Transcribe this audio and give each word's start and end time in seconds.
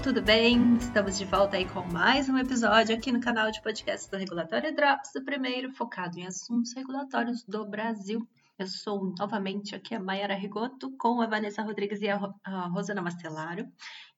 Tudo 0.00 0.22
bem? 0.22 0.76
Estamos 0.76 1.18
de 1.18 1.24
volta 1.24 1.56
aí 1.56 1.68
com 1.68 1.82
mais 1.82 2.28
um 2.28 2.38
episódio 2.38 2.94
aqui 2.94 3.12
no 3.12 3.20
canal 3.20 3.50
de 3.50 3.60
podcast 3.60 4.10
do 4.10 4.16
Regulatório 4.16 4.74
Drops, 4.74 5.14
o 5.14 5.24
primeiro 5.24 5.70
focado 5.70 6.18
em 6.18 6.26
assuntos 6.26 6.72
regulatórios 6.72 7.44
do 7.44 7.64
Brasil. 7.66 8.26
Eu 8.58 8.66
sou 8.66 9.12
novamente 9.18 9.74
aqui 9.74 9.94
a 9.94 10.00
Mayara 10.00 10.34
Rigoto 10.34 10.90
com 10.96 11.20
a 11.20 11.26
Vanessa 11.26 11.62
Rodrigues 11.62 12.00
e 12.00 12.08
a, 12.08 12.16
Rosana 12.68 13.02
Mastelaro 13.02 13.68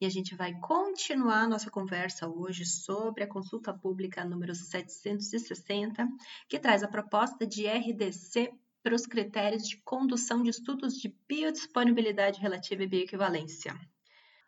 e 0.01 0.07
a 0.07 0.09
gente 0.11 0.35
vai 0.35 0.55
continuar 0.61 1.49
nossa 1.49 1.71
conversa 1.71 2.29
hoje 2.29 2.65
sobre 2.65 3.25
a 3.25 3.29
consulta 3.29 3.75
pública 3.75 4.25
número 4.25 4.55
760, 4.55 6.09
que 6.49 6.59
traz 6.59 6.83
a 6.83 6.89
proposta 6.89 7.47
de 7.47 7.67
RDC 7.67 8.53
para 8.83 8.95
os 8.95 9.07
critérios 9.07 9.69
de 9.69 9.77
condução 9.79 10.43
de 10.43 10.51
estudos 10.51 10.95
de 10.95 11.15
biodisponibilidade 11.29 12.41
relativa 12.41 12.85
e 12.85 12.87
bioequivalência. 12.87 13.75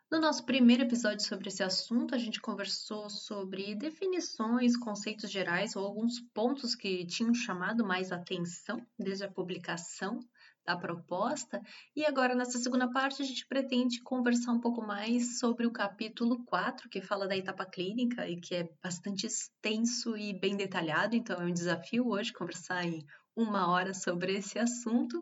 No 0.09 0.21
nosso 0.21 0.45
primeiro 0.45 0.83
episódio 0.83 1.25
sobre 1.25 1.49
esse 1.49 1.61
assunto, 1.61 2.15
a 2.15 2.17
gente 2.17 2.39
conversou 2.39 3.09
sobre 3.09 3.75
definições, 3.75 4.77
conceitos 4.77 5.29
gerais 5.29 5.75
ou 5.75 5.85
alguns 5.85 6.21
pontos 6.33 6.75
que 6.75 7.05
tinham 7.05 7.33
chamado 7.33 7.85
mais 7.85 8.09
atenção 8.09 8.81
desde 8.97 9.25
a 9.25 9.31
publicação 9.31 10.21
da 10.65 10.77
proposta. 10.77 11.61
E 11.93 12.05
agora, 12.05 12.33
nessa 12.33 12.57
segunda 12.57 12.89
parte, 12.89 13.21
a 13.21 13.25
gente 13.25 13.45
pretende 13.47 14.01
conversar 14.01 14.53
um 14.53 14.61
pouco 14.61 14.81
mais 14.81 15.39
sobre 15.39 15.67
o 15.67 15.71
capítulo 15.71 16.41
4, 16.45 16.87
que 16.89 17.01
fala 17.01 17.27
da 17.27 17.35
etapa 17.35 17.65
clínica 17.65 18.29
e 18.29 18.39
que 18.39 18.55
é 18.55 18.69
bastante 18.81 19.27
extenso 19.27 20.15
e 20.15 20.39
bem 20.39 20.55
detalhado. 20.55 21.17
Então, 21.17 21.41
é 21.41 21.45
um 21.45 21.53
desafio 21.53 22.07
hoje 22.07 22.31
conversar 22.31 22.85
em 22.85 23.05
uma 23.35 23.69
hora 23.69 23.93
sobre 23.93 24.37
esse 24.37 24.57
assunto. 24.57 25.21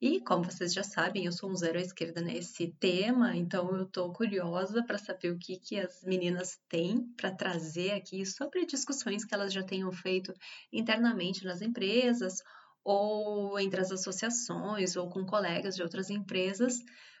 E 0.00 0.20
como 0.20 0.44
vocês 0.44 0.72
já 0.72 0.82
sabem, 0.82 1.24
eu 1.26 1.32
sou 1.32 1.50
um 1.50 1.54
zero 1.54 1.78
à 1.78 1.80
esquerda 1.80 2.20
nesse 2.20 2.68
tema, 2.78 3.36
então 3.36 3.70
eu 3.76 3.84
estou 3.84 4.12
curiosa 4.12 4.82
para 4.84 4.98
saber 4.98 5.30
o 5.30 5.38
que, 5.38 5.58
que 5.58 5.78
as 5.78 6.02
meninas 6.02 6.58
têm 6.68 7.06
para 7.16 7.30
trazer 7.30 7.92
aqui 7.92 8.26
sobre 8.26 8.66
discussões 8.66 9.24
que 9.24 9.34
elas 9.34 9.52
já 9.52 9.62
tenham 9.62 9.90
feito 9.92 10.32
internamente 10.72 11.44
nas 11.44 11.62
empresas, 11.62 12.42
ou 12.84 13.58
entre 13.58 13.80
as 13.80 13.90
associações, 13.90 14.96
ou 14.96 15.08
com 15.08 15.24
colegas 15.24 15.76
de 15.76 15.82
outras 15.82 16.10
empresas, 16.10 16.78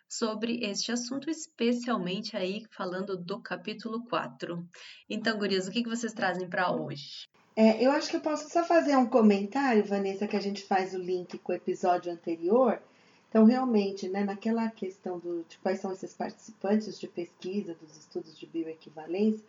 sobre 0.08 0.64
este 0.64 0.92
assunto, 0.92 1.30
especialmente 1.30 2.36
aí 2.36 2.64
falando 2.70 3.16
do 3.16 3.40
capítulo 3.40 4.04
4. 4.04 4.68
Então, 5.08 5.38
gurias, 5.38 5.66
o 5.66 5.70
que, 5.70 5.82
que 5.82 5.88
vocês 5.88 6.12
trazem 6.12 6.48
para 6.48 6.70
hoje? 6.70 7.26
É, 7.56 7.84
eu 7.84 7.92
acho 7.92 8.10
que 8.10 8.16
eu 8.16 8.20
posso 8.20 8.50
só 8.50 8.64
fazer 8.64 8.96
um 8.96 9.06
comentário, 9.06 9.84
Vanessa, 9.84 10.26
que 10.26 10.36
a 10.36 10.40
gente 10.40 10.62
faz 10.64 10.92
o 10.92 10.98
link 10.98 11.38
com 11.38 11.52
o 11.52 11.54
episódio 11.54 12.12
anterior. 12.12 12.82
Então, 13.28 13.44
realmente, 13.44 14.08
né, 14.08 14.24
naquela 14.24 14.68
questão 14.70 15.18
do, 15.20 15.44
de 15.48 15.56
quais 15.58 15.80
são 15.80 15.92
esses 15.92 16.12
participantes 16.12 16.98
de 16.98 17.06
pesquisa 17.06 17.74
dos 17.74 17.96
estudos 17.96 18.36
de 18.36 18.46
bioequivalência, 18.46 19.44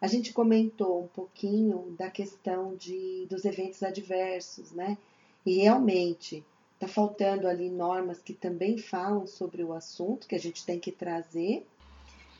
a 0.00 0.06
gente 0.06 0.32
comentou 0.32 1.04
um 1.04 1.06
pouquinho 1.06 1.94
da 1.98 2.10
questão 2.10 2.74
de, 2.74 3.26
dos 3.28 3.44
eventos 3.44 3.82
adversos, 3.82 4.72
né? 4.72 4.98
E 5.44 5.58
realmente 5.58 6.44
está 6.74 6.88
faltando 6.88 7.46
ali 7.46 7.70
normas 7.70 8.20
que 8.20 8.32
também 8.32 8.78
falam 8.78 9.26
sobre 9.26 9.62
o 9.62 9.72
assunto 9.72 10.26
que 10.26 10.34
a 10.34 10.40
gente 10.40 10.66
tem 10.66 10.80
que 10.80 10.90
trazer 10.90 11.64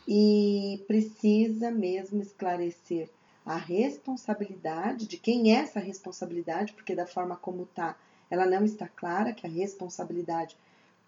e 0.08 0.82
precisa 0.88 1.70
mesmo 1.70 2.20
esclarecer 2.20 3.08
a 3.44 3.56
responsabilidade, 3.56 5.06
de 5.06 5.16
quem 5.16 5.54
é 5.54 5.60
essa 5.60 5.80
responsabilidade, 5.80 6.72
porque 6.72 6.94
da 6.94 7.06
forma 7.06 7.36
como 7.36 7.64
está, 7.64 7.96
ela 8.30 8.46
não 8.46 8.64
está 8.64 8.88
clara, 8.88 9.32
que 9.32 9.46
a 9.46 9.50
responsabilidade 9.50 10.56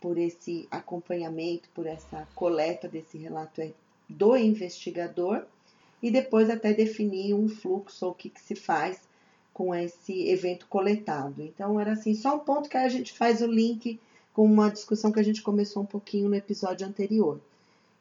por 0.00 0.18
esse 0.18 0.68
acompanhamento, 0.70 1.68
por 1.74 1.86
essa 1.86 2.28
coleta 2.34 2.88
desse 2.88 3.16
relato 3.16 3.60
é 3.60 3.72
do 4.08 4.36
investigador, 4.36 5.44
e 6.02 6.10
depois 6.10 6.50
até 6.50 6.74
definir 6.74 7.32
um 7.34 7.48
fluxo 7.48 8.04
ou 8.04 8.12
o 8.12 8.14
que, 8.14 8.28
que 8.28 8.40
se 8.40 8.54
faz 8.54 9.00
com 9.54 9.74
esse 9.74 10.28
evento 10.28 10.66
coletado. 10.66 11.40
Então, 11.40 11.80
era 11.80 11.92
assim, 11.92 12.12
só 12.14 12.36
um 12.36 12.40
ponto 12.40 12.68
que 12.68 12.76
a 12.76 12.88
gente 12.88 13.12
faz 13.12 13.40
o 13.40 13.46
link 13.46 13.98
com 14.34 14.44
uma 14.44 14.68
discussão 14.68 15.12
que 15.12 15.20
a 15.20 15.24
gente 15.24 15.40
começou 15.40 15.84
um 15.84 15.86
pouquinho 15.86 16.28
no 16.28 16.34
episódio 16.34 16.86
anterior. 16.86 17.40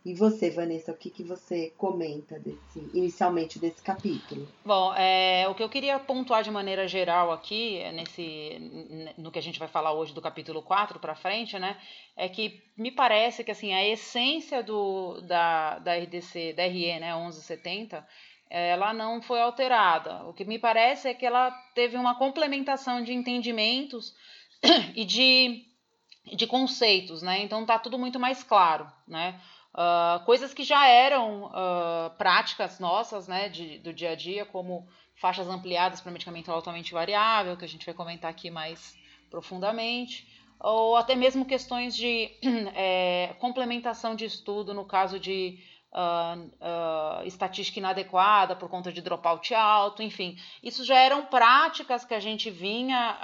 E 0.06 0.14
você, 0.14 0.50
Vanessa, 0.50 0.92
o 0.92 0.98
que, 0.98 1.10
que 1.10 1.24
você 1.24 1.72
comenta 1.78 2.38
desse, 2.38 2.80
inicialmente 2.94 3.58
desse 3.58 3.82
capítulo? 3.82 4.46
Bom, 4.66 4.94
é, 4.96 5.48
o 5.48 5.56
que 5.56 5.64
eu 5.64 5.70
queria 5.70 5.98
pontuar 5.98 6.44
de 6.44 6.52
maneira 6.52 6.86
geral 6.90 7.32
aqui, 7.32 7.82
nesse, 7.94 9.14
no 9.18 9.32
que 9.32 9.40
a 9.40 9.42
gente 9.42 9.58
vai 9.58 9.70
falar 9.70 9.94
hoje 9.94 10.14
do 10.14 10.22
capítulo 10.22 10.62
4 10.62 11.00
para 11.00 11.16
frente, 11.16 11.58
né, 11.58 11.78
é 12.18 12.28
que 12.28 12.62
me 12.76 12.92
parece 12.92 13.46
que 13.46 13.52
assim, 13.52 13.74
a 13.74 13.88
essência 13.88 14.62
do, 14.62 15.22
da, 15.22 15.80
da 15.80 15.96
RDC, 15.96 16.52
da 16.52 16.64
RE, 16.64 17.00
né, 17.00 17.14
1170, 17.16 18.06
ela 18.50 18.94
não 18.94 19.22
foi 19.22 19.42
alterada. 19.42 20.26
O 20.26 20.34
que 20.34 20.44
me 20.44 20.60
parece 20.60 21.08
é 21.08 21.14
que 21.14 21.26
ela 21.26 21.50
teve 21.74 21.96
uma 21.96 22.16
complementação 22.16 23.02
de 23.02 23.14
entendimentos 23.14 24.14
e 24.96 25.04
de, 25.06 25.64
de 26.36 26.46
conceitos, 26.46 27.24
né? 27.24 27.42
Então 27.42 27.66
tá 27.66 27.80
tudo 27.80 27.98
muito 27.98 28.20
mais 28.20 28.44
claro, 28.44 28.86
né? 29.08 29.40
Uh, 29.74 30.24
coisas 30.26 30.54
que 30.54 30.64
já 30.64 30.88
eram 30.88 31.46
uh, 31.46 32.12
práticas 32.18 32.80
nossas, 32.80 33.28
né, 33.28 33.50
de, 33.50 33.80
do 33.80 33.92
dia 33.92 34.12
a 34.12 34.16
dia, 34.16 34.46
como 34.46 34.88
faixas 35.16 35.48
ampliadas 35.48 36.00
para 36.00 36.12
medicamento 36.12 36.52
altamente 36.52 36.94
variável, 36.94 37.58
que 37.58 37.66
a 37.66 37.68
gente 37.68 37.86
vai 37.86 37.96
comentar 37.96 38.30
aqui 38.30 38.52
mais 38.52 38.96
profundamente, 39.32 40.28
ou 40.60 40.96
até 40.96 41.16
mesmo 41.16 41.44
questões 41.44 41.96
de 41.96 42.30
é, 42.76 43.36
complementação 43.42 44.16
de 44.16 44.26
estudo 44.26 44.76
no 44.76 44.86
caso 44.86 45.20
de 45.20 45.58
uh, 45.94 47.26
estatística 47.26 47.80
inadequada 47.80 48.56
por 48.56 48.70
conta 48.70 48.92
de 48.92 49.02
dropout 49.02 49.54
alto, 49.54 50.02
enfim. 50.02 50.38
Isso 50.62 50.84
já 50.86 50.98
eram 50.98 51.26
práticas 51.26 52.06
que 52.06 52.14
a 52.14 52.20
gente 52.20 52.50
vinha 52.50 53.18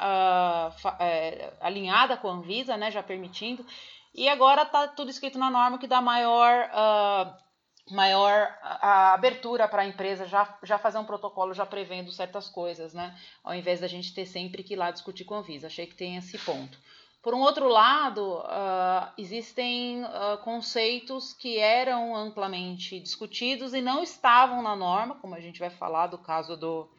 é, 1.00 1.54
alinhada 1.60 2.18
com 2.18 2.28
a 2.28 2.34
Anvisa, 2.34 2.78
né, 2.78 2.92
já 2.92 3.04
permitindo, 3.04 3.66
e 4.14 4.28
agora 4.28 4.64
está 4.64 4.88
tudo 4.88 5.10
escrito 5.10 5.38
na 5.38 5.50
norma 5.50 5.78
que 5.78 5.88
dá 5.88 6.02
maior, 6.02 6.70
uh, 6.70 7.94
maior 7.94 8.58
a, 8.62 9.14
abertura 9.14 9.68
para 9.68 9.84
a 9.84 9.86
empresa 9.86 10.28
já, 10.28 10.58
já 10.64 10.78
fazer 10.78 10.98
um 10.98 11.06
protocolo 11.06 11.54
já 11.54 11.66
prevendo 11.66 12.12
certas 12.12 12.50
coisas, 12.50 12.94
né? 12.94 13.16
Ao 13.44 13.54
invés 13.54 13.80
da 13.80 13.88
gente 13.88 14.14
ter 14.14 14.26
sempre 14.26 14.64
que 14.64 14.74
ir 14.74 14.78
lá 14.78 14.92
discutir 14.92 15.26
com 15.26 15.36
a 15.36 15.42
Visa. 15.42 15.68
Achei 15.68 15.86
que 15.86 15.96
tem 15.96 16.18
esse 16.18 16.38
ponto. 16.40 16.78
Por 17.22 17.34
um 17.34 17.42
outro 17.42 17.68
lado, 17.68 18.38
uh, 18.40 19.12
existem 19.18 20.04
uh, 20.06 20.38
conceitos 20.42 21.34
que 21.34 21.60
eram 21.60 22.16
amplamente 22.16 22.98
discutidos 23.00 23.74
e 23.74 23.82
não 23.82 24.02
estavam 24.02 24.62
na 24.62 24.74
norma, 24.76 25.16
como 25.16 25.36
a 25.36 25.40
gente 25.42 25.60
vai 25.60 25.70
falar 25.70 26.08
do 26.08 26.18
caso 26.18 26.56
do, 26.56 26.90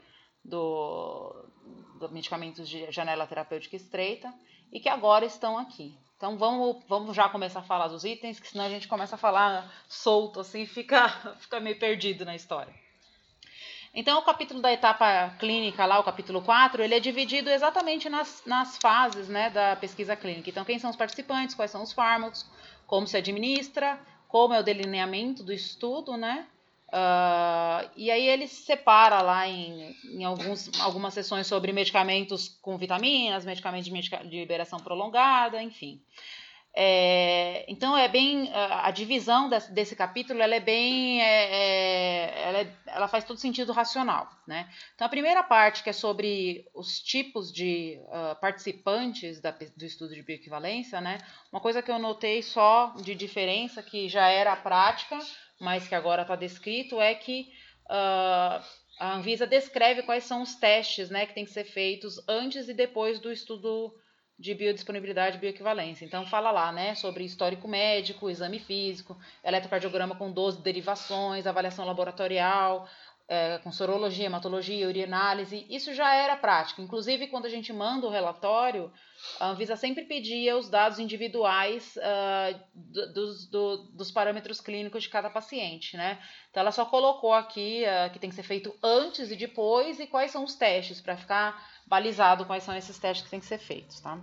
do, 0.45 1.49
do 1.99 2.13
medicamentos 2.13 2.69
de 2.69 2.93
janela 2.93 3.27
terapêutica 3.27 3.77
estreita, 3.77 4.33
e 4.71 4.79
que 4.79 4.91
agora 4.91 5.25
estão 5.25 5.57
aqui. 5.57 5.99
Então 6.21 6.37
vamos, 6.37 6.77
vamos 6.87 7.17
já 7.17 7.31
começar 7.31 7.61
a 7.61 7.63
falar 7.63 7.89
dos 7.89 8.05
itens, 8.05 8.39
que 8.39 8.47
senão 8.47 8.67
a 8.67 8.69
gente 8.69 8.87
começa 8.87 9.15
a 9.15 9.19
falar 9.19 9.73
solto, 9.89 10.41
assim, 10.41 10.67
fica, 10.67 11.09
fica 11.41 11.59
meio 11.59 11.79
perdido 11.79 12.27
na 12.27 12.37
história. 12.37 12.75
Então, 13.95 14.19
o 14.19 14.23
capítulo 14.23 14.61
da 14.61 14.71
etapa 14.71 15.35
clínica, 15.39 15.87
lá, 15.87 15.99
o 15.99 16.05
capítulo 16.05 16.43
4, 16.43 16.83
ele 16.83 16.95
é 16.95 17.01
dividido 17.01 17.49
exatamente 17.49 18.11
nas, 18.11 18.43
nas 18.45 18.77
fases 18.77 19.31
né, 19.31 19.49
da 19.49 19.75
pesquisa 19.77 20.15
clínica. 20.15 20.51
Então, 20.51 20.63
quem 20.63 20.79
são 20.79 20.91
os 20.91 20.97
participantes, 20.97 21.55
quais 21.55 21.71
são 21.71 21.83
os 21.83 21.91
fármacos, 21.91 22.45
como 22.87 23.07
se 23.07 23.17
administra, 23.17 23.99
como 24.29 24.53
é 24.53 24.61
o 24.61 24.63
delineamento 24.63 25.43
do 25.43 25.55
estudo, 25.55 26.19
né? 26.19 26.47
Uh, 26.91 27.89
e 27.97 28.11
aí 28.11 28.27
ele 28.27 28.49
separa 28.49 29.23
lá 29.23 29.47
em, 29.47 29.95
em 30.05 30.25
alguns, 30.25 30.69
algumas 30.81 31.15
sessões 31.15 31.47
sobre 31.47 31.73
medicamentos 31.73 32.49
com 32.61 32.77
vitaminas, 32.77 33.45
medicamentos 33.45 33.87
de, 33.87 33.93
medica, 33.93 34.17
de 34.19 34.41
liberação 34.41 34.81
prolongada, 34.81 35.63
enfim. 35.63 36.03
É, 36.73 37.65
então 37.67 37.99
é 37.99 38.07
bem 38.07 38.49
a 38.55 38.93
divisão 38.93 39.49
desse, 39.49 39.73
desse 39.73 39.97
capítulo 39.97 40.41
ela 40.41 40.55
é 40.55 40.61
bem 40.61 41.21
é, 41.21 41.27
é, 41.27 42.43
ela, 42.45 42.59
é, 42.59 42.77
ela, 42.87 43.09
faz 43.09 43.25
todo 43.25 43.41
sentido 43.41 43.73
racional 43.73 44.31
né 44.47 44.71
então 44.95 45.05
a 45.05 45.11
primeira 45.11 45.43
parte 45.43 45.83
que 45.83 45.91
é 45.91 45.93
sobre 45.93 46.65
os 46.73 47.01
tipos 47.01 47.53
de 47.53 48.01
uh, 48.05 48.41
participantes 48.41 49.41
da, 49.41 49.51
do 49.51 49.85
estudo 49.85 50.15
de 50.15 50.23
bioequivalência 50.23 51.01
né 51.01 51.19
uma 51.51 51.61
coisa 51.61 51.83
que 51.83 51.91
eu 51.91 51.99
notei 51.99 52.41
só 52.41 52.95
de 53.03 53.17
diferença 53.17 53.83
que 53.83 54.09
já 54.09 54.29
era 54.29 54.55
prática 54.55 55.19
mas 55.61 55.87
que 55.87 55.95
agora 55.95 56.23
está 56.23 56.35
descrito, 56.35 57.01
é 57.01 57.15
que 57.15 57.53
uh, 57.85 58.65
a 58.99 59.15
Anvisa 59.15 59.47
descreve 59.47 60.03
quais 60.03 60.25
são 60.25 60.43
os 60.43 60.55
testes 60.55 61.11
né, 61.11 61.27
que 61.27 61.35
têm 61.35 61.45
que 61.45 61.53
ser 61.53 61.65
feitos 61.65 62.19
antes 62.27 62.69
e 62.69 62.75
depois 62.75 63.21
do 63.21 63.31
estudo 63.31 63.95
de 64.39 64.55
biodisponibilidade 64.55 65.37
e 65.37 65.41
bioequivalência. 65.41 66.07
Então, 66.07 66.25
fala 66.25 66.51
lá 66.51 66.73
né, 66.73 66.95
sobre 66.95 67.25
histórico 67.25 67.69
médico, 67.69 68.31
exame 68.31 68.59
físico, 68.59 69.19
eletrocardiograma 69.45 70.17
com 70.17 70.33
12 70.33 70.63
derivações, 70.63 71.47
avaliação 71.47 71.85
laboratorial, 71.85 72.89
é, 73.31 73.59
com 73.59 73.71
sorologia, 73.71 74.27
hematologia, 74.27 74.89
urinálise, 74.89 75.65
isso 75.71 75.95
já 75.95 76.13
era 76.13 76.35
prática. 76.35 76.83
Inclusive, 76.83 77.29
quando 77.29 77.47
a 77.47 77.49
gente 77.49 77.73
manda 77.73 78.05
o 78.05 78.11
relatório, 78.11 78.93
a 79.39 79.51
Anvisa 79.51 79.77
sempre 79.77 80.05
pedia 80.05 80.57
os 80.57 80.69
dados 80.69 80.99
individuais 80.99 81.97
uh, 81.97 82.61
dos, 83.15 83.47
do, 83.47 83.77
dos 83.93 84.11
parâmetros 84.11 84.61
clínicos 84.61 85.05
de 85.05 85.11
cada 85.11 85.31
paciente, 85.31 85.97
né? 85.97 86.19
Então, 86.51 86.61
ela 86.61 86.73
só 86.73 86.85
colocou 86.85 87.33
aqui 87.33 87.85
uh, 87.85 88.13
que 88.13 88.19
tem 88.19 88.31
que 88.31 88.35
ser 88.35 88.43
feito 88.43 88.75
antes 88.83 89.31
e 89.31 89.37
depois 89.37 90.01
e 90.01 90.09
quais 90.09 90.33
são 90.33 90.43
os 90.43 90.57
testes, 90.57 91.01
para 91.01 91.17
ficar 91.17 91.65
balizado 91.87 92.45
quais 92.45 92.65
são 92.65 92.77
esses 92.77 92.99
testes 92.99 93.25
que 93.25 93.31
tem 93.31 93.39
que 93.39 93.47
ser 93.47 93.59
feitos, 93.59 94.01
tá? 94.01 94.19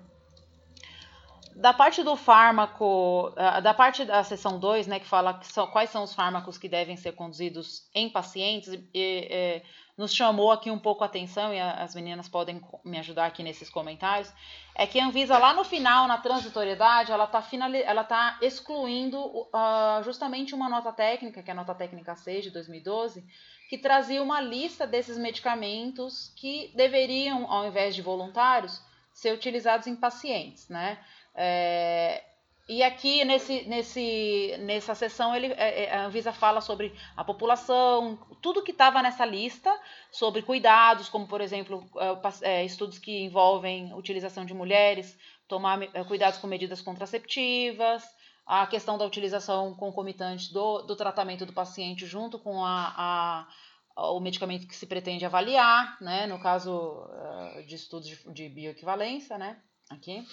Da 1.60 1.74
parte 1.74 2.04
do 2.04 2.16
fármaco, 2.16 3.34
da 3.64 3.74
parte 3.74 4.06
da 4.06 4.24
seção 4.24 4.60
2, 4.60 4.86
né, 4.86 5.00
que 5.00 5.08
fala 5.08 5.34
que 5.34 5.48
são, 5.48 5.66
quais 5.68 5.90
são 5.90 6.04
os 6.04 6.14
fármacos 6.14 6.56
que 6.56 6.70
devem 6.70 6.96
ser 6.96 7.14
conduzidos 7.14 7.90
em 7.96 8.10
pacientes, 8.10 8.72
e, 8.74 8.90
e, 8.94 9.62
nos 9.98 10.14
chamou 10.14 10.52
aqui 10.52 10.70
um 10.70 10.78
pouco 10.78 11.04
a 11.04 11.08
atenção, 11.08 11.52
e 11.52 11.60
as 11.60 11.96
meninas 11.96 12.30
podem 12.30 12.62
me 12.86 13.00
ajudar 13.00 13.26
aqui 13.26 13.42
nesses 13.42 13.72
comentários, 13.72 14.32
é 14.76 14.86
que 14.86 15.00
a 15.00 15.08
Anvisa, 15.08 15.40
lá 15.40 15.52
no 15.56 15.64
final, 15.64 16.08
na 16.08 16.20
transitoriedade, 16.20 17.12
ela 17.12 17.24
está 17.24 17.44
ela 17.84 18.04
tá 18.04 18.38
excluindo 18.40 19.20
uh, 19.20 20.04
justamente 20.04 20.54
uma 20.54 20.70
nota 20.70 20.94
técnica, 20.94 21.42
que 21.42 21.50
é 21.50 21.54
a 21.54 21.58
nota 21.58 21.74
técnica 21.74 22.16
6 22.16 22.44
de 22.44 22.52
2012, 22.52 23.26
que 23.68 23.80
trazia 23.80 24.22
uma 24.22 24.40
lista 24.40 24.86
desses 24.86 25.18
medicamentos 25.18 26.32
que 26.36 26.72
deveriam, 26.76 27.52
ao 27.52 27.66
invés 27.66 27.96
de 27.96 28.04
voluntários, 28.04 28.80
ser 29.12 29.34
utilizados 29.34 29.88
em 29.88 29.96
pacientes, 29.96 30.70
né? 30.70 31.00
É, 31.40 32.24
e 32.68 32.82
aqui 32.82 33.24
nesse, 33.24 33.62
nesse, 33.68 34.56
nessa 34.60 34.96
sessão 34.96 35.36
ele, 35.36 35.54
é, 35.54 35.84
é, 35.84 35.96
a 35.96 36.06
Anvisa 36.06 36.34
fala 36.34 36.60
sobre 36.62 36.94
a 37.16 37.24
população, 37.24 38.18
tudo 38.42 38.64
que 38.64 38.72
estava 38.72 39.04
nessa 39.04 39.24
lista, 39.24 39.74
sobre 40.12 40.42
cuidados, 40.42 41.08
como 41.08 41.28
por 41.28 41.40
exemplo 41.40 41.88
é, 42.42 42.66
estudos 42.66 42.98
que 42.98 43.24
envolvem 43.24 43.94
utilização 43.94 44.44
de 44.44 44.54
mulheres, 44.54 45.18
tomar 45.48 45.80
cuidados 46.08 46.40
com 46.40 46.48
medidas 46.48 46.82
contraceptivas, 46.82 48.04
a 48.46 48.66
questão 48.66 48.98
da 48.98 49.06
utilização 49.06 49.76
concomitante 49.76 50.52
do, 50.52 50.82
do 50.82 50.96
tratamento 50.96 51.46
do 51.46 51.54
paciente 51.54 52.06
junto 52.06 52.40
com 52.40 52.66
a, 52.66 53.48
a, 53.96 54.12
o 54.12 54.20
medicamento 54.20 54.68
que 54.68 54.76
se 54.76 54.88
pretende 54.88 55.26
avaliar, 55.26 55.98
né, 56.02 56.28
no 56.28 56.40
caso 56.40 57.08
de 57.66 57.76
estudos 57.76 58.10
de, 58.10 58.34
de 58.34 58.50
bioequivalência, 58.50 59.38
né, 59.38 59.62
aqui 59.90 60.26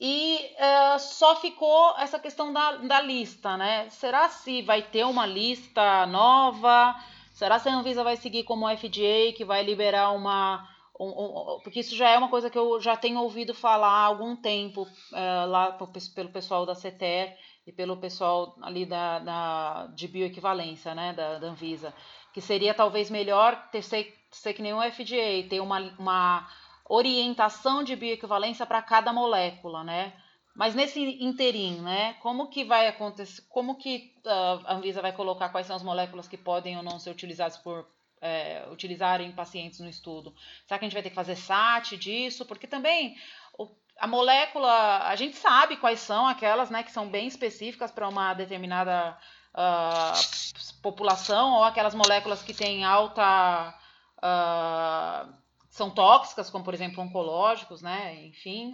e 0.00 0.50
uh, 0.58 0.98
só 0.98 1.36
ficou 1.36 1.94
essa 1.98 2.18
questão 2.18 2.52
da, 2.52 2.76
da 2.78 3.00
lista, 3.00 3.56
né? 3.56 3.88
Será 3.90 4.28
se 4.28 4.62
vai 4.62 4.82
ter 4.82 5.04
uma 5.04 5.24
lista 5.24 6.06
nova? 6.06 6.96
Será 7.32 7.58
se 7.58 7.68
a 7.68 7.74
Anvisa 7.74 8.02
vai 8.02 8.16
seguir 8.16 8.44
como 8.44 8.66
o 8.66 8.76
FDA, 8.76 9.32
que 9.36 9.44
vai 9.44 9.62
liberar 9.62 10.10
uma. 10.10 10.68
Um, 10.98 11.08
um, 11.08 11.60
porque 11.62 11.80
isso 11.80 11.96
já 11.96 12.08
é 12.10 12.18
uma 12.18 12.28
coisa 12.28 12.48
que 12.48 12.58
eu 12.58 12.80
já 12.80 12.96
tenho 12.96 13.20
ouvido 13.20 13.52
falar 13.52 13.88
há 13.88 14.04
algum 14.04 14.36
tempo 14.36 14.82
uh, 14.82 15.46
lá 15.48 15.72
pelo 16.14 16.28
pessoal 16.30 16.64
da 16.64 16.74
CETER 16.74 17.36
e 17.66 17.72
pelo 17.72 17.96
pessoal 17.96 18.54
ali 18.62 18.86
da, 18.86 19.18
da, 19.18 19.86
de 19.88 20.06
bioequivalência, 20.06 20.94
né, 20.94 21.12
da, 21.12 21.38
da 21.38 21.48
Anvisa, 21.48 21.92
que 22.32 22.40
seria 22.40 22.74
talvez 22.74 23.10
melhor 23.10 23.70
ter 23.70 23.82
ser, 23.82 24.14
ser 24.30 24.52
que 24.52 24.62
nem 24.62 24.72
o 24.74 24.82
FDA, 24.82 25.48
ter 25.48 25.60
uma, 25.60 25.80
uma 25.98 26.48
orientação 26.88 27.82
de 27.82 27.96
bioequivalência 27.96 28.66
para 28.66 28.82
cada 28.82 29.12
molécula, 29.12 29.82
né? 29.82 30.12
Mas 30.54 30.74
nesse 30.74 31.00
interim, 31.22 31.80
né? 31.80 32.14
Como 32.14 32.48
que 32.48 32.64
vai 32.64 32.86
acontecer? 32.86 33.42
Como 33.48 33.76
que 33.76 34.14
uh, 34.24 34.64
a 34.66 34.74
Anvisa 34.74 35.02
vai 35.02 35.12
colocar 35.12 35.48
quais 35.48 35.66
são 35.66 35.74
as 35.74 35.82
moléculas 35.82 36.28
que 36.28 36.36
podem 36.36 36.76
ou 36.76 36.82
não 36.82 36.98
ser 36.98 37.10
utilizadas 37.10 37.56
por 37.56 37.88
é, 38.20 38.66
utilizarem 38.70 39.32
pacientes 39.32 39.80
no 39.80 39.88
estudo? 39.88 40.32
Será 40.66 40.78
que 40.78 40.84
a 40.84 40.88
gente 40.88 40.94
vai 40.94 41.02
ter 41.02 41.10
que 41.10 41.14
fazer 41.14 41.34
SAT 41.36 41.96
disso? 41.96 42.46
Porque 42.46 42.68
também 42.68 43.16
o, 43.58 43.68
a 43.98 44.06
molécula, 44.06 45.08
a 45.08 45.16
gente 45.16 45.36
sabe 45.36 45.76
quais 45.76 46.00
são 46.00 46.26
aquelas, 46.26 46.70
né, 46.70 46.82
que 46.82 46.92
são 46.92 47.08
bem 47.08 47.26
específicas 47.26 47.90
para 47.90 48.08
uma 48.08 48.32
determinada 48.34 49.18
uh, 49.54 50.82
população 50.82 51.54
ou 51.54 51.64
aquelas 51.64 51.94
moléculas 51.94 52.42
que 52.42 52.54
têm 52.54 52.84
alta 52.84 53.74
uh, 54.18 55.43
são 55.74 55.90
tóxicas, 55.90 56.50
como 56.50 56.62
por 56.62 56.72
exemplo 56.72 57.02
oncológicos, 57.02 57.82
né? 57.82 58.26
Enfim, 58.26 58.72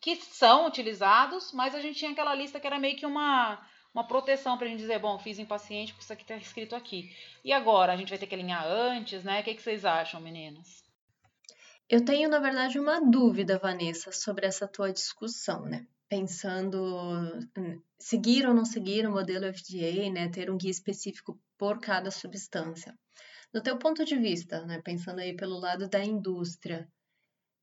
que 0.00 0.16
são 0.16 0.66
utilizados, 0.66 1.52
mas 1.52 1.76
a 1.76 1.80
gente 1.80 1.96
tinha 1.96 2.10
aquela 2.10 2.34
lista 2.34 2.58
que 2.58 2.66
era 2.66 2.76
meio 2.76 2.96
que 2.96 3.06
uma, 3.06 3.64
uma 3.94 4.04
proteção 4.04 4.58
para 4.58 4.66
a 4.66 4.68
gente 4.68 4.80
dizer, 4.80 4.98
bom, 4.98 5.16
fiz 5.16 5.38
em 5.38 5.46
paciente 5.46 5.92
porque 5.92 6.02
isso 6.02 6.12
aqui 6.12 6.22
está 6.22 6.36
escrito 6.36 6.74
aqui. 6.74 7.08
E 7.44 7.52
agora, 7.52 7.92
a 7.92 7.96
gente 7.96 8.08
vai 8.08 8.18
ter 8.18 8.26
que 8.26 8.34
alinhar 8.34 8.66
antes, 8.66 9.22
né? 9.22 9.40
O 9.40 9.44
que, 9.44 9.54
que 9.54 9.62
vocês 9.62 9.84
acham, 9.84 10.20
meninas? 10.20 10.82
Eu 11.88 12.04
tenho, 12.04 12.28
na 12.28 12.40
verdade, 12.40 12.80
uma 12.80 13.00
dúvida, 13.00 13.56
Vanessa, 13.56 14.10
sobre 14.10 14.44
essa 14.44 14.66
tua 14.66 14.92
discussão, 14.92 15.66
né? 15.66 15.86
Pensando 16.08 16.82
hum, 17.56 17.80
seguir 17.96 18.44
ou 18.44 18.52
não 18.52 18.64
seguir 18.64 19.06
o 19.06 19.12
modelo 19.12 19.46
FDA, 19.54 20.10
né? 20.10 20.28
Ter 20.30 20.50
um 20.50 20.56
guia 20.56 20.72
específico 20.72 21.38
por 21.56 21.78
cada 21.78 22.10
substância. 22.10 22.92
Do 23.52 23.62
teu 23.62 23.78
ponto 23.78 24.04
de 24.04 24.16
vista, 24.16 24.64
né, 24.66 24.80
pensando 24.82 25.20
aí 25.20 25.34
pelo 25.34 25.58
lado 25.58 25.88
da 25.88 26.04
indústria, 26.04 26.88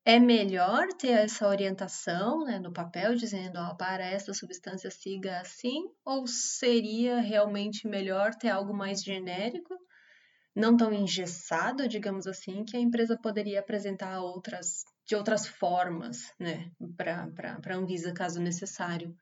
é 0.06 0.20
melhor 0.20 0.88
ter 0.94 1.12
essa 1.12 1.48
orientação 1.48 2.44
né, 2.44 2.60
no 2.60 2.74
papel, 2.74 3.16
dizendo, 3.16 3.58
ó, 3.58 3.74
para 3.76 4.04
essa 4.04 4.34
substância 4.34 4.92
siga 4.92 5.40
assim, 5.40 5.84
ou 6.04 6.28
seria 6.28 7.22
realmente 7.22 7.88
melhor 7.88 8.36
ter 8.36 8.50
algo 8.50 8.74
mais 8.74 9.02
genérico, 9.02 9.74
não 10.56 10.76
tão 10.76 10.94
engessado, 10.94 11.88
digamos 11.88 12.28
assim, 12.28 12.66
que 12.66 12.76
a 12.76 12.80
empresa 12.80 13.18
poderia 13.18 13.60
apresentar 13.60 14.20
outras, 14.20 14.84
de 15.06 15.16
outras 15.16 15.48
formas 15.48 16.32
né, 16.38 16.70
para 16.98 17.30
a 17.66 17.76
Anvisa, 17.76 18.14
caso 18.14 18.42
necessário? 18.42 19.16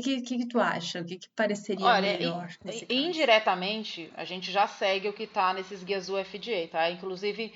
Que, 0.00 0.22
que, 0.22 0.38
que, 0.38 0.46
tu 0.46 0.58
acha? 0.58 1.00
O 1.00 1.04
que, 1.04 1.18
que 1.18 1.28
pareceria 1.36 1.84
Olha, 1.84 2.12
melhor? 2.12 2.48
In, 2.88 3.08
indiretamente, 3.08 4.10
a 4.16 4.24
gente 4.24 4.50
já 4.50 4.66
segue 4.66 5.08
o 5.08 5.12
que 5.12 5.24
está 5.24 5.52
nesses 5.52 5.82
guias 5.84 6.06
do 6.06 6.24
FDA, 6.24 6.68
tá? 6.70 6.90
Inclusive, 6.90 7.52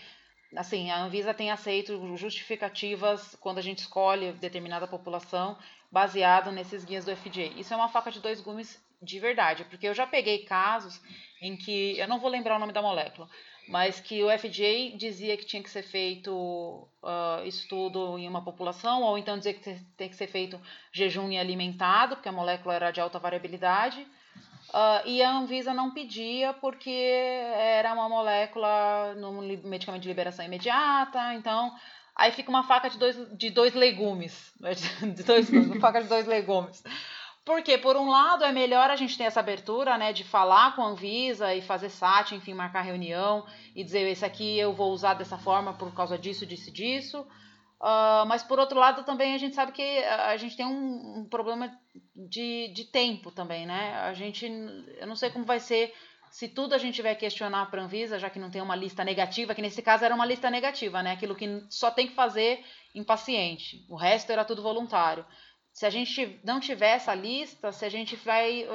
assim, 0.55 0.91
a 0.91 1.03
Anvisa 1.03 1.33
tem 1.33 1.51
aceito 1.51 2.17
justificativas 2.17 3.35
quando 3.41 3.59
a 3.59 3.63
gente 3.63 3.79
escolhe 3.79 4.33
determinada 4.33 4.87
população 4.87 5.57
baseado 5.91 6.53
nesses 6.53 6.85
guias 6.85 7.05
do 7.05 7.17
FDA. 7.17 7.53
Isso 7.57 7.73
é 7.73 7.77
uma 7.77 7.89
faca 7.89 8.11
de 8.11 8.21
dois 8.21 8.41
gumes 8.41 8.85
de 9.01 9.19
verdade, 9.19 9.65
porque 9.65 9.87
eu 9.87 9.95
já 9.95 10.07
peguei 10.07 10.45
casos 10.45 11.01
em 11.41 11.57
que, 11.57 11.99
eu 11.99 12.09
não 12.09 12.19
vou 12.19 12.31
lembrar 12.31 12.57
o 12.57 12.59
nome 12.59 12.73
da 12.73 12.83
molécula, 12.83 13.29
mas 13.69 13.99
que 13.99 14.23
o 14.23 14.31
FDA 14.31 14.97
dizia 14.97 15.37
que 15.37 15.45
tinha 15.45 15.63
que 15.63 15.71
ser 15.71 15.83
feito 15.83 16.31
uh, 16.33 17.45
estudo 17.45 18.19
em 18.19 18.29
uma 18.29 18.43
população, 18.43 19.03
ou 19.03 19.19
então 19.19 19.37
dizer 19.37 19.55
que 19.55 19.75
tem 19.97 20.09
que 20.09 20.17
ser 20.17 20.29
feito 20.29 20.61
jejum 20.93 21.31
e 21.31 21.39
alimentado, 21.39 22.17
porque 22.17 22.29
a 22.29 22.33
molécula 22.33 22.75
era 22.75 22.91
de 22.91 23.01
alta 23.01 23.19
variabilidade, 23.19 24.01
uh, 24.01 25.07
e 25.07 25.21
a 25.21 25.31
Anvisa 25.31 25.75
não 25.75 25.93
pedia 25.93 26.53
porque 26.53 26.91
era 26.91 27.93
uma 27.93 28.09
molécula 28.09 29.15
no 29.17 29.43
medicamento 29.43 30.03
de 30.03 30.09
liberação 30.09 30.45
imediata, 30.45 31.35
então 31.35 31.75
aí 32.15 32.31
fica 32.31 32.49
uma 32.49 32.63
faca 32.63 32.89
de 32.89 32.99
dois, 32.99 33.37
de 33.37 33.51
dois 33.51 33.75
legumes, 33.75 34.55
de 35.15 35.23
dois, 35.25 35.51
uma 35.51 35.81
faca 35.81 36.03
de 36.03 36.09
dois 36.09 36.27
legumes. 36.27 36.85
Porque, 37.47 37.79
por 37.79 37.97
um 37.97 38.11
lado, 38.11 38.43
é 38.43 38.51
melhor 38.51 38.91
a 38.91 38.97
gente 38.97 39.17
ter 39.17 39.23
essa 39.23 39.39
abertura, 39.39 39.97
né, 39.97 40.13
de 40.13 40.25
falar 40.25 40.75
com 40.75 40.83
a 40.83 40.89
Anvisa 40.89 41.55
e 41.55 41.63
fazer 41.63 41.91
SAT, 41.91 42.33
enfim, 42.33 42.53
marcar 42.53 42.83
reunião 42.83 43.47
e 43.73 43.85
dizer, 43.85 44.01
esse 44.09 44.25
aqui 44.25 44.59
eu 44.59 44.73
vou 44.73 44.91
usar 44.91 45.15
dessa 45.15 45.39
forma 45.39 45.73
por 45.73 45.95
causa 45.95 46.19
disso, 46.19 46.45
disso, 46.45 46.73
disso. 46.73 47.21
Uh, 47.81 48.27
mas, 48.27 48.43
por 48.43 48.59
outro 48.59 48.81
lado, 48.81 49.05
também 49.05 49.33
a 49.33 49.39
gente 49.39 49.55
sabe 49.55 49.71
que 49.71 49.81
a 50.03 50.37
gente 50.37 50.57
tem 50.57 50.67
um, 50.67 51.21
um 51.21 51.25
problema 51.25 51.73
de, 52.17 52.67
de 52.75 52.85
tempo 52.87 53.31
também, 53.31 53.65
né? 53.65 53.95
A 53.95 54.13
gente, 54.13 54.45
eu 54.99 55.07
não 55.07 55.15
sei 55.15 55.31
como 55.31 55.45
vai 55.45 55.61
ser 55.61 55.95
se 56.33 56.49
tudo 56.49 56.75
a 56.75 56.79
gente 56.79 57.01
que 57.01 57.15
questionar 57.15 57.71
para 57.71 57.81
a 57.81 57.85
Anvisa, 57.85 58.19
já 58.19 58.29
que 58.29 58.41
não 58.41 58.51
tem 58.51 58.61
uma 58.61 58.75
lista 58.75 59.05
negativa, 59.05 59.55
que 59.55 59.63
nesse 59.63 59.83
caso 59.83 60.05
era 60.05 60.15
uma 60.15 60.27
lista 60.27 60.51
negativa, 60.51 61.01
né? 61.01 61.13
Aquilo 61.13 61.37
que 61.37 61.65
só 61.71 61.93
tem 61.93 62.09
que 62.09 62.15
fazer 62.15 62.65
em 62.93 63.05
paciente. 63.05 63.87
O 63.89 63.95
resto 63.95 64.33
era 64.33 64.45
tudo 64.45 64.63
voluntário 64.63 65.25
se 65.77 65.85
a 65.85 65.91
gente 65.91 66.41
não 66.43 66.59
tiver 66.59 66.93
essa 66.93 67.15
lista, 67.15 67.71
se 67.71 67.85
a 67.85 67.91
gente 67.91 68.17
vai 68.17 68.67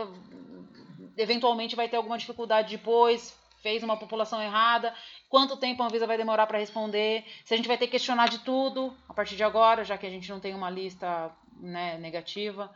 eventualmente 1.17 1.75
vai 1.75 1.89
ter 1.89 1.98
alguma 1.98 2.15
dificuldade 2.15 2.77
depois, 2.77 3.36
fez 3.60 3.81
uma 3.81 3.98
população 3.98 4.39
errada, 4.39 4.93
quanto 5.27 5.58
tempo 5.58 5.81
a 5.81 5.88
Anvisa 5.88 6.05
vai 6.05 6.15
demorar 6.15 6.46
para 6.46 6.60
responder, 6.60 7.25
se 7.43 7.55
a 7.55 7.58
gente 7.58 7.67
vai 7.67 7.75
ter 7.75 7.88
que 7.88 7.93
questionar 7.93 8.29
de 8.29 8.38
tudo 8.41 8.96
a 9.10 9.15
partir 9.15 9.36
de 9.36 9.43
agora, 9.43 9.84
já 9.84 9.98
que 9.98 10.05
a 10.05 10.12
gente 10.12 10.29
não 10.29 10.39
tem 10.39 10.53
uma 10.53 10.70
lista 10.70 11.31
né, 11.60 11.98
negativa. 11.98 12.72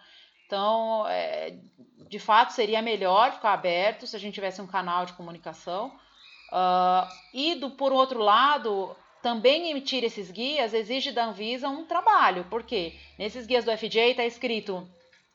Então, 0.48 1.06
é, 1.08 1.60
de 2.10 2.18
fato, 2.18 2.52
seria 2.52 2.82
melhor 2.82 3.32
ficar 3.32 3.54
aberto 3.54 4.08
se 4.08 4.16
a 4.16 4.20
gente 4.20 4.34
tivesse 4.34 4.60
um 4.60 4.66
canal 4.66 5.06
de 5.06 5.14
comunicação. 5.14 5.96
Uh, 6.52 7.08
e, 7.32 7.54
do, 7.54 7.70
por 7.70 7.92
outro 7.92 8.20
lado, 8.20 8.96
também 9.26 9.72
emitir 9.72 10.04
esses 10.04 10.30
guias 10.30 10.72
exige 10.72 11.12
da 11.12 11.26
Anvisa 11.26 11.68
um 11.68 11.84
trabalho, 11.84 12.46
porque 12.48 12.94
nesses 13.18 13.48
guias 13.48 13.66
do 13.66 13.76
FDA 13.76 14.10
está 14.10 14.24
escrito 14.24 14.88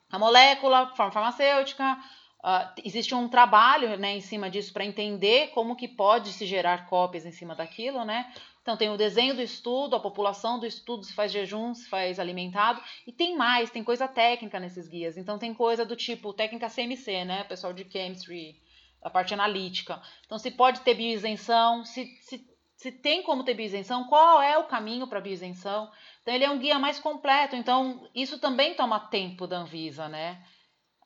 a 0.09 0.17
molécula, 0.17 0.95
forma 0.95 1.11
farmacêutica, 1.11 1.97
Uh, 2.43 2.65
existe 2.83 3.13
um 3.13 3.29
trabalho 3.29 3.95
né, 3.99 4.17
em 4.17 4.19
cima 4.19 4.49
disso 4.49 4.73
para 4.73 4.83
entender 4.83 5.49
como 5.49 5.75
que 5.75 5.87
pode 5.87 6.33
se 6.33 6.43
gerar 6.47 6.87
cópias 6.87 7.23
em 7.23 7.31
cima 7.31 7.53
daquilo, 7.53 8.03
né? 8.03 8.33
Então 8.63 8.75
tem 8.75 8.89
o 8.89 8.97
desenho 8.97 9.35
do 9.35 9.43
estudo, 9.43 9.95
a 9.95 9.99
população 9.99 10.57
do 10.59 10.65
estudo, 10.65 11.03
se 11.03 11.13
faz 11.13 11.31
jejum, 11.31 11.75
se 11.75 11.87
faz 11.87 12.19
alimentado, 12.19 12.81
e 13.05 13.11
tem 13.11 13.37
mais, 13.37 13.69
tem 13.69 13.83
coisa 13.83 14.07
técnica 14.07 14.59
nesses 14.59 14.87
guias. 14.87 15.17
Então 15.17 15.37
tem 15.37 15.53
coisa 15.53 15.85
do 15.85 15.95
tipo 15.95 16.33
técnica 16.33 16.67
CMC, 16.67 17.25
né? 17.25 17.43
Pessoal 17.43 17.73
de 17.73 17.87
chemistry, 17.87 18.59
a 19.03 19.09
parte 19.11 19.35
analítica. 19.35 20.01
Então 20.25 20.39
se 20.39 20.49
pode 20.49 20.79
ter 20.79 20.95
bioisenção, 20.95 21.85
se, 21.85 22.07
se, 22.21 22.43
se 22.81 22.91
tem 22.91 23.21
como 23.21 23.43
ter 23.43 23.53
bioisenção, 23.53 24.05
qual 24.05 24.41
é 24.41 24.57
o 24.57 24.63
caminho 24.63 25.05
para 25.05 25.21
bioisenção. 25.21 25.87
Então 26.23 26.33
ele 26.33 26.43
é 26.43 26.49
um 26.49 26.57
guia 26.57 26.79
mais 26.79 26.97
completo. 26.97 27.55
Então 27.55 28.09
isso 28.15 28.39
também 28.39 28.73
toma 28.73 28.99
tempo 28.99 29.45
da 29.45 29.59
Anvisa, 29.59 30.09
né? 30.09 30.43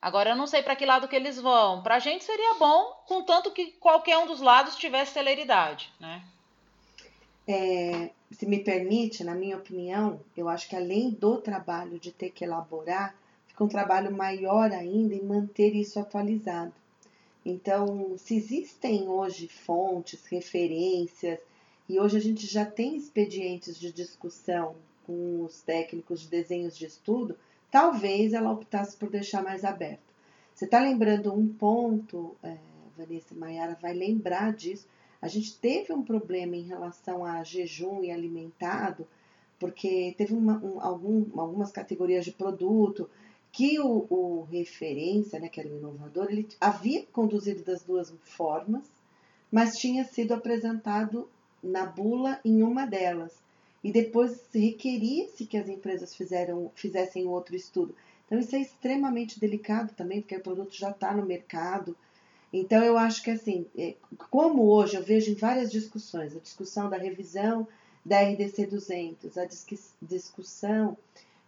Agora 0.02 0.30
eu 0.30 0.38
não 0.38 0.48
sei 0.48 0.64
para 0.64 0.76
que 0.78 0.86
lado 0.86 1.10
que 1.10 1.16
eles 1.18 1.38
vão. 1.38 1.84
Para 1.84 1.96
a 1.96 2.00
gente 2.00 2.24
seria 2.24 2.54
bom, 2.54 3.04
contanto 3.06 3.52
que 3.52 3.74
qualquer 3.74 4.18
um 4.18 4.26
dos 4.26 4.40
lados 4.40 4.78
tivesse 4.78 5.12
celeridade, 5.12 5.92
né? 6.00 6.24
É, 7.46 8.10
se 8.32 8.46
me 8.46 8.60
permite, 8.64 9.26
na 9.26 9.36
minha 9.36 9.58
opinião, 9.58 10.22
eu 10.38 10.48
acho 10.48 10.70
que 10.70 10.78
além 10.78 11.10
do 11.10 11.42
trabalho 11.42 12.00
de 12.00 12.10
ter 12.10 12.30
que 12.30 12.46
elaborar, 12.46 13.14
fica 13.48 13.66
um 13.66 13.68
trabalho 13.68 14.16
maior 14.16 14.72
ainda 14.72 15.14
em 15.14 15.24
manter 15.24 15.76
isso 15.76 16.00
atualizado. 16.00 16.74
Então, 17.46 18.18
se 18.18 18.38
existem 18.38 19.10
hoje 19.10 19.50
fontes, 19.50 20.26
referências, 20.28 21.38
e 21.88 22.00
hoje 22.00 22.18
a 22.18 22.22
gente 22.22 22.48
já 22.48 22.66
tem 22.66 22.96
expedientes 22.96 23.80
de 23.80 23.92
discussão 23.92 24.76
com 25.06 25.44
os 25.44 25.62
técnicos 25.62 26.22
de 26.22 26.28
desenhos 26.28 26.76
de 26.76 26.86
estudo, 26.86 27.38
talvez 27.70 28.34
ela 28.34 28.52
optasse 28.52 28.98
por 28.98 29.10
deixar 29.10 29.44
mais 29.44 29.64
aberto. 29.64 30.14
Você 30.54 30.66
está 30.66 30.80
lembrando 30.80 31.34
um 31.34 31.48
ponto, 31.48 32.36
é, 32.42 32.58
Vanessa 32.98 33.36
Maiara 33.36 33.78
vai 33.80 33.94
lembrar 33.94 34.54
disso. 34.54 34.88
A 35.22 35.28
gente 35.28 35.58
teve 35.58 35.94
um 35.94 36.02
problema 36.02 36.56
em 36.56 36.64
relação 36.64 37.24
a 37.24 37.44
jejum 37.44 38.04
e 38.04 38.12
alimentado, 38.12 39.08
porque 39.60 40.16
teve 40.18 40.34
uma, 40.34 40.58
um, 40.64 40.82
algum, 40.82 41.40
algumas 41.40 41.72
categorias 41.72 42.26
de 42.26 42.32
produto 42.32 43.10
que 43.52 43.80
o, 43.80 44.06
o, 44.10 44.48
referência, 44.52 45.40
né, 45.40 45.48
que 45.48 45.60
era 45.60 45.70
o 45.70 45.78
inovador, 45.78 46.28
ele 46.30 46.48
havia 46.60 47.06
conduzido 47.06 47.64
das 47.64 47.84
duas 47.84 48.14
formas, 48.22 48.84
mas 49.52 49.76
tinha 49.76 50.04
sido 50.04 50.34
apresentado 50.34 51.30
na 51.66 51.86
bula 51.86 52.40
em 52.46 52.64
uma 52.64 52.86
delas 52.86 53.34
e 53.84 53.92
depois 53.92 54.42
requeria-se 54.54 55.46
que 55.46 55.58
as 55.58 55.70
empresas 55.70 56.16
fizeram, 56.16 56.72
fizessem 56.76 57.28
outro 57.28 57.56
estudo. 57.56 57.96
Então, 58.26 58.40
isso 58.40 58.56
é 58.56 58.60
extremamente 58.60 59.40
delicado 59.40 59.94
também, 59.94 60.22
porque 60.22 60.36
o 60.36 60.42
produto 60.42 60.76
já 60.76 60.90
está 60.90 61.14
no 61.14 61.26
mercado. 61.26 61.96
Então, 62.52 62.84
eu 62.84 62.98
acho 62.98 63.22
que, 63.22 63.30
assim, 63.30 63.66
é, 63.78 63.94
como 64.32 64.64
hoje 64.64 64.96
eu 64.96 65.04
vejo 65.04 65.32
em 65.32 65.36
várias 65.36 65.72
discussões, 65.72 66.36
a 66.36 66.40
discussão 66.40 66.90
da 66.90 66.98
revisão 66.98 67.68
da 68.04 68.22
RDC 68.22 68.66
200, 68.66 69.38
a 69.38 69.48
discussão 70.02 70.98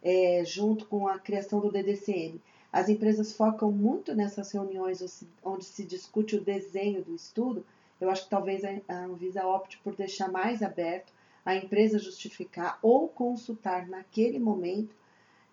é, 0.03 0.43
junto 0.45 0.86
com 0.86 1.07
a 1.07 1.17
criação 1.17 1.59
do 1.59 1.71
DDCM, 1.71 2.39
as 2.71 2.89
empresas 2.89 3.33
focam 3.33 3.71
muito 3.71 4.13
nessas 4.13 4.51
reuniões 4.51 5.24
onde 5.43 5.65
se 5.65 5.83
discute 5.83 6.36
o 6.36 6.41
desenho 6.41 7.03
do 7.03 7.15
estudo. 7.15 7.65
Eu 8.00 8.10
acho 8.10 8.24
que 8.24 8.30
talvez 8.30 8.63
a 8.63 8.94
Anvisa 9.06 9.46
opte 9.46 9.77
por 9.80 9.96
deixar 9.96 10.32
mais 10.32 10.62
aberto 10.62 11.12
a 11.46 11.56
empresa 11.56 11.98
justificar 11.98 12.77
ou 12.82 13.08
consultar 13.08 13.88
naquele 13.88 14.38
momento 14.38 14.94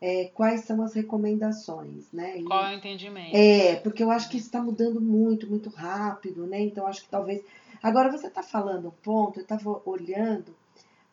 é, 0.00 0.30
quais 0.34 0.62
são 0.62 0.82
as 0.82 0.92
recomendações, 0.92 2.12
né? 2.12 2.38
E, 2.38 2.44
Qual 2.44 2.66
é 2.66 2.74
o 2.74 2.78
entendimento? 2.78 3.34
É, 3.34 3.76
porque 3.76 4.02
eu 4.02 4.10
acho 4.10 4.28
que 4.28 4.36
isso 4.36 4.46
está 4.46 4.60
mudando 4.60 5.00
muito, 5.00 5.48
muito 5.48 5.70
rápido, 5.70 6.46
né? 6.46 6.60
Então 6.60 6.86
acho 6.86 7.02
que 7.02 7.08
talvez. 7.08 7.42
Agora 7.82 8.10
você 8.10 8.26
está 8.26 8.42
falando 8.42 8.88
um 8.88 9.02
ponto, 9.02 9.38
eu 9.38 9.44
estava 9.44 9.80
olhando 9.86 10.54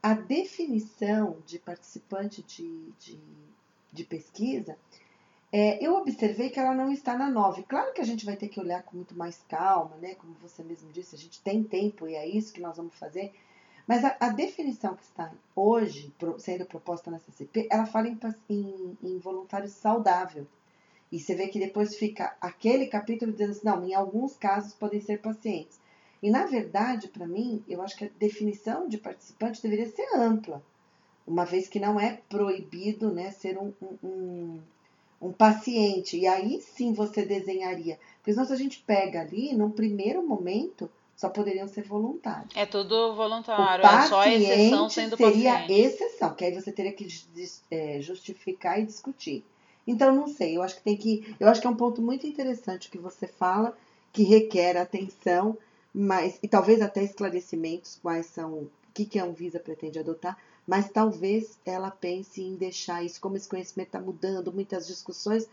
a 0.02 0.14
definição 0.14 1.38
de 1.46 1.60
participante 1.60 2.42
de, 2.42 2.92
de, 3.00 3.20
de 3.94 4.04
pesquisa. 4.04 4.76
É, 5.54 5.86
eu 5.86 5.96
observei 5.96 6.50
que 6.50 6.60
ela 6.60 6.74
não 6.74 6.92
está 6.92 7.18
na 7.18 7.30
9. 7.30 7.64
Claro 7.64 7.94
que 7.94 8.02
a 8.02 8.06
gente 8.06 8.26
vai 8.26 8.38
ter 8.38 8.48
que 8.48 8.60
olhar 8.60 8.84
com 8.84 8.96
muito 8.96 9.16
mais 9.18 9.44
calma, 9.50 9.98
né? 9.98 10.16
Como 10.16 10.34
você 10.42 10.64
mesmo 10.64 10.92
disse, 10.92 11.16
a 11.16 11.18
gente 11.18 11.42
tem 11.42 11.62
tempo 11.64 12.08
e 12.08 12.16
é 12.16 12.26
isso 12.26 12.54
que 12.54 12.62
nós 12.62 12.78
vamos 12.78 12.96
fazer. 12.96 13.34
Mas 13.86 14.06
a, 14.06 14.16
a, 14.20 14.30
definição 14.30 14.96
que 14.96 15.04
está 15.04 15.32
hoje 15.54 16.14
sendo 16.38 16.66
proposta 16.66 17.12
na 17.12 17.20
CCP, 17.20 17.68
ela 17.70 17.86
fala 17.86 18.08
em, 18.08 18.18
em, 18.50 18.98
em, 19.04 19.18
voluntário 19.18 19.68
saudável. 19.68 20.48
E 21.12 21.20
você 21.20 21.36
vê 21.36 21.50
que 21.50 21.60
depois 21.60 21.98
fica 21.98 22.34
aquele 22.40 22.88
capítulo 22.88 23.34
dizendo 23.34 23.52
assim, 23.52 23.66
não, 23.66 23.84
em 23.84 23.94
alguns 23.94 24.38
casos 24.38 24.74
podem 24.74 25.02
ser 25.02 25.20
pacientes. 25.20 25.78
E 26.24 26.30
na 26.30 26.46
verdade, 26.46 27.10
para 27.10 27.28
mim, 27.28 27.62
eu 27.68 27.82
acho 27.82 27.98
que 27.98 28.06
a 28.06 28.10
definição 28.18 28.88
de 28.88 28.98
participante 28.98 29.62
deveria 29.62 29.90
ser 29.90 30.08
ampla, 30.16 30.64
uma 31.28 31.46
vez 31.46 31.68
que 31.68 31.80
não 31.80 32.00
é 32.00 32.22
proibido 32.30 33.12
né, 33.12 33.32
ser 33.32 33.58
um, 33.58 33.74
um, 33.82 34.08
um, 34.08 34.62
um 35.22 35.32
paciente. 35.32 36.18
E 36.18 36.28
aí 36.28 36.62
sim 36.62 36.94
você 36.94 37.24
desenharia. 37.24 38.00
Porque 38.18 38.34
senão 38.34 38.46
se 38.46 38.54
a 38.54 38.58
gente 38.58 38.80
pega 38.86 39.22
ali, 39.22 39.54
num 39.54 39.70
primeiro 39.70 40.26
momento, 40.26 40.90
só 41.16 41.30
poderiam 41.30 41.68
ser 41.68 41.84
voluntários. 41.84 42.52
É 42.56 42.66
tudo 42.66 43.14
voluntário, 43.14 43.86
é 43.86 44.08
só 44.08 44.22
a 44.22 44.34
exceção 44.34 44.90
sendo 44.90 45.16
seria 45.16 45.54
paciente. 45.54 45.82
exceção, 45.82 46.34
que 46.34 46.46
aí 46.46 46.54
você 46.54 46.72
teria 46.72 46.92
que 46.92 47.08
é, 47.70 48.02
justificar 48.02 48.80
e 48.80 48.86
discutir. 48.86 49.46
Então, 49.86 50.16
não 50.16 50.28
sei, 50.28 50.58
eu 50.58 50.64
acho 50.64 50.76
que 50.76 50.82
tem 50.82 50.98
que. 50.98 51.36
Eu 51.40 51.48
acho 51.48 51.62
que 51.62 51.68
é 51.68 51.70
um 51.70 51.76
ponto 51.76 52.02
muito 52.02 52.26
interessante 52.26 52.90
que 52.90 52.98
você 52.98 53.28
fala, 53.28 53.78
que 54.12 54.24
requer 54.24 54.78
atenção, 54.78 55.58
mas, 55.94 56.40
e 56.42 56.48
talvez 56.48 56.82
até 56.82 57.04
esclarecimentos 57.04 58.00
quais 58.02 58.28
são, 58.28 58.54
o 58.54 58.72
que, 58.94 59.06
que 59.06 59.20
a 59.20 59.26
Anvisa 59.26 59.60
pretende 59.60 60.00
adotar, 60.00 60.38
mas 60.72 60.90
talvez 60.90 61.60
ela 61.66 61.92
pense 61.92 62.42
em 62.42 62.56
deixar 62.56 63.04
isso, 63.04 63.20
como 63.20 63.36
esse 63.36 63.50
conhecimento 63.50 63.88
está 63.88 64.00
mudando, 64.00 64.54
muitas 64.54 64.88
discussões, 64.88 65.46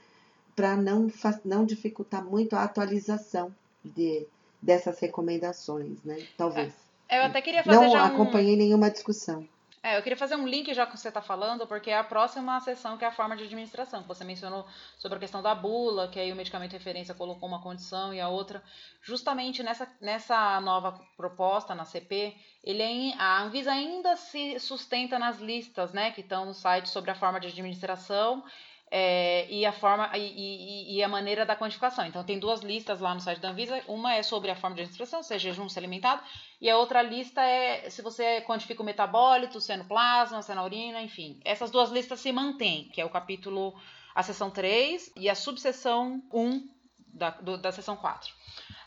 para 0.55 0.77
não, 0.77 1.11
não 1.45 1.67
dificultar 1.67 2.25
muito 2.25 2.55
a 2.55 2.63
atualização 2.63 3.53
de, 3.85 4.25
dessas 4.63 5.01
recomendações, 5.01 5.99
né? 6.05 6.25
Talvez. 6.37 6.73
É, 7.09 7.19
eu 7.19 7.25
até 7.25 7.43
queria 7.43 7.65
fazer 7.65 7.77
Não 7.77 7.91
já 7.91 8.05
um... 8.05 8.07
acompanhei 8.07 8.55
nenhuma 8.55 8.89
discussão. 8.93 9.45
É, 9.83 9.97
eu 9.97 10.03
queria 10.03 10.17
fazer 10.17 10.35
um 10.35 10.47
link 10.47 10.73
já 10.75 10.85
com 10.85 10.93
o 10.93 10.95
que 10.95 11.01
você 11.01 11.09
está 11.09 11.23
falando, 11.23 11.67
porque 11.67 11.91
é 11.91 11.97
a 11.97 12.05
próxima 12.05 12.59
sessão 12.61 12.99
que 12.99 13.05
é 13.05 13.09
a 13.09 13.13
forma 13.13 13.37
de 13.37 13.45
administração. 13.45 14.03
Você 14.03 14.25
mencionou 14.25 14.67
sobre 14.99 15.17
a 15.17 15.21
questão 15.21 15.41
da 15.41 15.55
bula, 15.55 16.09
que 16.09 16.19
aí 16.19 16.33
o 16.33 16.37
medicamento 16.37 16.73
referência 16.73 17.15
colocou 17.15 17.49
uma 17.49 17.63
condição 17.63 18.13
e 18.13 18.21
a 18.21 18.29
outra. 18.29 18.63
Justamente 19.03 19.63
nessa, 19.63 19.89
nessa 20.01 20.61
nova 20.61 21.01
proposta, 21.17 21.75
na 21.75 21.85
CP, 21.85 22.37
ele 22.65 22.83
é, 22.83 23.15
a 23.19 23.43
Anvisa 23.43 23.73
ainda 23.73 24.17
se 24.17 24.59
sustenta 24.59 25.19
nas 25.19 25.39
listas 25.39 25.93
né, 25.93 26.11
que 26.11 26.23
estão 26.23 26.45
no 26.45 26.55
site 26.55 26.89
sobre 26.89 27.11
a 27.11 27.15
forma 27.15 27.39
de 27.39 27.47
administração 27.47 28.45
é, 28.91 29.47
e 29.51 29.67
a 29.67 29.73
forma 29.73 30.11
e, 30.17 30.21
e, 30.21 30.97
e, 30.97 31.03
a 31.03 31.09
maneira 31.09 31.45
da 31.45 31.55
quantificação. 31.55 32.07
Então 32.07 32.25
tem 32.25 32.39
duas 32.39 32.61
listas 32.61 33.01
lá 33.01 33.15
no 33.15 33.21
site 33.21 33.41
da 33.41 33.51
Anvisa, 33.51 33.83
uma 33.87 34.15
é 34.15 34.23
sobre 34.23 34.51
a 34.51 34.57
forma 34.57 34.77
de 34.77 34.83
administração, 34.83 35.23
se 35.23 35.35
é 35.35 35.39
jejum, 35.39 35.69
se 35.69 35.79
é 35.79 35.81
alimentado, 35.81 36.23
e 36.61 36.71
a 36.71 36.77
outra 36.77 37.03
lista 37.03 37.43
é 37.43 37.91
se 37.91 38.03
você 38.03 38.41
quantifica 38.43 38.83
o 38.83 38.87
metabólito, 38.87 39.61
se 39.61 39.73
é 39.73 39.77
no 39.77 39.85
plasma, 39.85 40.43
se 40.43 40.51
é 40.51 40.55
na 40.55 40.65
urina, 40.65 41.03
enfim. 41.03 41.41
Essas 41.45 41.71
duas 41.71 41.91
listas 41.91 42.21
se 42.21 42.33
mantêm, 42.33 42.89
que 42.89 43.01
é 43.01 43.05
o 43.05 43.11
capítulo, 43.11 43.75
a 44.15 44.23
seção 44.23 44.51
3 44.51 45.13
e 45.17 45.29
a 45.29 45.35
subseção 45.35 46.23
1 46.33 46.69
da, 47.09 47.31
do, 47.31 47.59
da 47.59 47.71
seção 47.71 47.97
4. 47.97 48.33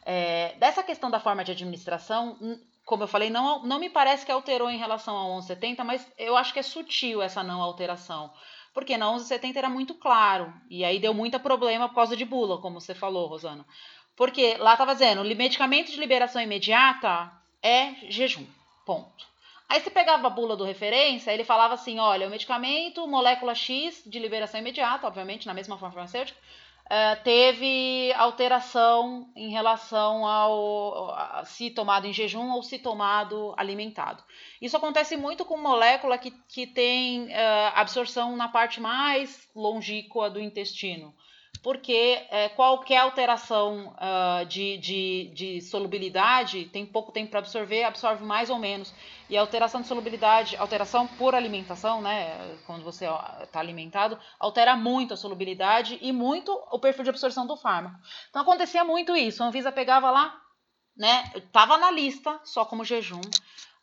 É, 0.04 0.56
dessa 0.58 0.82
questão 0.82 1.12
da 1.12 1.20
forma 1.20 1.44
de 1.44 1.52
administração, 1.52 2.38
como 2.86 3.04
eu 3.04 3.08
falei, 3.08 3.30
não, 3.30 3.64
não 3.64 3.80
me 3.80 3.90
parece 3.90 4.26
que 4.26 4.32
alterou 4.32 4.70
em 4.70 4.78
relação 4.78 5.16
ao 5.16 5.28
1170, 5.28 5.84
mas 5.84 6.06
eu 6.18 6.36
acho 6.36 6.52
que 6.52 6.60
é 6.60 6.64
sutil 6.64 7.22
essa 7.22 7.44
não 7.44 7.62
alteração. 7.62 8.34
Porque 8.74 8.98
na 8.98 9.08
1170 9.08 9.60
era 9.60 9.70
muito 9.70 9.94
claro. 9.94 10.54
E 10.70 10.86
aí 10.86 11.00
deu 11.00 11.14
muito 11.14 11.40
problema 11.40 11.90
por 11.90 11.96
causa 11.96 12.16
de 12.16 12.26
bula, 12.26 12.58
como 12.60 12.80
você 12.80 12.96
falou, 12.96 13.28
Rosana. 13.28 13.66
Porque 14.16 14.56
lá 14.58 14.74
estava 14.74 14.94
dizendo, 14.94 15.24
medicamento 15.24 15.92
de 15.92 16.00
liberação 16.00 16.42
imediata 16.42 17.32
é 17.62 17.96
jejum. 18.10 18.46
Ponto. 18.86 19.32
Aí 19.68 19.80
você 19.80 19.90
pegava 19.90 20.28
a 20.28 20.30
bula 20.30 20.58
do 20.58 20.66
referência, 20.66 21.32
ele 21.32 21.46
falava 21.46 21.76
assim: 21.76 21.98
olha, 21.98 22.28
o 22.28 22.30
medicamento, 22.30 23.08
molécula 23.08 23.56
X 23.56 24.04
de 24.06 24.20
liberação 24.20 24.60
imediata, 24.60 25.08
obviamente, 25.08 25.48
na 25.48 25.54
mesma 25.54 25.78
forma 25.78 25.94
farmacêutica, 25.94 26.38
uh, 26.92 27.24
teve 27.24 28.12
alteração 28.14 29.32
em 29.36 29.50
relação 29.50 30.28
ao 30.28 31.12
a, 31.12 31.44
se 31.46 31.72
tomado 31.72 32.06
em 32.06 32.14
jejum 32.14 32.52
ou 32.52 32.62
se 32.62 32.78
tomado 32.78 33.54
alimentado. 33.58 34.22
Isso 34.62 34.76
acontece 34.76 35.16
muito 35.16 35.46
com 35.46 35.58
molécula 35.58 36.18
que, 36.18 36.32
que 36.50 36.68
tem 36.68 37.28
uh, 37.28 37.72
absorção 37.76 38.36
na 38.36 38.50
parte 38.50 38.82
mais 38.82 39.50
longínqua 39.56 40.30
do 40.30 40.40
intestino. 40.40 41.16
Porque 41.62 42.26
é, 42.32 42.50
qualquer 42.50 42.98
alteração 42.98 43.94
uh, 43.94 44.46
de, 44.48 44.78
de, 44.78 45.32
de, 45.34 45.62
solubilidade 45.62 46.66
tem 46.66 46.86
pouco 46.86 47.12
tempo 47.12 47.30
para 47.30 47.40
absorver, 47.40 47.84
absorve 47.84 48.24
mais 48.24 48.50
ou 48.50 48.58
menos. 48.58 48.92
E 49.30 49.38
a 49.38 49.42
alteração 49.42 49.82
de 49.82 49.88
solubilidade, 49.88 50.58
alteração 50.58 51.06
por 51.08 51.36
alimentação, 51.36 52.02
né, 52.02 52.58
quando 52.66 52.84
você 52.84 53.06
está 53.44 53.60
alimentado, 53.60 54.20
altera 54.40 54.76
muito 54.76 55.14
a 55.14 55.18
solubilidade 55.18 56.00
e 56.02 56.12
muito 56.12 56.52
o 56.72 56.80
perfil 56.80 57.04
de 57.04 57.12
absorção 57.12 57.46
do 57.46 57.56
fármaco. 57.56 57.96
Então 58.30 58.42
acontecia 58.42 58.84
muito 58.84 59.16
isso. 59.16 59.44
A 59.44 59.48
Anvisa 59.48 59.72
pegava 59.72 60.10
lá, 60.10 60.36
né, 60.98 61.32
estava 61.36 61.78
na 61.78 61.92
lista 61.92 62.40
só 62.44 62.66
como 62.66 62.84
jejum, 62.84 63.22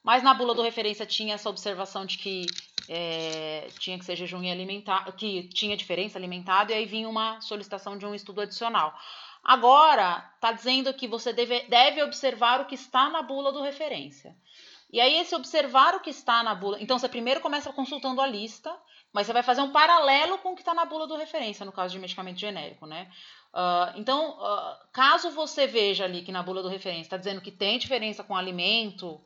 mas 0.03 0.23
na 0.23 0.35
bula 0.35 0.55
do 0.55 0.63
referência 0.63 1.07
tinha 1.07 1.35
essa 1.35 1.49
observação 1.49 2.05
de 2.05 2.19
que 2.19 2.45
é, 2.89 3.69
tinha 3.79 3.99
que 3.99 4.05
ser 4.05 4.17
jejum 4.17 4.39
alimentar, 4.51 5.05
que 5.13 5.49
tinha 5.49 5.77
diferença 5.77 6.19
alimentada, 6.19 6.73
e 6.73 6.75
aí 6.75 6.87
vinha 6.87 7.09
uma 7.09 7.41
solicitação 7.41 7.99
de 7.99 8.07
um 8.07 8.15
estudo 8.15 8.41
adicional. 8.41 8.99
Agora, 9.45 10.31
está 10.35 10.53
dizendo 10.53 10.93
que 10.95 11.07
você 11.07 11.33
deve, 11.33 11.61
deve 11.69 12.03
observar 12.03 12.61
o 12.61 12.65
que 12.65 12.75
está 12.75 13.09
na 13.09 13.23
bula 13.23 13.53
do 13.53 13.63
referência. 13.63 14.37
E 14.91 15.01
aí, 15.01 15.17
esse 15.17 15.35
observar 15.35 15.95
o 15.95 16.01
que 16.01 16.11
está 16.11 16.43
na 16.43 16.55
bula. 16.55 16.81
Então, 16.81 16.99
você 16.99 17.09
primeiro 17.09 17.41
começa 17.41 17.73
consultando 17.73 18.23
a 18.23 18.27
lista, 18.27 18.75
mas 19.13 19.27
você 19.27 19.33
vai 19.33 19.43
fazer 19.43 19.61
um 19.61 19.71
paralelo 19.71 20.39
com 20.39 20.53
o 20.53 20.55
que 20.55 20.63
está 20.63 20.73
na 20.73 20.85
bula 20.85 21.07
do 21.07 21.17
referência, 21.17 21.65
no 21.67 21.73
caso 21.73 21.93
de 21.93 22.01
medicamento 22.01 22.39
genérico, 22.39 22.87
né? 22.87 23.11
Uh, 23.53 23.99
então, 23.99 24.39
uh, 24.39 24.77
caso 24.93 25.31
você 25.31 25.67
veja 25.67 26.05
ali 26.05 26.23
que 26.23 26.33
na 26.33 26.43
bula 26.43 26.63
do 26.63 26.69
referência 26.69 27.03
está 27.03 27.17
dizendo 27.17 27.41
que 27.41 27.51
tem 27.51 27.79
diferença 27.79 28.23
com 28.25 28.37
alimento 28.37 29.21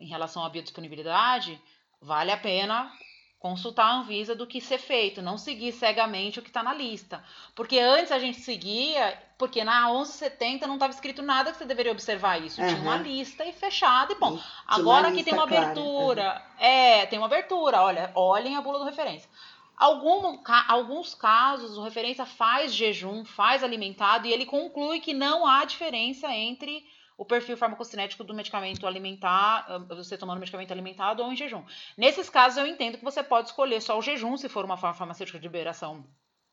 em 0.00 0.08
relação 0.08 0.44
à 0.44 0.48
biodisponibilidade, 0.48 1.60
vale 2.00 2.30
a 2.30 2.36
pena 2.36 2.92
consultar 3.38 3.84
a 3.86 3.98
Anvisa 3.98 4.34
do 4.34 4.46
que 4.46 4.60
ser 4.60 4.78
feito, 4.78 5.22
não 5.22 5.38
seguir 5.38 5.72
cegamente 5.72 6.38
o 6.38 6.42
que 6.42 6.48
está 6.48 6.62
na 6.62 6.74
lista. 6.74 7.22
Porque 7.54 7.78
antes 7.78 8.10
a 8.10 8.18
gente 8.18 8.40
seguia, 8.40 9.16
porque 9.38 9.62
na 9.62 9.86
1170 9.86 10.66
não 10.66 10.74
estava 10.74 10.92
escrito 10.92 11.22
nada 11.22 11.52
que 11.52 11.58
você 11.58 11.64
deveria 11.64 11.92
observar 11.92 12.42
isso. 12.42 12.60
Uhum. 12.60 12.66
Tinha 12.66 12.80
uma 12.80 12.96
lista 12.96 13.44
e 13.44 13.52
fechada 13.52 14.12
e 14.12 14.16
bom. 14.16 14.32
Tinha 14.32 14.44
Agora 14.66 15.08
aqui 15.08 15.22
tem 15.22 15.34
uma 15.34 15.44
abertura. 15.44 16.42
Uhum. 16.58 16.64
É, 16.64 17.06
tem 17.06 17.18
uma 17.18 17.26
abertura. 17.26 17.82
Olha, 17.82 18.10
olhem 18.14 18.56
a 18.56 18.60
bula 18.60 18.80
do 18.80 18.84
referência. 18.84 19.30
Algum, 19.76 20.40
alguns 20.66 21.14
casos, 21.14 21.78
o 21.78 21.82
referência 21.82 22.26
faz 22.26 22.74
jejum, 22.74 23.24
faz 23.24 23.62
alimentado 23.62 24.26
e 24.26 24.32
ele 24.32 24.44
conclui 24.44 24.98
que 24.98 25.14
não 25.14 25.46
há 25.46 25.64
diferença 25.64 26.26
entre 26.34 26.84
o 27.18 27.24
perfil 27.24 27.56
farmacocinético 27.56 28.22
do 28.22 28.32
medicamento 28.32 28.86
alimentar, 28.86 29.66
você 29.88 30.16
tomando 30.16 30.38
medicamento 30.38 30.70
alimentado 30.70 31.20
ou 31.20 31.32
em 31.32 31.36
jejum. 31.36 31.64
Nesses 31.96 32.30
casos, 32.30 32.56
eu 32.58 32.66
entendo 32.66 32.96
que 32.96 33.04
você 33.04 33.24
pode 33.24 33.48
escolher 33.48 33.82
só 33.82 33.98
o 33.98 34.02
jejum, 34.02 34.36
se 34.36 34.48
for 34.48 34.64
uma 34.64 34.76
farmacêutica 34.76 35.36
de 35.36 35.44
liberação 35.44 36.06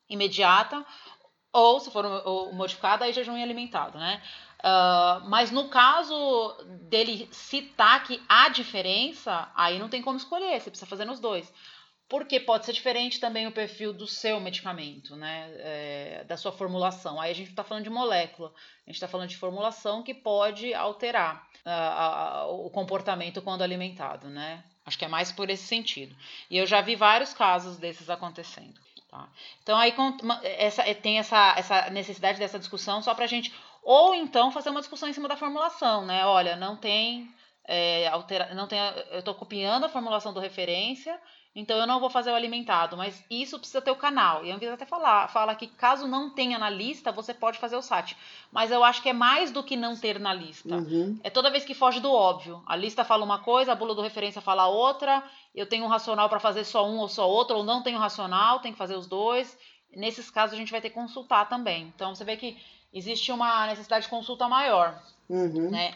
imediata, 0.08 0.84
ou 1.52 1.78
se 1.78 1.88
for 1.90 2.04
modificada, 2.52 3.04
aí 3.04 3.12
jejum 3.12 3.38
e 3.38 3.42
alimentado, 3.44 3.96
né? 3.96 4.20
Uh, 4.58 5.28
mas 5.28 5.52
no 5.52 5.68
caso 5.68 6.56
dele 6.88 7.28
citar 7.30 8.02
que 8.02 8.20
há 8.28 8.48
diferença, 8.48 9.48
aí 9.54 9.78
não 9.78 9.88
tem 9.88 10.02
como 10.02 10.16
escolher, 10.16 10.60
você 10.60 10.70
precisa 10.70 10.90
fazer 10.90 11.04
nos 11.04 11.20
dois 11.20 11.52
porque 12.08 12.38
pode 12.38 12.64
ser 12.64 12.72
diferente 12.72 13.18
também 13.18 13.46
o 13.46 13.52
perfil 13.52 13.92
do 13.92 14.06
seu 14.06 14.38
medicamento, 14.38 15.16
né? 15.16 15.50
É, 15.58 16.24
da 16.24 16.36
sua 16.36 16.52
formulação. 16.52 17.20
Aí 17.20 17.30
a 17.30 17.34
gente 17.34 17.50
está 17.50 17.64
falando 17.64 17.84
de 17.84 17.90
molécula, 17.90 18.52
a 18.86 18.90
gente 18.90 18.96
está 18.96 19.08
falando 19.08 19.28
de 19.28 19.36
formulação 19.36 20.02
que 20.02 20.14
pode 20.14 20.72
alterar 20.72 21.48
uh, 21.64 22.66
o 22.66 22.70
comportamento 22.70 23.42
quando 23.42 23.62
alimentado, 23.62 24.28
né? 24.28 24.62
Acho 24.84 24.96
que 24.96 25.04
é 25.04 25.08
mais 25.08 25.32
por 25.32 25.50
esse 25.50 25.64
sentido. 25.64 26.14
E 26.48 26.56
eu 26.56 26.66
já 26.66 26.80
vi 26.80 26.94
vários 26.94 27.34
casos 27.34 27.76
desses 27.76 28.08
acontecendo. 28.08 28.80
Tá? 29.10 29.28
Então 29.62 29.76
aí 29.76 29.92
essa, 30.58 30.82
tem 30.94 31.18
essa, 31.18 31.54
essa 31.56 31.90
necessidade 31.90 32.38
dessa 32.38 32.58
discussão 32.58 33.02
só 33.02 33.14
para 33.14 33.24
a 33.24 33.28
gente, 33.28 33.52
ou 33.82 34.14
então 34.14 34.52
fazer 34.52 34.70
uma 34.70 34.80
discussão 34.80 35.08
em 35.08 35.12
cima 35.12 35.28
da 35.28 35.36
formulação, 35.36 36.06
né? 36.06 36.24
Olha, 36.24 36.54
não 36.54 36.76
tem 36.76 37.32
é, 37.66 38.08
altera, 38.08 38.54
não 38.54 38.66
tem, 38.66 38.78
eu 39.10 39.18
estou 39.18 39.34
copiando 39.34 39.84
a 39.84 39.88
formulação 39.88 40.32
do 40.32 40.40
referência 40.40 41.18
então 41.56 41.78
eu 41.78 41.86
não 41.86 41.98
vou 41.98 42.10
fazer 42.10 42.30
o 42.30 42.34
alimentado, 42.34 42.98
mas 42.98 43.24
isso 43.30 43.58
precisa 43.58 43.80
ter 43.80 43.90
o 43.90 43.96
canal. 43.96 44.44
E 44.44 44.52
a 44.52 44.54
Anvisa 44.54 44.74
até 44.74 44.84
fala, 44.84 45.26
fala 45.26 45.54
que 45.54 45.66
caso 45.66 46.06
não 46.06 46.28
tenha 46.28 46.58
na 46.58 46.68
lista, 46.68 47.10
você 47.10 47.32
pode 47.32 47.58
fazer 47.58 47.76
o 47.76 47.82
SAT. 47.82 48.14
Mas 48.52 48.70
eu 48.70 48.84
acho 48.84 49.00
que 49.00 49.08
é 49.08 49.14
mais 49.14 49.50
do 49.50 49.62
que 49.62 49.74
não 49.74 49.96
ter 49.96 50.20
na 50.20 50.34
lista. 50.34 50.76
Uhum. 50.76 51.18
É 51.24 51.30
toda 51.30 51.50
vez 51.50 51.64
que 51.64 51.72
foge 51.72 51.98
do 51.98 52.12
óbvio. 52.12 52.62
A 52.66 52.76
lista 52.76 53.04
fala 53.06 53.24
uma 53.24 53.38
coisa, 53.38 53.72
a 53.72 53.74
bula 53.74 53.94
do 53.94 54.02
referência 54.02 54.42
fala 54.42 54.66
outra, 54.66 55.24
eu 55.54 55.66
tenho 55.66 55.86
um 55.86 55.88
racional 55.88 56.28
para 56.28 56.38
fazer 56.38 56.62
só 56.62 56.86
um 56.86 56.98
ou 56.98 57.08
só 57.08 57.26
outro, 57.26 57.56
ou 57.56 57.64
não 57.64 57.82
tenho 57.82 57.98
racional, 57.98 58.60
tem 58.60 58.72
que 58.72 58.78
fazer 58.78 58.94
os 58.94 59.06
dois. 59.06 59.58
Nesses 59.96 60.30
casos 60.30 60.52
a 60.52 60.58
gente 60.58 60.70
vai 60.70 60.82
ter 60.82 60.90
que 60.90 60.94
consultar 60.94 61.48
também. 61.48 61.90
Então 61.96 62.14
você 62.14 62.22
vê 62.22 62.36
que 62.36 62.58
existe 62.92 63.32
uma 63.32 63.66
necessidade 63.66 64.04
de 64.04 64.10
consulta 64.10 64.46
maior. 64.46 65.02
Uhum. 65.26 65.70
Né? 65.70 65.94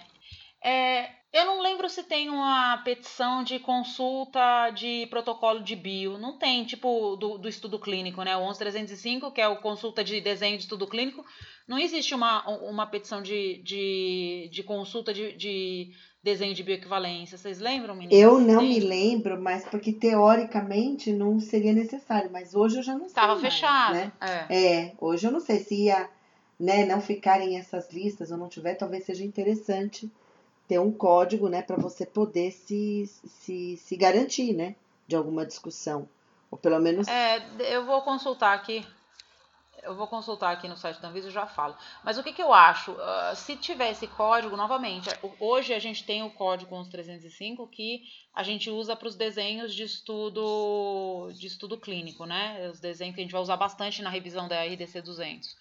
É, 0.64 1.10
eu 1.32 1.46
não 1.46 1.62
lembro 1.62 1.88
se 1.88 2.02
tem 2.02 2.28
uma 2.28 2.78
petição 2.78 3.44
de 3.44 3.60
consulta 3.60 4.70
de 4.70 5.06
protocolo 5.06 5.62
de 5.62 5.76
bio. 5.76 6.18
Não 6.18 6.36
tem, 6.36 6.64
tipo, 6.64 7.14
do, 7.14 7.38
do 7.38 7.48
estudo 7.48 7.78
clínico, 7.78 8.22
né? 8.24 8.36
O 8.36 8.40
11305, 8.40 9.30
que 9.30 9.40
é 9.40 9.46
o 9.46 9.60
consulta 9.60 10.02
de 10.02 10.20
desenho 10.20 10.56
de 10.56 10.64
estudo 10.64 10.88
clínico. 10.88 11.24
Não 11.68 11.78
existe 11.78 12.16
uma, 12.16 12.44
uma 12.62 12.84
petição 12.84 13.22
de, 13.22 13.62
de, 13.62 14.50
de 14.50 14.62
consulta 14.64 15.14
de, 15.14 15.36
de 15.36 15.92
desenho 16.20 16.52
de 16.52 16.64
bioequivalência. 16.64 17.38
Vocês 17.38 17.60
lembram, 17.60 17.94
meninas? 17.94 18.18
Eu 18.18 18.40
não 18.40 18.62
me 18.62 18.80
lembro, 18.80 19.40
mas 19.40 19.64
porque 19.66 19.92
teoricamente 19.92 21.12
não 21.12 21.38
seria 21.38 21.72
necessário. 21.72 22.28
Mas 22.32 22.56
hoje 22.56 22.78
eu 22.78 22.82
já 22.82 22.94
não 22.94 23.02
sei. 23.02 23.06
Estava 23.06 23.38
fechado. 23.38 23.94
Né? 23.94 24.12
É. 24.20 24.56
é, 24.56 24.92
hoje 24.98 25.28
eu 25.28 25.30
não 25.30 25.40
sei 25.40 25.60
se 25.60 25.84
ia 25.84 26.10
né, 26.58 26.84
não 26.84 27.00
ficarem 27.00 27.56
essas 27.56 27.92
listas 27.92 28.32
ou 28.32 28.36
não 28.36 28.48
tiver, 28.48 28.74
talvez 28.74 29.04
seja 29.04 29.24
interessante 29.24 30.10
ter 30.70 30.78
um 30.78 30.92
código, 30.92 31.48
né, 31.48 31.62
para 31.62 31.74
você 31.74 32.06
poder 32.06 32.52
se, 32.52 33.04
se, 33.26 33.76
se 33.76 33.96
garantir, 33.96 34.52
né, 34.52 34.76
de 35.08 35.16
alguma 35.16 35.44
discussão. 35.44 36.08
Ou 36.48 36.56
pelo 36.56 36.78
menos. 36.78 37.08
É, 37.08 37.44
eu 37.58 37.84
vou 37.84 38.00
consultar 38.02 38.54
aqui. 38.54 38.86
Eu 39.82 39.96
vou 39.96 40.06
consultar 40.06 40.52
aqui 40.52 40.68
no 40.68 40.76
site 40.76 41.00
da 41.00 41.08
Anvisa 41.08 41.28
e 41.28 41.32
já 41.32 41.44
falo. 41.44 41.74
Mas 42.04 42.18
o 42.18 42.22
que, 42.22 42.32
que 42.32 42.42
eu 42.42 42.52
acho? 42.52 42.92
Uh, 42.92 43.34
se 43.34 43.56
tiver 43.56 43.90
esse 43.90 44.06
código, 44.06 44.56
novamente, 44.56 45.08
hoje 45.40 45.74
a 45.74 45.78
gente 45.80 46.04
tem 46.04 46.22
o 46.22 46.30
código 46.30 46.76
11305 46.76 47.66
que 47.66 48.02
a 48.32 48.44
gente 48.44 48.70
usa 48.70 48.94
para 48.94 49.08
os 49.08 49.16
desenhos 49.16 49.74
de 49.74 49.82
estudo 49.82 51.32
de 51.32 51.46
estudo 51.48 51.78
clínico, 51.78 52.26
né? 52.26 52.68
Os 52.70 52.78
desenhos 52.78 53.14
que 53.16 53.22
a 53.22 53.24
gente 53.24 53.32
vai 53.32 53.40
usar 53.40 53.56
bastante 53.56 54.02
na 54.02 54.10
revisão 54.10 54.46
da 54.46 54.62
RDC 54.62 55.02
200. 55.02 55.56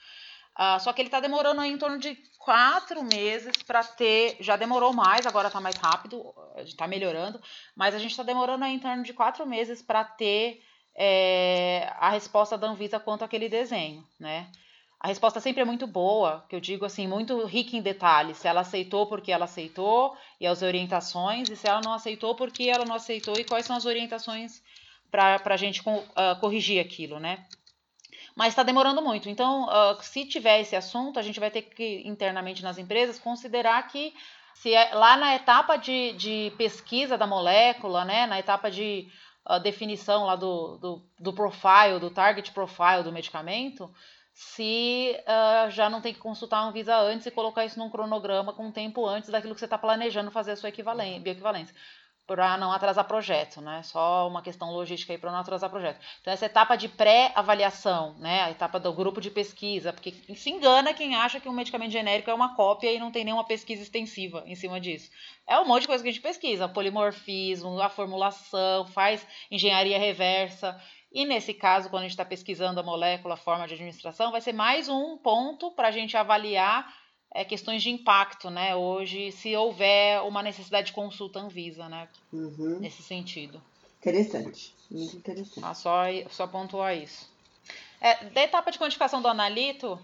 Uh, 0.60 0.78
só 0.82 0.92
que 0.92 1.02
ele 1.02 1.08
está 1.08 1.22
demorando 1.22 1.64
em 1.64 1.78
torno 1.78 1.98
de 1.98 2.18
quatro 2.38 3.02
meses 3.02 3.54
para 3.66 3.82
ter. 3.82 4.36
Já 4.42 4.58
demorou 4.58 4.92
mais, 4.92 5.26
agora 5.26 5.48
está 5.48 5.62
mais 5.62 5.76
rápido, 5.76 6.34
está 6.58 6.86
melhorando, 6.86 7.42
mas 7.76 7.96
a 7.96 7.98
gente 7.98 8.12
está 8.12 8.24
demorando 8.24 8.66
em 8.66 8.78
torno 8.78 9.04
de 9.04 9.14
quatro 9.14 9.48
meses 9.48 9.82
para 9.82 10.04
ter 10.04 10.62
é, 10.96 11.90
a 11.98 12.10
resposta 12.10 12.58
da 12.58 12.68
Anvisa 12.68 13.00
quanto 13.00 13.24
àquele 13.24 13.48
desenho, 13.48 14.06
né? 14.20 14.52
A 15.00 15.08
resposta 15.08 15.40
sempre 15.40 15.62
é 15.62 15.66
muito 15.66 15.88
boa, 15.88 16.46
que 16.50 16.56
eu 16.58 16.60
digo 16.60 16.84
assim, 16.84 17.08
muito 17.08 17.46
rica 17.46 17.78
em 17.78 17.82
detalhes. 17.82 18.38
Se 18.38 18.50
ela 18.50 18.60
aceitou 18.60 19.08
porque 19.08 19.32
ela 19.32 19.46
aceitou 19.46 20.18
e 20.42 20.46
as 20.46 20.62
orientações, 20.62 21.50
e 21.50 21.56
se 21.56 21.70
ela 21.70 21.80
não 21.80 21.94
aceitou 21.94 22.36
porque 22.36 22.64
ela 22.64 22.84
não 22.84 22.96
aceitou 22.96 23.36
e 23.40 23.46
quais 23.46 23.66
são 23.66 23.78
as 23.78 23.86
orientações 23.86 24.62
para 25.10 25.42
a 25.46 25.58
gente 25.58 25.80
uh, 25.80 26.38
corrigir 26.42 26.82
aquilo, 26.82 27.18
né? 27.18 27.48
Mas 28.36 28.50
está 28.50 28.64
demorando 28.64 29.02
muito. 29.02 29.30
Então, 29.30 29.66
uh, 29.66 30.02
se 30.02 30.26
tiver 30.26 30.62
esse 30.62 30.76
assunto, 30.76 31.20
a 31.20 31.22
gente 31.22 31.40
vai 31.40 31.52
ter 31.52 31.64
que, 31.64 32.02
internamente 32.06 32.64
nas 32.64 32.78
empresas, 32.78 33.20
considerar 33.20 33.88
que 33.88 34.14
se 34.54 34.74
é, 34.74 34.94
lá 34.94 35.16
na 35.16 35.36
etapa 35.36 35.78
de, 35.78 36.14
de 36.14 36.54
pesquisa 36.58 37.18
da 37.18 37.26
molécula, 37.26 38.04
né, 38.04 38.26
na 38.28 38.40
etapa 38.40 38.70
de 38.70 39.08
uh, 39.50 39.60
definição 39.60 40.26
lá 40.26 40.36
do, 40.36 40.78
do, 40.78 41.04
do 41.20 41.34
profile, 41.34 42.00
do 42.00 42.10
target 42.10 42.52
profile 42.52 43.04
do 43.04 43.12
medicamento, 43.12 43.90
se 44.34 45.16
uh, 45.22 45.70
já 45.72 45.90
não 45.90 46.02
tem 46.02 46.14
que 46.14 46.20
consultar 46.20 46.60
a 46.60 46.64
Anvisa 46.64 46.98
antes 46.98 47.26
e 47.26 47.32
colocar 47.32 47.66
isso 47.66 47.80
num 47.80 47.90
cronograma 47.90 48.54
com 48.54 48.68
um 48.68 48.72
tempo 48.72 49.06
antes 49.06 49.30
daquilo 49.30 49.54
que 49.54 49.60
você 49.60 49.66
está 49.66 49.78
planejando 49.78 50.32
fazer 50.32 50.52
a 50.52 50.56
sua 50.56 50.70
equivalência, 50.70 51.22
bioequivalência 51.22 51.76
para 52.30 52.60
não 52.60 52.72
atrasar 52.72 53.06
projeto, 53.06 53.60
né? 53.60 53.82
Só 53.82 54.28
uma 54.28 54.44
questão 54.44 54.70
logística 54.72 55.12
aí 55.12 55.18
para 55.18 55.32
não 55.32 55.40
atrasar 55.40 55.68
projeto. 55.68 56.00
Então 56.22 56.32
essa 56.32 56.46
etapa 56.46 56.76
de 56.76 56.88
pré-avaliação, 56.88 58.14
né? 58.20 58.44
A 58.44 58.52
etapa 58.52 58.80
do 58.80 58.94
grupo 58.94 59.20
de 59.20 59.32
pesquisa, 59.32 59.92
porque 59.92 60.12
se 60.36 60.52
engana 60.52 60.94
quem 60.94 61.16
acha 61.16 61.40
que 61.40 61.50
um 61.50 61.54
medicamento 61.54 61.92
genérico 61.92 62.30
é 62.30 62.34
uma 62.34 62.56
cópia 62.56 62.94
e 62.94 63.00
não 63.00 63.12
tem 63.12 63.26
nenhuma 63.26 63.44
pesquisa 63.44 63.82
extensiva 63.82 64.44
em 64.46 64.54
cima 64.54 64.80
disso. 64.80 65.10
É 65.48 65.60
um 65.60 65.66
monte 65.66 65.82
de 65.82 65.88
coisa 65.88 66.04
que 66.04 66.10
a 66.10 66.12
gente 66.12 66.22
pesquisa, 66.22 66.70
polimorfismo, 66.70 67.82
a 67.82 67.90
formulação, 67.90 68.86
faz 68.86 69.26
engenharia 69.50 69.98
reversa. 69.98 70.80
E 71.12 71.26
nesse 71.26 71.52
caso, 71.52 71.90
quando 71.90 72.02
a 72.02 72.06
gente 72.06 72.12
está 72.12 72.26
pesquisando 72.26 72.80
a 72.80 72.84
molécula, 72.84 73.34
a 73.34 73.38
forma 73.38 73.68
de 73.68 73.74
administração, 73.74 74.32
vai 74.32 74.42
ser 74.42 74.54
mais 74.54 74.88
um 74.88 75.18
ponto 75.18 75.72
para 75.72 75.88
a 75.88 75.92
gente 75.92 76.16
avaliar 76.16 76.94
é, 77.34 77.46
questões 77.46 77.84
de 77.84 77.90
impacto, 77.90 78.50
né? 78.50 78.76
Hoje, 78.76 79.32
se 79.32 79.56
houver 79.56 80.22
uma 80.24 80.42
necessidade 80.42 80.88
de 80.88 80.94
consulta 80.94 81.40
Anvisa, 81.40 81.88
né? 81.88 82.08
Uhum. 82.34 82.80
Nesse 82.80 83.04
sentido. 83.04 83.62
Interessante, 84.00 84.74
muito 84.90 85.18
interessante. 85.18 85.62
Ah, 85.62 85.74
só, 85.74 86.04
só 86.30 86.48
pontuar 86.48 86.96
isso. 86.96 87.30
É, 88.02 88.26
da 88.26 88.44
etapa 88.44 88.72
de 88.72 88.80
quantificação 88.80 89.22
do 89.22 89.28
analito. 89.28 90.00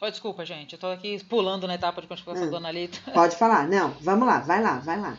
Oh, 0.00 0.10
desculpa, 0.10 0.44
gente, 0.44 0.74
eu 0.74 0.78
tô 0.78 0.88
aqui 0.88 1.22
pulando 1.24 1.66
na 1.66 1.74
etapa 1.74 2.02
de 2.02 2.08
quantificação 2.08 2.46
hum, 2.46 2.50
do 2.50 2.56
analito. 2.56 3.00
Pode 3.12 3.36
falar, 3.36 3.66
não, 3.66 3.90
vamos 4.00 4.26
lá, 4.26 4.40
vai 4.40 4.62
lá, 4.62 4.78
vai 4.80 5.00
lá. 5.00 5.16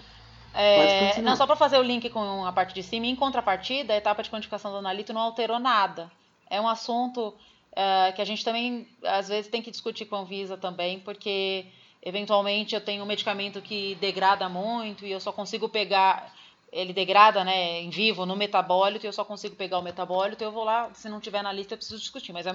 É, 0.53 1.19
não, 1.21 1.36
só 1.36 1.47
para 1.47 1.56
fazer 1.56 1.79
o 1.79 1.82
link 1.82 2.08
com 2.12 2.45
a 2.45 2.51
parte 2.51 2.75
de 2.75 2.84
cima, 2.84 3.08
em 3.08 3.15
contrapartida, 3.15 3.93
a 3.93 3.97
etapa 3.97 4.21
de 4.21 4.29
quantificação 4.29 4.71
do 4.71 4.77
analito 4.77 5.12
não 5.12 5.21
alterou 5.21 5.60
nada. 5.60 6.12
É 6.47 6.62
um 6.62 6.67
assunto 6.67 7.34
uh, 7.73 8.13
que 8.15 8.21
a 8.21 8.25
gente 8.25 8.43
também, 8.43 8.88
às 9.03 9.27
vezes, 9.27 9.49
tem 9.49 9.62
que 9.62 9.71
discutir 9.71 10.05
com 10.05 10.15
a 10.15 10.23
Visa 10.23 10.57
também, 10.57 10.99
porque 10.99 11.65
eventualmente 12.01 12.75
eu 12.75 12.81
tenho 12.81 13.03
um 13.03 13.07
medicamento 13.07 13.62
que 13.62 13.95
degrada 13.95 14.47
muito 14.49 15.05
e 15.05 15.12
eu 15.12 15.19
só 15.19 15.31
consigo 15.31 15.69
pegar 15.69 16.33
ele 16.73 16.91
degrada 16.91 17.43
né, 17.43 17.81
em 17.81 17.89
vivo 17.91 18.25
no 18.25 18.36
metabólito 18.36 19.05
e 19.05 19.07
eu 19.07 19.13
só 19.13 19.23
consigo 19.23 19.55
pegar 19.55 19.77
o 19.77 19.83
metabólito, 19.83 20.43
eu 20.43 20.51
vou 20.51 20.63
lá, 20.63 20.91
se 20.93 21.07
não 21.07 21.19
tiver 21.19 21.43
na 21.43 21.53
lista, 21.53 21.75
eu 21.75 21.77
preciso 21.77 21.99
discutir. 21.99 22.33
Mas 22.33 22.47
é 22.47 22.51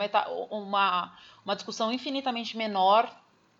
uma, 0.51 1.17
uma 1.45 1.55
discussão 1.55 1.93
infinitamente 1.93 2.57
menor 2.57 3.09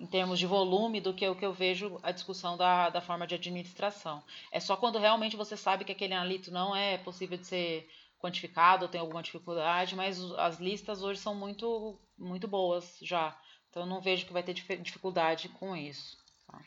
em 0.01 0.07
termos 0.07 0.39
de 0.39 0.47
volume 0.47 1.01
do 1.01 1.15
que 1.15 1.27
o 1.29 1.35
que 1.35 1.47
eu 1.47 1.53
vejo 1.53 1.99
a 2.03 2.11
discussão 2.11 2.57
da, 2.57 2.89
da 2.89 3.01
forma 3.01 3.27
de 3.27 3.37
administração. 3.37 4.23
É 4.51 4.61
só 4.61 4.77
quando 4.77 4.99
realmente 4.99 5.37
você 5.37 5.57
sabe 5.57 5.85
que 5.85 5.93
aquele 5.93 6.15
analito 6.15 6.51
não 6.51 6.75
é 6.75 6.99
possível 6.99 7.39
de 7.39 7.47
ser 7.47 7.89
quantificado 8.19 8.85
ou 8.85 8.89
tem 8.91 9.01
alguma 9.01 9.23
dificuldade, 9.23 9.95
mas 9.95 10.21
as 10.33 10.59
listas 10.59 11.03
hoje 11.03 11.21
são 11.21 11.35
muito, 11.35 11.99
muito 12.19 12.49
boas 12.49 12.99
já. 13.01 13.37
Então 13.71 13.83
eu 13.83 13.87
não 13.87 14.01
vejo 14.01 14.27
que 14.27 14.33
vai 14.33 14.43
ter 14.43 14.55
dificuldade 14.55 15.49
com 15.49 15.77
isso. 15.77 16.17
Tá? 16.47 16.61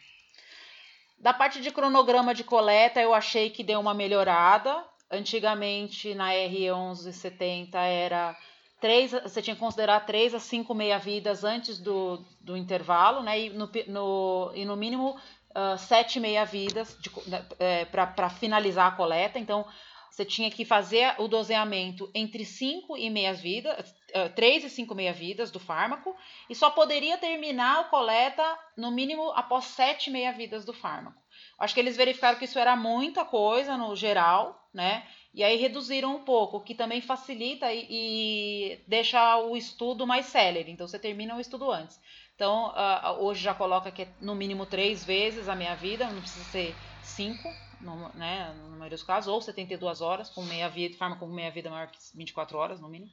Da 1.20 1.34
parte 1.34 1.62
de 1.62 1.72
cronograma 1.72 2.34
de 2.34 2.44
coleta, 2.44 3.02
eu 3.02 3.14
achei 3.14 3.50
que 3.50 3.64
deu 3.64 3.80
uma 3.80 3.94
melhorada. 3.94 4.84
Antigamente, 5.10 6.16
na 6.16 6.30
R1170, 6.30 7.76
era 7.76 8.36
três, 8.80 9.12
você 9.12 9.42
tinha 9.42 9.56
que 9.56 9.60
considerar 9.60 10.00
3 10.06 10.34
a 10.34 10.40
5 10.40 10.74
meia-vidas 10.74 11.44
antes 11.44 11.78
do, 11.78 12.26
do 12.40 12.58
intervalo, 12.58 13.22
né? 13.22 13.40
E 13.40 13.50
no, 13.50 13.70
no, 13.88 14.52
e 14.56 14.66
no 14.66 14.76
mínimo 14.76 15.20
uh, 15.56 15.78
7 15.78 16.20
meia-vidas 16.20 16.98
né, 17.28 17.46
é, 17.60 17.86
para 17.86 18.30
finalizar 18.30 18.88
a 18.88 18.96
coleta. 18.96 19.38
Então, 19.38 19.68
você 20.12 20.26
tinha 20.26 20.52
que 20.52 20.66
fazer 20.66 21.16
o 21.18 21.28
doseamento 21.28 22.12
entre 22.14 22.44
5 22.44 22.98
e 22.98 23.10
meia 23.10 23.34
vidas, 23.34 23.96
3 24.36 24.66
e 24.66 24.70
5 24.70 24.94
meia 24.94 25.14
vidas 25.14 25.50
do 25.50 25.60
fármaco, 25.60 26.14
e 26.50 26.54
só 26.54 26.70
poderia 26.70 27.18
terminar 27.18 27.80
a 27.80 27.84
coleta 27.86 28.44
no 28.76 28.92
mínimo 28.92 29.32
após 29.32 29.66
7 29.66 30.12
meia 30.12 30.34
vidas 30.34 30.66
do 30.66 30.74
fármaco. 30.74 31.20
Acho 31.58 31.74
que 31.74 31.80
eles 31.80 31.96
verificaram 31.96 32.38
que 32.38 32.44
isso 32.46 32.60
era 32.60 32.76
muita 32.76 33.24
coisa 33.24 33.78
no 33.78 33.96
geral, 33.96 34.68
né? 34.74 35.08
E 35.34 35.44
aí 35.46 35.56
reduziram 35.56 36.18
um 36.18 36.26
pouco, 36.26 36.58
o 36.58 36.62
que 36.62 36.76
também 36.76 37.00
facilita 37.00 37.72
e, 37.72 37.88
e 37.90 38.80
deixa 38.88 39.38
o 39.38 39.56
estudo 39.56 40.06
mais 40.06 40.26
célere. 40.26 40.72
Então 40.72 40.88
você 40.88 41.00
termina 41.00 41.38
o 41.38 41.40
estudo 41.40 41.72
antes. 41.72 42.02
Então 42.36 42.70
uh, 42.72 43.24
hoje 43.24 43.42
já 43.42 43.54
coloca 43.54 43.92
que 43.92 44.02
é 44.02 44.08
no 44.20 44.36
mínimo 44.36 44.66
três 44.66 45.06
vezes 45.06 45.48
a 45.48 45.56
meia 45.56 45.76
vida, 45.76 46.08
não 46.08 46.20
precisa 46.20 46.44
ser 46.46 46.76
cinco, 47.02 47.48
no, 47.82 48.10
né, 48.14 48.54
no 48.54 48.72
maioria 48.72 48.98
dos 48.98 49.04
casos, 49.04 49.32
ou 49.32 49.42
72 49.42 50.02
horas, 50.02 50.30
com 50.30 50.44
meia 50.44 50.70
vida, 50.70 50.98
fármaco 50.98 51.26
com 51.26 51.32
meia 51.32 51.52
vida 51.52 51.70
maior 51.70 51.88
que 51.88 52.00
24 52.16 52.58
horas 52.58 52.80
no 52.80 52.88
mínimo 52.88 53.12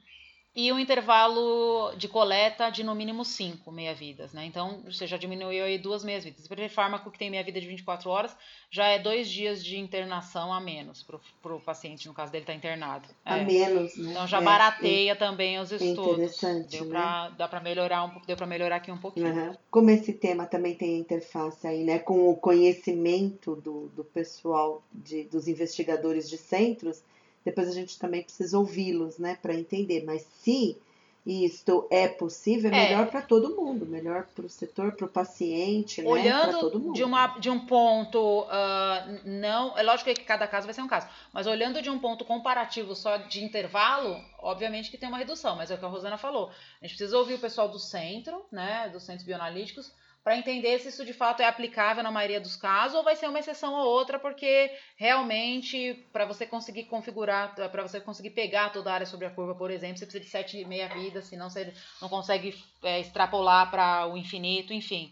e 0.55 0.71
um 0.73 0.79
intervalo 0.79 1.93
de 1.95 2.07
coleta 2.07 2.69
de 2.69 2.83
no 2.83 2.95
mínimo 2.95 3.23
5 3.23 3.71
meia-vidas, 3.71 4.33
né? 4.33 4.45
Então, 4.45 4.81
você 4.83 5.05
já 5.05 5.15
diminuiu 5.15 5.63
aí 5.63 5.77
duas 5.77 6.03
meias-vidas. 6.03 6.47
Para 6.47 6.67
fármaco 6.67 7.11
que 7.11 7.19
tem 7.19 7.29
meia-vida 7.29 7.61
de 7.61 7.67
24 7.67 8.09
horas, 8.09 8.35
já 8.71 8.87
é 8.87 8.97
dois 8.97 9.29
dias 9.29 9.63
de 9.63 9.77
internação 9.77 10.51
a 10.51 10.59
menos 10.59 11.05
para 11.41 11.55
o 11.55 11.61
paciente, 11.61 12.07
no 12.07 12.13
caso 12.13 12.31
dele 12.31 12.43
estar 12.43 12.53
tá 12.53 12.57
internado. 12.57 13.07
A 13.23 13.37
é. 13.37 13.45
menos, 13.45 13.95
né? 13.95 14.11
Então, 14.11 14.27
já 14.27 14.39
é, 14.39 14.43
barateia 14.43 15.11
é, 15.11 15.15
também 15.15 15.59
os 15.59 15.71
estudos. 15.71 16.13
interessante, 16.13 16.71
deu 16.71 16.87
pra, 16.87 17.29
né? 17.29 17.35
Dá 17.37 17.47
para 17.47 17.59
melhorar 17.59 18.03
um 18.05 18.19
deu 18.25 18.35
para 18.35 18.47
melhorar 18.47 18.77
aqui 18.77 18.91
um 18.91 18.97
pouquinho. 18.97 19.27
Uhum. 19.27 19.55
Como 19.69 19.89
esse 19.91 20.13
tema 20.13 20.45
também 20.47 20.73
tem 20.73 20.97
interface 20.97 21.67
aí, 21.67 21.83
né? 21.83 21.99
Com 21.99 22.29
o 22.29 22.35
conhecimento 22.35 23.55
do, 23.55 23.87
do 23.89 24.03
pessoal, 24.03 24.83
de, 24.91 25.25
dos 25.25 25.47
investigadores 25.47 26.27
de 26.27 26.37
centros, 26.37 27.03
depois 27.43 27.67
a 27.67 27.73
gente 27.73 27.97
também 27.97 28.23
precisa 28.23 28.57
ouvi-los, 28.57 29.17
né, 29.17 29.37
para 29.41 29.53
entender. 29.53 30.03
Mas 30.05 30.25
se 30.41 30.77
isto 31.25 31.87
é 31.91 32.07
possível, 32.07 32.71
é, 32.71 32.75
é. 32.75 32.89
melhor 32.89 33.07
para 33.07 33.21
todo 33.21 33.55
mundo, 33.55 33.85
melhor 33.85 34.25
para 34.33 34.45
o 34.45 34.49
setor, 34.49 34.93
para 34.93 35.05
o 35.05 35.09
paciente, 35.09 36.01
né, 36.01 36.09
Olhando 36.09 36.53
né, 36.53 36.59
todo 36.59 36.79
mundo. 36.79 36.93
De, 36.93 37.03
uma, 37.03 37.27
de 37.39 37.49
um 37.49 37.59
ponto, 37.65 38.43
uh, 38.43 39.21
não, 39.25 39.77
é 39.77 39.83
lógico 39.83 40.13
que 40.13 40.23
cada 40.23 40.47
caso 40.47 40.65
vai 40.65 40.73
ser 40.73 40.81
um 40.81 40.87
caso, 40.87 41.07
mas 41.33 41.45
olhando 41.45 41.81
de 41.81 41.89
um 41.89 41.99
ponto 41.99 42.25
comparativo 42.25 42.95
só 42.95 43.17
de 43.17 43.43
intervalo, 43.43 44.19
obviamente 44.39 44.89
que 44.89 44.97
tem 44.97 45.09
uma 45.09 45.17
redução, 45.17 45.55
mas 45.55 45.69
é 45.69 45.75
o 45.75 45.77
que 45.77 45.85
a 45.85 45.89
Rosana 45.89 46.17
falou. 46.17 46.49
A 46.81 46.87
gente 46.87 46.97
precisa 46.97 47.17
ouvir 47.17 47.35
o 47.35 47.39
pessoal 47.39 47.67
do 47.67 47.79
centro, 47.79 48.45
né, 48.51 48.89
dos 48.89 49.03
centros 49.03 49.25
bioanalíticos, 49.25 49.91
para 50.23 50.37
entender 50.37 50.77
se 50.79 50.89
isso 50.89 51.05
de 51.05 51.13
fato 51.13 51.41
é 51.41 51.47
aplicável 51.47 52.03
na 52.03 52.11
maioria 52.11 52.39
dos 52.39 52.55
casos 52.55 52.95
ou 52.95 53.03
vai 53.03 53.15
ser 53.15 53.27
uma 53.27 53.39
exceção 53.39 53.73
ou 53.73 53.85
outra, 53.85 54.19
porque 54.19 54.71
realmente 54.97 56.05
para 56.11 56.25
você 56.25 56.45
conseguir 56.45 56.85
configurar, 56.85 57.55
para 57.55 57.81
você 57.83 57.99
conseguir 58.01 58.31
pegar 58.31 58.69
toda 58.69 58.91
a 58.91 58.93
área 58.93 59.05
sobre 59.05 59.25
a 59.25 59.29
curva, 59.29 59.55
por 59.55 59.71
exemplo, 59.71 59.97
você 59.97 60.05
precisa 60.05 60.23
de 60.23 60.29
sete 60.29 60.57
e 60.57 60.65
meia 60.65 60.87
vidas, 60.89 61.25
senão 61.25 61.49
você 61.49 61.73
não 62.01 62.09
consegue 62.09 62.53
é, 62.83 62.99
extrapolar 62.99 63.71
para 63.71 64.07
o 64.07 64.17
infinito, 64.17 64.73
enfim. 64.73 65.11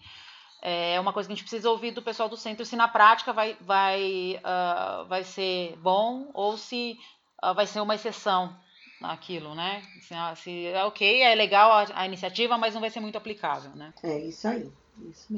É 0.61 0.99
uma 0.99 1.13
coisa 1.13 1.27
que 1.27 1.33
a 1.33 1.35
gente 1.35 1.43
precisa 1.43 1.69
ouvir 1.69 1.91
do 1.91 2.01
pessoal 2.01 2.27
do 2.27 2.35
centro 2.35 2.65
se 2.65 2.75
na 2.75 2.87
prática 2.87 3.31
vai, 3.31 3.55
vai, 3.61 4.39
uh, 4.43 5.05
vai 5.07 5.23
ser 5.23 5.77
bom 5.77 6.29
ou 6.33 6.57
se 6.57 6.97
uh, 7.43 7.53
vai 7.53 7.67
ser 7.67 7.79
uma 7.79 7.95
exceção 7.95 8.55
naquilo, 8.99 9.53
né? 9.53 9.83
Se, 10.01 10.15
se 10.41 10.65
é 10.67 10.83
ok, 10.83 11.21
é 11.21 11.35
legal 11.35 11.71
a, 11.71 12.01
a 12.01 12.05
iniciativa, 12.05 12.57
mas 12.57 12.73
não 12.73 12.81
vai 12.81 12.89
ser 12.89 12.99
muito 12.99 13.17
aplicável, 13.17 13.71
né? 13.75 13.93
É 14.03 14.19
isso 14.19 14.47
aí. 14.47 14.71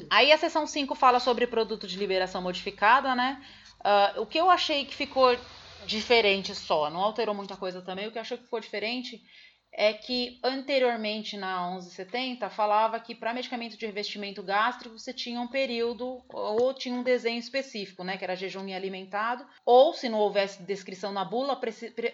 Aí 0.09 0.31
a 0.31 0.37
seção 0.37 0.65
5 0.65 0.95
fala 0.95 1.19
sobre 1.19 1.47
produto 1.47 1.87
de 1.87 1.97
liberação 1.97 2.41
modificada, 2.41 3.15
né? 3.15 3.43
Uh, 3.79 4.21
o 4.21 4.25
que 4.25 4.37
eu 4.37 4.49
achei 4.49 4.85
que 4.85 4.95
ficou 4.95 5.37
diferente 5.85 6.53
só, 6.53 6.89
não 6.89 6.99
alterou 6.99 7.33
muita 7.33 7.55
coisa 7.55 7.81
também, 7.81 8.07
o 8.07 8.11
que 8.11 8.17
eu 8.17 8.21
achei 8.21 8.37
que 8.37 8.43
ficou 8.43 8.59
diferente 8.59 9.21
é 9.71 9.93
que 9.93 10.39
anteriormente 10.43 11.37
na 11.37 11.69
1170 11.71 12.49
falava 12.49 12.99
que 12.99 13.13
para 13.13 13.33
medicamento 13.33 13.77
de 13.77 13.85
revestimento 13.85 14.41
gástrico 14.41 14.97
você 14.97 15.13
tinha 15.13 15.39
um 15.39 15.47
período 15.47 16.23
ou 16.29 16.73
tinha 16.73 16.95
um 16.95 17.03
desenho 17.03 17.39
específico, 17.39 18.03
né, 18.03 18.17
que 18.17 18.23
era 18.23 18.35
jejum 18.35 18.67
e 18.67 18.73
alimentado, 18.73 19.45
ou 19.65 19.93
se 19.93 20.09
não 20.09 20.19
houvesse 20.19 20.63
descrição 20.63 21.11
na 21.11 21.23
bula, 21.23 21.59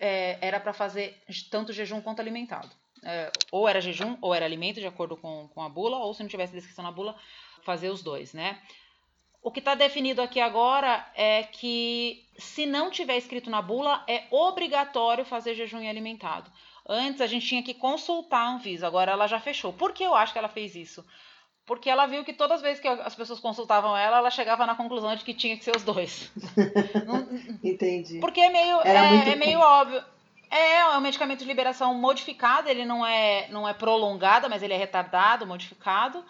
é, 0.02 0.38
era 0.42 0.60
para 0.60 0.74
fazer 0.74 1.18
tanto 1.50 1.74
jejum 1.74 2.02
quanto 2.02 2.20
alimentado 2.20 2.70
é, 3.06 3.32
ou 3.52 3.68
era 3.68 3.80
jejum 3.80 4.18
ou 4.20 4.34
era 4.34 4.46
alimento, 4.46 4.80
de 4.80 4.88
acordo 4.88 5.16
com, 5.16 5.48
com 5.54 5.62
a 5.62 5.70
bula, 5.70 5.98
ou 5.98 6.14
se 6.14 6.24
não 6.24 6.30
tivesse 6.30 6.54
descrição 6.54 6.84
na 6.84 6.92
bula, 6.92 7.16
fazer 7.62 7.90
os 7.90 8.02
dois, 8.02 8.34
né? 8.34 8.60
O 9.44 9.52
que 9.52 9.60
está 9.60 9.76
definido 9.76 10.24
aqui 10.24 10.42
agora 10.42 11.08
é 11.14 11.44
que, 11.44 12.26
se 12.36 12.66
não 12.66 12.90
tiver 12.90 13.16
escrito 13.16 13.48
na 13.48 13.62
bula, 13.62 14.04
é 14.08 14.24
obrigatório 14.32 15.24
fazer 15.24 15.54
jejum 15.54 15.82
e 15.82 15.88
alimentado. 15.88 16.52
Antes 16.90 17.22
a 17.22 17.28
gente 17.28 17.46
tinha 17.48 17.62
que 17.62 17.76
consultar 17.76 18.40
a 18.40 18.56
Anvisa, 18.56 18.88
agora 18.88 19.12
ela 19.12 19.28
já 19.28 19.40
fechou. 19.40 19.72
Por 19.72 19.94
que 19.94 20.04
eu 20.04 20.16
acho 20.16 20.34
que 20.34 20.40
ela 20.40 20.50
fez 20.50 20.76
isso? 20.76 21.06
Porque 21.64 21.90
ela 21.90 22.08
viu 22.08 22.24
que 22.24 22.34
todas 22.34 22.58
as 22.58 22.62
vezes 22.64 22.80
que 22.80 22.88
as 22.88 23.16
pessoas 23.16 23.40
consultavam 23.40 23.96
ela, 23.96 24.18
ela 24.18 24.32
chegava 24.32 24.66
na 24.66 24.76
conclusão 24.76 25.16
de 25.16 25.24
que 25.24 25.34
tinha 25.34 25.56
que 25.56 25.64
ser 25.64 25.76
os 25.76 25.84
dois. 25.84 26.32
Entendi. 27.64 28.20
Porque 28.20 28.42
é 28.42 28.50
meio, 28.50 28.82
é, 28.82 29.32
é 29.32 29.36
meio 29.36 29.60
óbvio. 29.60 30.04
É, 30.56 30.78
é 30.78 30.98
um 30.98 31.02
medicamento 31.02 31.40
de 31.40 31.46
liberação 31.46 31.94
modificada, 31.94 32.72
ele 32.72 32.86
não 32.86 33.06
é, 33.06 33.46
não 33.50 33.68
é 33.68 33.74
prolongado, 33.74 34.50
mas 34.50 34.64
ele 34.64 34.74
é 34.74 34.78
retardado, 34.78 35.46
modificado, 35.46 36.24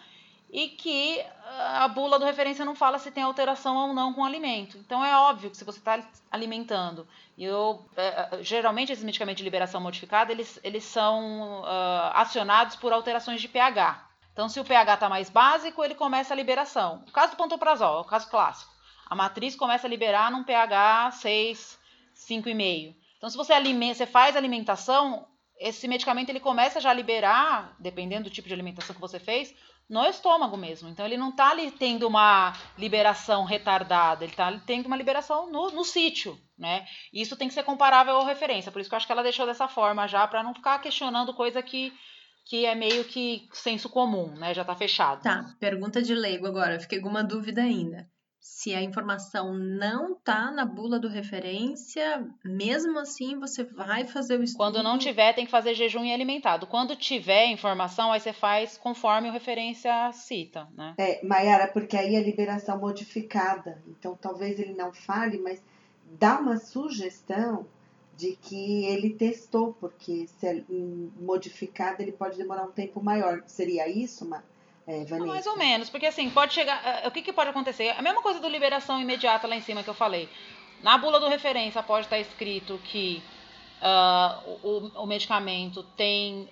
e 0.50 0.66
que 0.70 1.24
ah, 1.44 1.84
a 1.84 1.88
bula 1.88 2.18
do 2.18 2.24
referência 2.24 2.64
não 2.64 2.74
fala 2.74 2.98
se 2.98 3.12
tem 3.12 3.22
alteração 3.22 3.76
ou 3.76 3.94
não 3.94 4.12
com 4.12 4.22
o 4.22 4.24
alimento. 4.24 4.78
Então 4.78 5.04
é 5.04 5.16
óbvio 5.16 5.48
que 5.48 5.56
se 5.56 5.62
você 5.62 5.78
está 5.78 6.00
alimentando, 6.28 7.06
e 7.38 7.44
eu, 7.44 7.86
é, 7.96 8.42
geralmente 8.42 8.90
esses 8.90 9.04
medicamentos 9.04 9.38
de 9.38 9.44
liberação 9.44 9.80
modificada, 9.80 10.32
eles, 10.32 10.58
eles 10.64 10.82
são 10.82 11.60
uh, 11.60 12.10
acionados 12.14 12.74
por 12.74 12.92
alterações 12.92 13.40
de 13.40 13.46
pH. 13.46 14.08
Então 14.32 14.48
se 14.48 14.58
o 14.58 14.64
pH 14.64 14.94
está 14.94 15.08
mais 15.08 15.30
básico, 15.30 15.84
ele 15.84 15.94
começa 15.94 16.34
a 16.34 16.36
liberação. 16.36 17.04
O 17.06 17.12
caso 17.12 17.34
do 17.34 17.36
pantoprazol, 17.36 17.98
é 17.98 18.00
o 18.00 18.04
caso 18.04 18.28
clássico. 18.28 18.72
A 19.08 19.14
matriz 19.14 19.54
começa 19.54 19.86
a 19.86 19.90
liberar 19.90 20.32
num 20.32 20.42
pH 20.42 21.12
6, 21.12 21.78
5,5. 22.16 23.05
Então, 23.16 23.30
se 23.30 23.36
você, 23.36 23.52
alimenta, 23.52 23.94
você 23.94 24.06
faz 24.06 24.36
alimentação, 24.36 25.26
esse 25.58 25.88
medicamento 25.88 26.28
ele 26.28 26.40
começa 26.40 26.80
já 26.80 26.90
a 26.90 26.94
liberar, 26.94 27.74
dependendo 27.80 28.24
do 28.24 28.32
tipo 28.32 28.48
de 28.48 28.54
alimentação 28.54 28.94
que 28.94 29.00
você 29.00 29.18
fez, 29.18 29.54
no 29.88 30.04
estômago 30.04 30.56
mesmo. 30.56 30.88
Então, 30.88 31.06
ele 31.06 31.16
não 31.16 31.30
está 31.30 31.50
ali 31.50 31.70
tendo 31.70 32.06
uma 32.06 32.52
liberação 32.76 33.44
retardada, 33.44 34.24
ele 34.24 34.32
está 34.32 34.52
tendo 34.66 34.86
uma 34.86 34.96
liberação 34.96 35.50
no, 35.50 35.70
no 35.70 35.84
sítio, 35.84 36.38
né? 36.58 36.84
Isso 37.12 37.36
tem 37.36 37.48
que 37.48 37.54
ser 37.54 37.62
comparável 37.62 38.16
à 38.18 38.26
referência. 38.26 38.72
Por 38.72 38.80
isso 38.80 38.90
que 38.90 38.94
eu 38.94 38.96
acho 38.98 39.06
que 39.06 39.12
ela 39.12 39.22
deixou 39.22 39.46
dessa 39.46 39.68
forma 39.68 40.08
já, 40.08 40.26
para 40.26 40.42
não 40.42 40.54
ficar 40.54 40.78
questionando 40.80 41.34
coisa 41.34 41.62
que 41.62 41.92
que 42.48 42.64
é 42.64 42.76
meio 42.76 43.04
que 43.04 43.48
senso 43.52 43.90
comum, 43.90 44.28
né? 44.36 44.54
Já 44.54 44.62
está 44.62 44.74
fechado. 44.74 45.20
Tá, 45.20 45.44
pergunta 45.58 46.00
de 46.00 46.14
leigo 46.14 46.46
agora, 46.46 46.78
fiquei 46.78 47.00
com 47.00 47.08
uma 47.08 47.24
dúvida 47.24 47.60
ainda. 47.60 48.08
Se 48.48 48.72
a 48.74 48.80
informação 48.80 49.52
não 49.52 50.12
está 50.12 50.52
na 50.52 50.64
bula 50.64 51.00
do 51.00 51.08
referência, 51.08 52.24
mesmo 52.44 52.98
assim 52.98 53.38
você 53.38 53.64
vai 53.64 54.06
fazer 54.06 54.38
o 54.38 54.42
estudo. 54.42 54.58
Quando 54.58 54.82
não 54.84 54.98
tiver, 54.98 55.34
tem 55.34 55.44
que 55.44 55.50
fazer 55.50 55.74
jejum 55.74 56.04
e 56.04 56.12
alimentado. 56.12 56.66
Quando 56.66 56.94
tiver 56.94 57.46
informação, 57.46 58.12
aí 58.12 58.20
você 58.20 58.32
faz 58.32 58.78
conforme 58.78 59.28
o 59.28 59.32
referência 59.32 60.10
cita, 60.12 60.68
né? 60.76 60.94
É, 60.96 61.24
Mayara, 61.24 61.68
porque 61.68 61.96
aí 61.96 62.14
é 62.14 62.20
liberação 62.20 62.78
modificada. 62.78 63.82
Então 63.88 64.16
talvez 64.20 64.58
ele 64.60 64.74
não 64.74 64.92
fale, 64.92 65.38
mas 65.38 65.60
dá 66.18 66.38
uma 66.38 66.56
sugestão 66.56 67.66
de 68.16 68.36
que 68.36 68.84
ele 68.86 69.10
testou, 69.10 69.74
porque 69.74 70.28
se 70.28 70.46
é 70.46 70.64
modificado 71.20 72.00
ele 72.00 72.12
pode 72.12 72.38
demorar 72.38 72.62
um 72.62 72.72
tempo 72.72 73.02
maior. 73.02 73.42
Seria 73.46 73.88
isso, 73.88 74.24
Mayara? 74.24 74.55
É, 74.86 75.04
Vanessa. 75.04 75.26
Mais 75.26 75.46
ou 75.46 75.56
menos, 75.56 75.90
porque 75.90 76.06
assim, 76.06 76.30
pode 76.30 76.54
chegar. 76.54 76.80
Eh, 76.84 77.08
o 77.08 77.10
que, 77.10 77.20
que 77.20 77.32
pode 77.32 77.50
acontecer? 77.50 77.90
A 77.90 78.02
mesma 78.02 78.22
coisa 78.22 78.38
do 78.38 78.48
liberação 78.48 79.00
imediata 79.00 79.46
lá 79.48 79.56
em 79.56 79.60
cima 79.60 79.82
que 79.82 79.90
eu 79.90 79.94
falei. 79.94 80.28
Na 80.82 80.96
bula 80.96 81.18
do 81.18 81.28
referência 81.28 81.82
pode 81.82 82.06
estar 82.06 82.18
escrito 82.18 82.78
que 82.84 83.22
uh, 83.82 84.50
o, 84.62 85.02
o, 85.02 85.06
medicamento 85.06 85.82
tem 85.96 86.48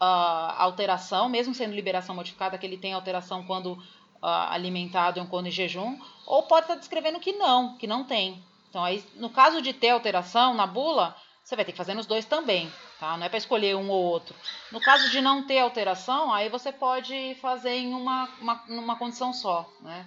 uh, 0.00 0.54
alteração, 0.58 1.28
mesmo 1.28 1.54
sendo 1.54 1.74
liberação 1.74 2.14
modificada, 2.14 2.58
que 2.58 2.66
ele 2.66 2.76
tem 2.76 2.92
alteração 2.92 3.44
quando 3.44 3.72
uh, 3.72 3.78
alimentado 4.22 5.20
ou 5.20 5.26
quando 5.26 5.46
em 5.46 5.50
jejum, 5.50 5.98
ou 6.26 6.42
pode 6.42 6.64
estar 6.64 6.74
descrevendo 6.74 7.20
que 7.20 7.32
não, 7.32 7.76
que 7.76 7.86
não 7.86 8.04
tem. 8.04 8.42
Então, 8.68 8.84
aí, 8.84 9.02
no 9.16 9.30
caso 9.30 9.62
de 9.62 9.72
ter 9.72 9.90
alteração 9.90 10.52
na 10.52 10.66
bula, 10.66 11.16
você 11.42 11.56
vai 11.56 11.64
ter 11.64 11.72
que 11.72 11.78
fazer 11.78 11.94
nos 11.94 12.06
dois 12.06 12.24
também 12.24 12.70
tá? 13.00 13.16
Não 13.16 13.24
é 13.24 13.28
para 13.28 13.38
escolher 13.38 13.74
um 13.74 13.88
ou 13.88 14.04
outro. 14.04 14.36
No 14.70 14.80
caso 14.80 15.10
de 15.10 15.20
não 15.22 15.44
ter 15.44 15.58
alteração, 15.58 16.32
aí 16.32 16.50
você 16.50 16.70
pode 16.70 17.34
fazer 17.40 17.70
em 17.70 17.94
uma, 17.94 18.28
uma, 18.40 18.62
uma 18.68 18.96
condição 18.96 19.32
só, 19.32 19.68
né? 19.80 20.06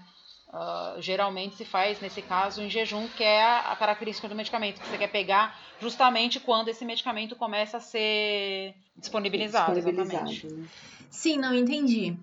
Uh, 0.49 1.01
geralmente 1.01 1.55
se 1.55 1.65
faz, 1.65 1.99
nesse 1.99 2.21
caso, 2.21 2.61
em 2.61 2.69
jejum, 2.69 3.07
que 3.07 3.23
é 3.23 3.43
a, 3.43 3.75
característica 3.75 4.29
do 4.29 4.35
medicamento, 4.35 4.79
que 4.79 4.87
você 4.87 4.99
quer 4.99 5.07
pegar 5.07 5.59
justamente 5.81 6.39
quando 6.39 6.67
esse 6.67 6.85
medicamento 6.85 7.35
começa 7.35 7.77
a 7.77 7.79
ser 7.79 8.75
disponibilizado. 8.95 9.73
disponibilizado 9.73 10.29
exatamente. 10.29 10.53
Né? 10.53 10.67
Sim, 11.09 11.37
não 11.39 11.55
entendi. 11.55 12.15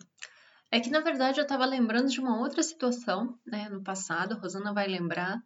É 0.70 0.78
que, 0.78 0.90
na 0.90 1.00
verdade, 1.00 1.40
eu 1.40 1.42
estava 1.42 1.66
lembrando 1.66 2.08
de 2.08 2.20
uma 2.20 2.38
outra 2.38 2.62
situação, 2.62 3.36
né, 3.44 3.68
no 3.68 3.82
passado, 3.82 4.34
a 4.34 4.38
Rosana 4.38 4.72
vai 4.72 4.86
lembrar. 4.86 5.42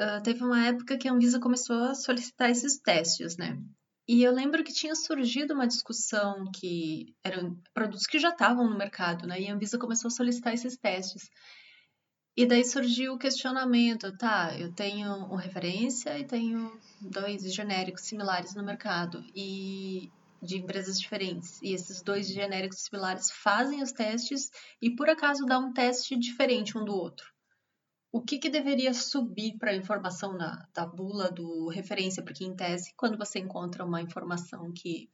Uh, 0.00 0.22
teve 0.22 0.42
uma 0.42 0.66
época 0.66 0.96
que 0.96 1.06
a 1.06 1.12
Anvisa 1.12 1.38
começou 1.38 1.76
a 1.84 1.94
solicitar 1.94 2.48
esses 2.48 2.78
testes, 2.78 3.36
né? 3.36 3.62
E 4.08 4.22
eu 4.22 4.32
lembro 4.32 4.64
que 4.64 4.72
tinha 4.72 4.94
surgido 4.94 5.52
uma 5.52 5.66
discussão 5.66 6.50
que 6.52 7.14
eram 7.22 7.60
produtos 7.74 8.06
que 8.06 8.18
já 8.18 8.30
estavam 8.30 8.66
no 8.66 8.78
mercado, 8.78 9.26
né? 9.26 9.38
E 9.38 9.46
a 9.46 9.54
Anvisa 9.54 9.76
começou 9.76 10.08
a 10.08 10.10
solicitar 10.10 10.54
esses 10.54 10.74
testes. 10.78 11.28
E 12.34 12.46
daí 12.46 12.64
surgiu 12.64 13.12
o 13.12 13.18
questionamento, 13.18 14.16
tá, 14.16 14.58
eu 14.58 14.72
tenho 14.72 15.14
uma 15.26 15.38
referência 15.38 16.18
e 16.18 16.24
tenho 16.24 16.80
dois 16.98 17.42
genéricos 17.52 18.04
similares 18.04 18.54
no 18.54 18.64
mercado 18.64 19.22
e 19.36 20.10
de 20.40 20.56
empresas 20.56 20.98
diferentes. 20.98 21.60
E 21.60 21.74
esses 21.74 22.00
dois 22.00 22.26
genéricos 22.26 22.78
similares 22.84 23.30
fazem 23.30 23.82
os 23.82 23.92
testes 23.92 24.50
e 24.80 24.96
por 24.96 25.10
acaso 25.10 25.44
dá 25.44 25.58
um 25.58 25.74
teste 25.74 26.18
diferente 26.18 26.78
um 26.78 26.86
do 26.86 26.94
outro 26.94 27.30
o 28.12 28.20
que, 28.20 28.38
que 28.38 28.50
deveria 28.50 28.92
subir 28.92 29.56
para 29.58 29.70
a 29.70 29.76
informação 29.76 30.32
na 30.32 30.66
da 30.74 30.84
bula 30.84 31.30
do 31.30 31.68
referência, 31.68 32.22
porque 32.22 32.44
em 32.44 32.54
tese, 32.54 32.92
quando 32.96 33.16
você 33.16 33.38
encontra 33.38 33.84
uma 33.84 34.02
informação 34.02 34.72
que 34.72 35.08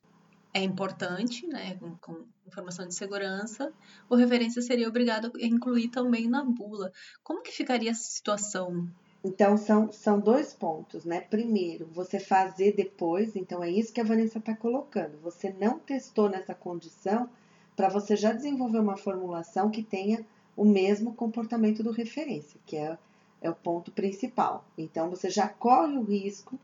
é 0.55 0.63
importante, 0.63 1.47
né, 1.47 1.75
com, 1.75 1.97
com, 1.97 2.25
informação 2.47 2.87
de 2.89 2.95
segurança, 2.95 3.71
o 4.09 4.15
referência 4.15 4.63
seria 4.63 4.89
obrigado 4.89 5.31
a 5.35 5.45
incluir 5.45 5.89
também 5.89 6.27
na 6.27 6.43
bula. 6.43 6.91
Como 7.23 7.43
que 7.43 7.53
ficaria 7.53 7.91
essa 7.91 8.05
situação? 8.05 8.89
Então, 9.23 9.59
são, 9.59 9.93
são 9.93 10.19
dois 10.19 10.55
pontos, 10.55 11.05
né? 11.05 11.21
Primeiro, 11.21 11.87
você 11.93 12.19
fazer 12.19 12.73
depois, 12.75 13.37
então 13.37 13.63
é 13.63 13.69
isso 13.69 13.93
que 13.93 14.01
a 14.01 14.05
Vanessa 14.05 14.39
está 14.39 14.55
colocando. 14.55 15.19
Você 15.21 15.53
não 15.53 15.79
testou 15.79 16.31
nessa 16.31 16.55
condição 16.55 17.29
para 17.75 17.89
você 17.89 18.17
já 18.17 18.33
desenvolver 18.33 18.79
uma 18.79 18.97
formulação 18.97 19.71
que 19.71 19.83
tenha 19.83 20.25
o 20.57 20.65
mesmo 20.65 21.15
comportamento 21.15 21.83
do 21.83 21.91
referência, 21.91 22.59
que 22.65 22.77
é, 22.77 22.97
é 23.43 23.51
o 23.51 23.55
ponto 23.55 23.91
principal. 23.91 24.65
Então, 24.77 25.11
você 25.11 25.29
já 25.29 25.47
corre 25.47 25.97
o 25.97 26.03
risco 26.03 26.59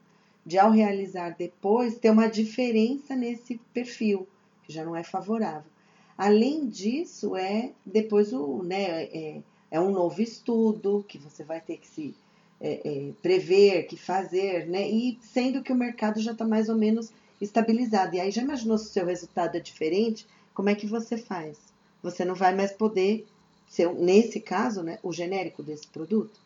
de, 0.44 0.58
ao 0.58 0.70
realizar 0.70 1.36
depois, 1.36 1.98
ter 1.98 2.10
uma 2.10 2.28
diferença 2.28 3.14
nesse 3.14 3.60
perfil, 3.72 4.26
que 4.64 4.72
já 4.72 4.84
não 4.84 4.96
é 4.96 5.04
favorável. 5.04 5.70
Além 6.16 6.68
disso, 6.68 7.36
é 7.36 7.72
depois 7.84 8.32
o, 8.32 8.62
né, 8.62 9.04
é, 9.04 9.40
é 9.70 9.80
um 9.80 9.90
novo 9.90 10.20
estudo 10.20 11.04
que 11.08 11.18
você 11.18 11.44
vai 11.44 11.60
ter 11.60 11.78
que 11.78 11.86
se 11.86 12.14
é, 12.60 12.80
é, 12.84 13.12
prever, 13.20 13.86
que 13.88 13.96
fazer, 13.96 14.68
né? 14.68 14.88
E 14.88 15.18
sendo 15.20 15.62
que 15.62 15.72
o 15.72 15.76
mercado 15.76 16.20
já 16.20 16.30
está 16.30 16.46
mais 16.46 16.68
ou 16.68 16.76
menos 16.76 17.12
estabilizado. 17.40 18.14
E 18.14 18.20
aí 18.20 18.30
já 18.30 18.42
imaginou 18.42 18.78
se 18.78 18.86
o 18.86 18.92
seu 18.92 19.04
resultado 19.04 19.56
é 19.56 19.60
diferente? 19.60 20.26
Como 20.54 20.68
é 20.68 20.74
que 20.74 20.86
você 20.86 21.16
faz? 21.16 21.58
Você 22.02 22.24
não 22.24 22.36
vai 22.36 22.54
mais 22.54 22.70
poder 22.70 23.26
ser, 23.72 23.90
nesse 23.94 24.38
caso, 24.38 24.82
né, 24.82 24.98
o 25.02 25.12
genérico 25.12 25.62
desse 25.62 25.86
produto. 25.86 26.38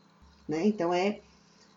Né? 0.49 0.65
Então 0.65 0.95
é, 0.95 1.19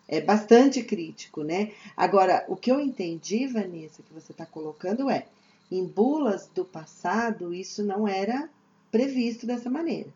é 0.07 0.21
bastante 0.21 0.83
crítico. 0.83 1.43
Né? 1.43 1.71
Agora, 1.97 2.45
o 2.47 2.55
que 2.55 2.71
eu 2.71 2.79
entendi, 2.79 3.47
Vanessa, 3.47 4.03
que 4.03 4.13
você 4.13 4.31
está 4.31 4.45
colocando 4.45 5.09
é, 5.09 5.25
em 5.71 5.83
bulas 5.83 6.47
do 6.53 6.63
passado, 6.63 7.51
isso 7.51 7.83
não 7.83 8.07
era 8.07 8.47
previsto 8.91 9.47
dessa 9.47 9.71
maneira. 9.71 10.09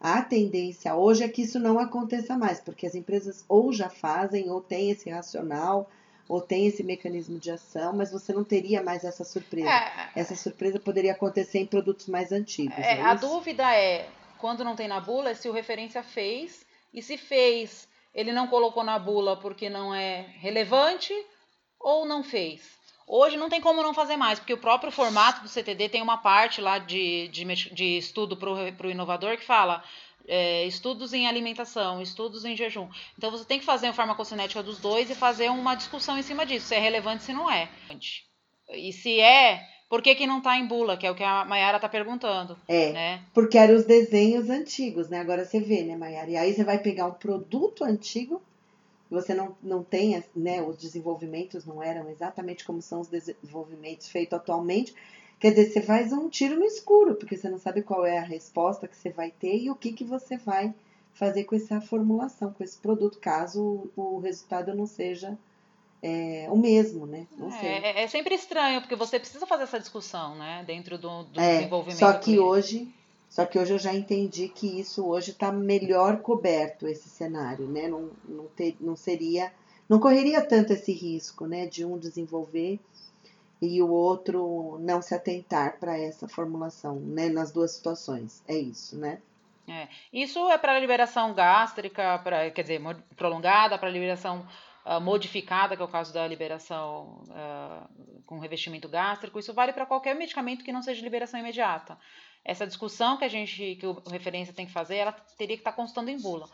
A 0.00 0.22
tendência 0.22 0.94
hoje 0.94 1.22
é 1.22 1.28
que 1.28 1.42
isso 1.42 1.58
não 1.58 1.78
aconteça 1.78 2.38
mais, 2.38 2.58
porque 2.58 2.86
as 2.86 2.94
empresas 2.94 3.44
ou 3.46 3.72
já 3.72 3.90
fazem, 3.90 4.48
ou 4.48 4.60
têm 4.60 4.90
esse 4.90 5.10
racional, 5.10 5.90
ou 6.26 6.40
tem 6.40 6.66
esse 6.66 6.82
mecanismo 6.82 7.38
de 7.38 7.50
ação, 7.50 7.92
mas 7.94 8.10
você 8.10 8.32
não 8.32 8.44
teria 8.44 8.82
mais 8.82 9.04
essa 9.04 9.24
surpresa. 9.24 9.68
É, 9.68 10.10
essa 10.14 10.36
surpresa 10.36 10.78
poderia 10.78 11.12
acontecer 11.12 11.58
em 11.58 11.66
produtos 11.66 12.06
mais 12.06 12.32
antigos. 12.32 12.78
É, 12.78 12.98
é 12.98 13.02
a 13.02 13.14
dúvida 13.14 13.74
é 13.74 14.08
quando 14.38 14.64
não 14.64 14.76
tem 14.76 14.88
na 14.88 15.00
bula, 15.00 15.30
é 15.30 15.34
se 15.34 15.48
o 15.48 15.52
referência 15.52 16.02
fez, 16.02 16.66
e 16.92 17.02
se 17.02 17.16
fez, 17.16 17.88
ele 18.14 18.32
não 18.32 18.46
colocou 18.46 18.82
na 18.82 18.98
bula 18.98 19.36
porque 19.36 19.68
não 19.68 19.94
é 19.94 20.22
relevante 20.38 21.14
ou 21.78 22.06
não 22.06 22.22
fez. 22.22 22.78
Hoje 23.06 23.36
não 23.36 23.48
tem 23.48 23.60
como 23.60 23.82
não 23.82 23.94
fazer 23.94 24.16
mais, 24.16 24.38
porque 24.38 24.52
o 24.52 24.58
próprio 24.58 24.92
formato 24.92 25.40
do 25.40 25.48
CTD 25.48 25.88
tem 25.88 26.02
uma 26.02 26.18
parte 26.18 26.60
lá 26.60 26.78
de, 26.78 27.28
de, 27.28 27.44
de 27.72 27.96
estudo 27.96 28.36
para 28.36 28.86
o 28.86 28.90
inovador 28.90 29.36
que 29.38 29.44
fala 29.44 29.82
é, 30.28 30.66
estudos 30.66 31.14
em 31.14 31.26
alimentação, 31.26 32.02
estudos 32.02 32.44
em 32.44 32.54
jejum. 32.54 32.88
Então 33.16 33.30
você 33.30 33.44
tem 33.44 33.58
que 33.58 33.64
fazer 33.64 33.86
a 33.86 33.92
farmacocinética 33.92 34.62
dos 34.62 34.78
dois 34.78 35.10
e 35.10 35.14
fazer 35.14 35.50
uma 35.50 35.74
discussão 35.74 36.18
em 36.18 36.22
cima 36.22 36.44
disso, 36.44 36.66
se 36.66 36.74
é 36.74 36.78
relevante, 36.78 37.24
se 37.24 37.32
não 37.32 37.50
é. 37.50 37.70
E 38.70 38.92
se 38.92 39.18
é, 39.18 39.66
por 39.88 40.02
que, 40.02 40.14
que 40.14 40.26
não 40.26 40.38
está 40.38 40.56
em 40.58 40.66
bula, 40.66 40.96
que 40.96 41.06
é 41.06 41.10
o 41.10 41.14
que 41.14 41.24
a 41.24 41.44
Mayara 41.44 41.78
está 41.78 41.88
perguntando. 41.88 42.56
É, 42.68 42.92
né? 42.92 43.22
porque 43.32 43.56
eram 43.56 43.76
os 43.76 43.84
desenhos 43.84 44.50
antigos, 44.50 45.08
né? 45.08 45.18
Agora 45.20 45.44
você 45.44 45.60
vê, 45.60 45.82
né, 45.82 45.96
Mayara? 45.96 46.30
E 46.30 46.36
aí 46.36 46.52
você 46.52 46.62
vai 46.62 46.78
pegar 46.78 47.06
um 47.06 47.14
produto 47.14 47.84
antigo, 47.84 48.42
você 49.10 49.32
não, 49.32 49.56
não 49.62 49.82
tem, 49.82 50.22
né, 50.36 50.62
os 50.62 50.76
desenvolvimentos 50.76 51.64
não 51.64 51.82
eram 51.82 52.10
exatamente 52.10 52.64
como 52.64 52.82
são 52.82 53.00
os 53.00 53.08
desenvolvimentos 53.08 54.08
feitos 54.08 54.38
atualmente. 54.38 54.94
Quer 55.40 55.50
dizer, 55.50 55.70
você 55.70 55.80
faz 55.80 56.12
um 56.12 56.28
tiro 56.28 56.58
no 56.58 56.64
escuro, 56.64 57.14
porque 57.14 57.36
você 57.36 57.48
não 57.48 57.58
sabe 57.58 57.80
qual 57.80 58.04
é 58.04 58.18
a 58.18 58.24
resposta 58.24 58.88
que 58.88 58.96
você 58.96 59.08
vai 59.08 59.30
ter 59.30 59.56
e 59.56 59.70
o 59.70 59.74
que, 59.74 59.92
que 59.92 60.04
você 60.04 60.36
vai 60.36 60.74
fazer 61.14 61.44
com 61.44 61.56
essa 61.56 61.80
formulação, 61.80 62.52
com 62.52 62.62
esse 62.62 62.76
produto, 62.76 63.18
caso 63.18 63.88
o 63.96 64.18
resultado 64.18 64.74
não 64.74 64.86
seja 64.86 65.38
é, 66.02 66.46
o 66.48 66.56
mesmo, 66.56 67.06
né? 67.06 67.26
Não 67.36 67.50
sei. 67.50 67.68
É, 67.68 68.02
é, 68.02 68.06
sempre 68.06 68.34
estranho, 68.34 68.80
porque 68.80 68.94
você 68.94 69.18
precisa 69.18 69.46
fazer 69.46 69.64
essa 69.64 69.80
discussão, 69.80 70.36
né? 70.36 70.62
Dentro 70.66 70.96
do, 70.96 71.24
do 71.24 71.40
é, 71.40 71.56
desenvolvimento. 71.56 71.98
Só 71.98 72.12
que 72.12 72.38
hoje, 72.38 72.88
só 73.28 73.44
que 73.44 73.58
hoje 73.58 73.72
eu 73.72 73.78
já 73.78 73.92
entendi 73.92 74.48
que 74.48 74.80
isso 74.80 75.06
hoje 75.06 75.32
está 75.32 75.50
melhor 75.50 76.18
coberto, 76.18 76.86
esse 76.86 77.08
cenário, 77.08 77.66
né? 77.66 77.88
Não, 77.88 78.10
não, 78.28 78.46
ter, 78.46 78.76
não 78.80 78.94
seria, 78.94 79.52
não 79.88 79.98
correria 79.98 80.40
tanto 80.40 80.72
esse 80.72 80.92
risco, 80.92 81.46
né? 81.46 81.66
De 81.66 81.84
um 81.84 81.98
desenvolver 81.98 82.78
e 83.60 83.82
o 83.82 83.90
outro 83.90 84.78
não 84.80 85.02
se 85.02 85.14
atentar 85.14 85.78
para 85.80 85.98
essa 85.98 86.28
formulação, 86.28 86.94
né? 86.94 87.28
Nas 87.28 87.50
duas 87.50 87.72
situações. 87.72 88.40
É 88.46 88.56
isso, 88.56 88.96
né? 88.96 89.18
É. 89.66 89.88
Isso 90.12 90.48
é 90.48 90.56
para 90.56 90.78
liberação 90.78 91.34
gástrica, 91.34 92.18
pra, 92.20 92.50
quer 92.50 92.62
dizer, 92.62 92.80
prolongada, 93.16 93.76
para 93.76 93.90
liberação 93.90 94.46
uh, 94.84 95.00
modificada, 95.00 95.76
que 95.76 95.82
é 95.82 95.84
o 95.84 95.88
caso 95.88 96.12
da 96.12 96.26
liberação 96.26 97.22
uh, 97.28 98.22
com 98.24 98.38
revestimento 98.38 98.88
gástrico, 98.88 99.38
isso 99.38 99.52
vale 99.54 99.72
para 99.72 99.86
qualquer 99.86 100.14
medicamento 100.14 100.64
que 100.64 100.72
não 100.72 100.82
seja 100.82 101.02
liberação 101.02 101.40
imediata. 101.40 101.98
Essa 102.44 102.66
discussão 102.66 103.16
que 103.16 103.24
a 103.24 103.28
gente, 103.28 103.76
que 103.76 103.86
o 103.86 104.02
referência 104.10 104.54
tem 104.54 104.66
que 104.66 104.72
fazer, 104.72 104.96
ela 104.96 105.12
teria 105.36 105.56
que 105.56 105.60
estar 105.60 105.72
tá 105.72 105.76
constando 105.76 106.10
em 106.10 106.20
bula. 106.20 106.48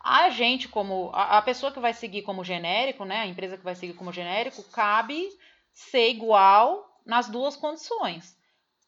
A 0.00 0.30
gente, 0.30 0.68
como 0.68 1.10
a, 1.12 1.38
a 1.38 1.42
pessoa 1.42 1.72
que 1.72 1.80
vai 1.80 1.92
seguir 1.92 2.22
como 2.22 2.44
genérico, 2.44 3.04
né, 3.04 3.20
a 3.20 3.26
empresa 3.26 3.56
que 3.56 3.64
vai 3.64 3.74
seguir 3.74 3.94
como 3.94 4.12
genérico, 4.12 4.62
cabe 4.70 5.28
ser 5.72 6.08
igual 6.10 7.00
nas 7.04 7.28
duas 7.28 7.56
condições. 7.56 8.36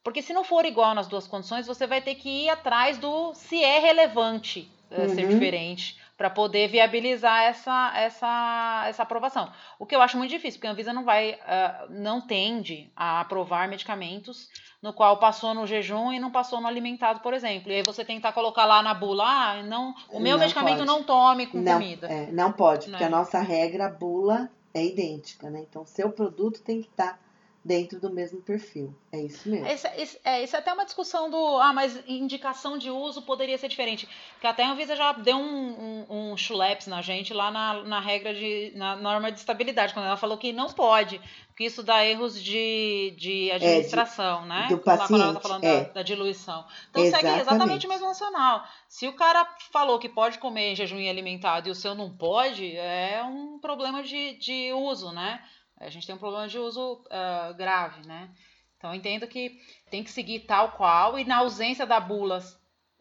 Porque 0.03 0.23
se 0.23 0.33
não 0.33 0.45
for 0.45 0.65
igual 0.65 0.95
nas 0.95 1.07
duas 1.07 1.27
condições, 1.27 1.67
você 1.67 1.87
vai 1.87 2.01
ter 2.01 2.15
que 2.15 2.45
ir 2.45 2.49
atrás 2.49 2.99
do 2.99 3.35
se 3.35 3.63
é 3.63 3.79
relevante 3.79 4.71
uh, 4.91 5.03
uhum. 5.03 5.09
ser 5.15 5.29
diferente 5.29 5.99
para 6.19 6.29
poder 6.29 6.69
viabilizar 6.69 7.45
essa, 7.45 7.93
essa, 7.95 8.85
essa 8.89 9.05
aprovação. 9.05 9.53
O 9.79 9.87
que 9.87 9.95
eu 9.95 10.03
acho 10.03 10.19
muito 10.19 10.33
difícil, 10.33 10.59
porque 10.59 10.67
a 10.67 10.73
Anvisa 10.73 10.93
não 10.93 11.05
vai, 11.05 11.35
uh, 11.35 11.91
não 11.91 12.21
tende 12.21 12.91
a 12.97 13.21
aprovar 13.21 13.69
medicamentos 13.69 14.49
no 14.83 14.93
qual 14.93 15.19
passou 15.19 15.55
no 15.55 15.65
jejum 15.65 16.13
e 16.13 16.19
não 16.19 16.33
passou 16.33 16.61
no 16.61 16.67
alimentado, 16.67 17.21
por 17.21 17.33
exemplo. 17.33 17.71
E 17.71 17.77
aí 17.77 17.83
você 17.85 18.05
tentar 18.05 18.33
colocar 18.33 18.65
lá 18.65 18.83
na 18.83 18.93
bula, 18.95 19.25
ah, 19.25 19.63
não, 19.63 19.95
o 20.11 20.19
meu 20.19 20.33
não 20.33 20.41
medicamento 20.41 20.79
pode. 20.79 20.89
não 20.89 21.05
tome 21.05 21.47
com 21.47 21.59
não, 21.59 21.75
comida. 21.75 22.09
É, 22.09 22.33
não 22.33 22.51
pode, 22.51 22.91
porque 22.91 23.05
a 23.05 23.07
é. 23.07 23.11
nossa 23.11 23.39
regra, 23.39 23.87
a 23.87 23.91
bula 23.91 24.51
é 24.75 24.85
idêntica, 24.85 25.49
né? 25.49 25.65
Então, 25.71 25.87
seu 25.87 26.11
produto 26.11 26.61
tem 26.63 26.83
que 26.83 26.89
estar 26.89 27.13
tá 27.13 27.19
dentro 27.65 28.01
do 28.01 28.11
mesmo 28.11 28.41
perfil. 28.41 28.95
É 29.13 29.21
isso 29.21 29.49
mesmo. 29.49 29.67
Isso, 29.67 29.87
isso, 29.97 30.19
é, 30.25 30.43
isso 30.43 30.57
é 30.57 30.59
até 30.59 30.73
uma 30.73 30.85
discussão 30.85 31.31
do. 31.31 31.59
Ah, 31.59 31.73
mas 31.73 32.03
indicação 32.07 32.79
de 32.79 32.91
uso 32.91 33.23
poderia 33.23 33.59
ser 33.59 33.69
diferente. 33.69 34.09
Porque 34.33 34.47
até 34.47 34.65
a 34.65 34.71
Anvisa 34.71 34.95
já 34.97 35.13
deu 35.13 35.37
um, 35.37 36.05
um, 36.09 36.33
um 36.33 36.37
chuleps 36.37 36.87
na 36.87 37.03
gente 37.03 37.35
lá 37.35 37.51
na, 37.51 37.83
na 37.85 38.01
regra 38.01 38.33
de. 38.33 38.73
na 38.75 38.97
norma 38.97 39.31
de 39.31 39.39
estabilidade, 39.39 39.93
quando 39.93 40.07
ela 40.07 40.17
falou 40.17 40.39
que 40.39 40.53
não 40.53 40.69
pode. 40.69 41.21
Porque 41.49 41.65
isso 41.65 41.83
dá 41.83 42.07
erros 42.07 42.41
de, 42.41 43.13
de 43.19 43.51
administração, 43.51 44.39
é, 44.39 44.43
de, 44.43 44.49
né? 44.49 44.67
Do 44.71 44.79
paciente, 44.79 45.09
quando 45.09 45.23
ela 45.23 45.35
tá 45.35 45.41
falando 45.41 45.65
é. 45.65 45.85
da, 45.85 45.93
da, 45.95 46.03
diluição. 46.03 46.65
Então 46.89 47.03
exatamente. 47.03 47.37
segue 47.37 47.41
exatamente 47.41 47.87
o 47.87 47.89
mesmo 47.89 48.07
racional. 48.07 48.65
Se 48.87 49.09
o 49.09 49.13
cara 49.15 49.45
falou 49.73 49.99
que 49.99 50.09
pode 50.09 50.39
comer 50.39 50.71
em 50.71 50.77
jejum 50.77 50.97
alimentado 51.11 51.69
e 51.69 51.73
o 51.73 51.75
seu 51.75 51.97
não 51.97 52.17
pode, 52.17 52.77
é 52.77 53.21
um 53.25 53.59
problema 53.59 54.05
de, 54.05 54.35
de 54.35 54.73
uso, 54.73 55.11
né? 55.11 55.43
A 55.81 55.91
gente 55.91 56.07
tem 56.07 56.15
um 56.15 56.19
problema 56.19 56.49
de 56.49 56.59
uso 56.59 56.95
uh, 57.07 57.55
grave, 57.55 58.07
né? 58.07 58.31
Então, 58.77 58.95
entendo 58.95 59.27
que 59.27 59.61
tem 59.91 60.05
que 60.05 60.11
seguir 60.11 60.41
tal 60.41 60.73
qual 60.73 61.19
e 61.19 61.25
na 61.25 61.39
ausência 61.39 61.85
da 61.85 61.99
bula, 61.99 62.41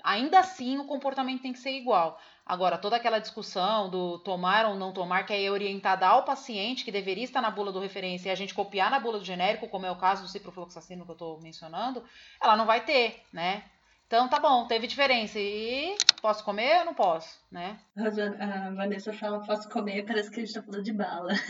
ainda 0.03 0.39
assim 0.39 0.77
o 0.77 0.85
comportamento 0.85 1.41
tem 1.41 1.53
que 1.53 1.59
ser 1.59 1.71
igual. 1.71 2.19
Agora, 2.45 2.77
toda 2.77 2.95
aquela 2.95 3.19
discussão 3.19 3.89
do 3.89 4.19
tomar 4.19 4.65
ou 4.65 4.75
não 4.75 4.93
tomar, 4.93 5.23
que 5.23 5.33
é 5.33 5.51
orientada 5.51 6.07
ao 6.07 6.23
paciente, 6.23 6.85
que 6.85 6.91
deveria 6.91 7.25
estar 7.25 7.41
na 7.41 7.51
bula 7.51 7.73
do 7.73 7.79
referência, 7.79 8.29
e 8.29 8.31
a 8.31 8.35
gente 8.35 8.53
copiar 8.53 8.89
na 8.89 8.99
bula 8.99 9.19
do 9.19 9.25
genérico, 9.25 9.67
como 9.67 9.85
é 9.85 9.91
o 9.91 9.97
caso 9.97 10.23
do 10.23 10.29
ciprofloxacino 10.29 11.03
que 11.03 11.11
eu 11.11 11.13
estou 11.13 11.41
mencionando, 11.41 12.03
ela 12.41 12.55
não 12.55 12.65
vai 12.65 12.85
ter, 12.85 13.21
né? 13.33 13.65
Então 14.07 14.29
tá 14.29 14.39
bom, 14.39 14.65
teve 14.65 14.87
diferença. 14.87 15.37
E 15.37 15.97
posso 16.21 16.41
comer 16.43 16.79
ou 16.79 16.85
não 16.85 16.93
posso, 16.93 17.27
né? 17.51 17.75
A 17.97 18.69
Vanessa 18.71 19.11
fala 19.11 19.41
posso 19.41 19.67
comer, 19.69 20.05
parece 20.05 20.31
que 20.31 20.39
a 20.39 20.45
gente 20.45 20.53
tá 20.53 20.61
falando 20.61 20.83
de 20.83 20.93
bala. 20.93 21.33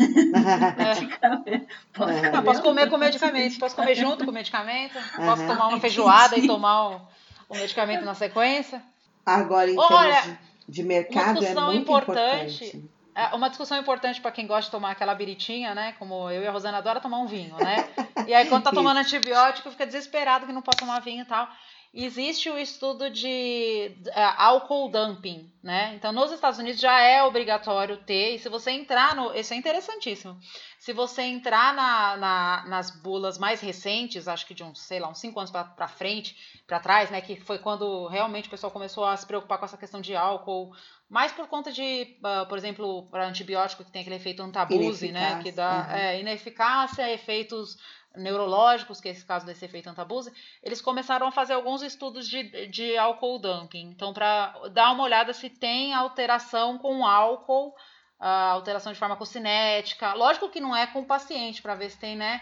É. 0.77 1.59
posso, 1.93 2.13
comer, 2.13 2.31
não, 2.31 2.43
posso 2.43 2.61
comer 2.61 2.89
com 2.89 2.97
medicamento, 2.97 3.59
posso 3.59 3.75
comer 3.75 3.95
junto 3.95 4.25
com 4.25 4.31
o 4.31 4.33
medicamento, 4.33 4.97
posso 5.15 5.45
tomar 5.45 5.67
uma 5.67 5.79
feijoada 5.79 6.37
e 6.37 6.47
tomar 6.47 6.89
o, 6.89 7.01
o, 7.49 7.55
medicamento 7.55 8.03
na 8.03 8.13
sequência. 8.13 8.81
Agora, 9.25 9.69
em 9.69 9.77
Olha, 9.77 10.21
termos 10.21 10.39
de, 10.67 10.83
mercado, 10.83 11.45
é 11.45 11.53
muito 11.53 11.81
importante. 11.81 12.65
importante. 12.65 12.89
É, 13.15 13.35
uma 13.35 13.49
discussão 13.49 13.79
importante 13.79 14.21
para 14.21 14.31
quem 14.31 14.45
gosta 14.45 14.65
de 14.65 14.71
tomar 14.71 14.91
aquela 14.91 15.15
biritinha, 15.15 15.73
né? 15.73 15.95
Como 15.97 16.29
eu 16.29 16.43
e 16.43 16.47
a 16.47 16.51
Rosana 16.51 16.77
adora 16.77 16.99
tomar 16.99 17.19
um 17.19 17.25
vinho, 17.25 17.55
né? 17.57 17.87
E 18.27 18.33
aí, 18.33 18.47
quando 18.47 18.63
tá 18.63 18.71
tomando 18.73 18.97
antibiótico, 18.97 19.71
fica 19.71 19.85
desesperado 19.85 20.45
que 20.45 20.53
não 20.53 20.61
pode 20.61 20.77
tomar 20.77 20.99
vinho 20.99 21.23
e 21.23 21.25
tal 21.25 21.49
existe 21.93 22.49
o 22.49 22.57
estudo 22.57 23.09
de 23.09 23.95
uh, 24.07 24.11
álcool 24.37 24.89
dumping, 24.89 25.51
né? 25.63 25.93
Então, 25.95 26.11
nos 26.11 26.31
Estados 26.31 26.59
Unidos 26.59 26.79
já 26.79 27.01
é 27.01 27.23
obrigatório 27.23 27.97
ter, 27.97 28.35
e 28.35 28.39
se 28.39 28.49
você 28.49 28.71
entrar 28.71 29.15
no. 29.15 29.33
Isso 29.33 29.53
é 29.53 29.57
interessantíssimo. 29.57 30.37
Se 30.79 30.93
você 30.93 31.23
entrar 31.23 31.73
na, 31.73 32.17
na, 32.17 32.65
nas 32.67 32.91
bulas 32.91 33.37
mais 33.37 33.59
recentes, 33.61 34.27
acho 34.27 34.45
que 34.45 34.53
de 34.53 34.63
uns, 34.63 34.79
sei 34.81 34.99
lá, 34.99 35.09
uns 35.09 35.19
5 35.19 35.39
anos 35.39 35.51
para 35.51 35.87
frente, 35.87 36.35
para 36.65 36.79
trás, 36.79 37.09
né? 37.09 37.19
Que 37.19 37.35
foi 37.41 37.59
quando 37.59 38.07
realmente 38.07 38.47
o 38.47 38.51
pessoal 38.51 38.71
começou 38.71 39.05
a 39.05 39.17
se 39.17 39.25
preocupar 39.25 39.57
com 39.57 39.65
essa 39.65 39.77
questão 39.77 39.99
de 39.99 40.15
álcool, 40.15 40.71
mais 41.09 41.31
por 41.31 41.47
conta 41.47 41.71
de, 41.71 42.17
uh, 42.19 42.47
por 42.47 42.57
exemplo, 42.57 43.07
para 43.09 43.27
antibiótico 43.27 43.83
que 43.83 43.91
tem 43.91 44.01
aquele 44.01 44.17
efeito 44.17 44.43
antabuse, 44.43 45.11
né? 45.11 45.41
Que 45.41 45.51
dá 45.51 45.87
uhum. 45.89 45.95
é, 45.95 46.19
ineficácia, 46.19 47.11
efeitos 47.11 47.77
neurológicos, 48.17 48.99
que 48.99 49.07
é 49.07 49.11
esse 49.11 49.25
caso 49.25 49.45
desse 49.45 49.63
efeito 49.65 49.89
antabuse, 49.89 50.31
eles 50.61 50.81
começaram 50.81 51.27
a 51.27 51.31
fazer 51.31 51.53
alguns 51.53 51.81
estudos 51.81 52.27
de, 52.27 52.67
de 52.67 52.97
álcool 52.97 53.39
dumping. 53.39 53.89
Então, 53.89 54.13
para 54.13 54.53
dar 54.69 54.91
uma 54.91 55.03
olhada 55.03 55.33
se 55.33 55.49
tem 55.49 55.93
alteração 55.93 56.77
com 56.77 57.05
álcool, 57.05 57.75
alteração 58.19 58.91
de 58.91 58.99
farmacocinética. 58.99 60.13
Lógico 60.13 60.49
que 60.49 60.59
não 60.59 60.75
é 60.75 60.87
com 60.87 61.01
o 61.01 61.05
paciente, 61.05 61.61
para 61.61 61.75
ver 61.75 61.89
se 61.89 61.97
tem, 61.97 62.15
né? 62.15 62.41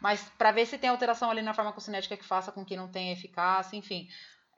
Mas 0.00 0.22
para 0.38 0.52
ver 0.52 0.66
se 0.66 0.78
tem 0.78 0.90
alteração 0.90 1.30
ali 1.30 1.42
na 1.42 1.54
farmacocinética 1.54 2.16
que 2.16 2.24
faça 2.24 2.52
com 2.52 2.64
que 2.64 2.76
não 2.76 2.88
tenha 2.88 3.12
eficácia, 3.12 3.76
enfim 3.76 4.08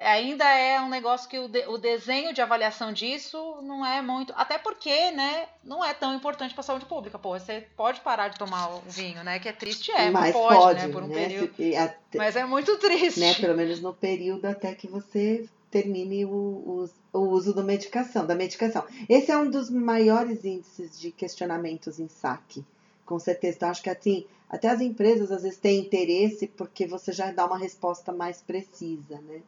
ainda 0.06 0.44
é 0.44 0.80
um 0.80 0.88
negócio 0.88 1.28
que 1.28 1.38
o, 1.38 1.48
de, 1.48 1.66
o 1.66 1.76
desenho 1.76 2.32
de 2.32 2.40
avaliação 2.40 2.92
disso 2.92 3.60
não 3.62 3.84
é 3.84 4.00
muito. 4.00 4.32
Até 4.36 4.56
porque, 4.56 5.10
né, 5.10 5.46
não 5.64 5.84
é 5.84 5.92
tão 5.92 6.14
importante 6.14 6.54
para 6.54 6.60
a 6.60 6.64
saúde 6.64 6.86
pública. 6.86 7.18
Pô, 7.18 7.38
você 7.38 7.66
pode 7.76 8.00
parar 8.00 8.28
de 8.28 8.38
tomar 8.38 8.68
o 8.76 8.80
vinho, 8.86 9.24
né? 9.24 9.38
Que 9.38 9.48
é 9.48 9.52
triste, 9.52 9.90
é, 9.90 10.10
mas, 10.10 10.24
mas 10.24 10.32
pode, 10.32 10.56
pode, 10.56 10.86
né? 10.86 10.92
Por 10.92 11.02
um 11.02 11.08
né, 11.08 11.14
período. 11.14 11.54
Se, 11.54 11.76
até, 11.76 12.18
mas 12.18 12.36
é 12.36 12.44
muito 12.44 12.76
triste. 12.78 13.20
Né, 13.20 13.34
pelo 13.34 13.56
menos 13.56 13.80
no 13.80 13.92
período 13.92 14.44
até 14.46 14.74
que 14.74 14.86
você 14.86 15.48
termine 15.70 16.24
o, 16.24 16.30
o, 16.30 16.90
o 17.12 17.18
uso 17.18 17.52
do 17.52 17.64
medicação, 17.64 18.24
da 18.24 18.34
medicação. 18.34 18.84
Esse 19.08 19.30
é 19.30 19.36
um 19.36 19.50
dos 19.50 19.68
maiores 19.68 20.44
índices 20.44 20.98
de 20.98 21.10
questionamentos 21.10 21.98
em 21.98 22.08
saque. 22.08 22.64
Com 23.04 23.18
certeza. 23.18 23.56
Então, 23.56 23.70
acho 23.70 23.82
que 23.82 23.90
assim, 23.90 24.26
até 24.48 24.68
as 24.68 24.80
empresas 24.80 25.32
às 25.32 25.42
vezes 25.42 25.58
têm 25.58 25.80
interesse 25.80 26.46
porque 26.46 26.86
você 26.86 27.12
já 27.12 27.30
dá 27.32 27.46
uma 27.46 27.58
resposta 27.58 28.12
mais 28.12 28.40
precisa, 28.40 29.20
né? 29.22 29.40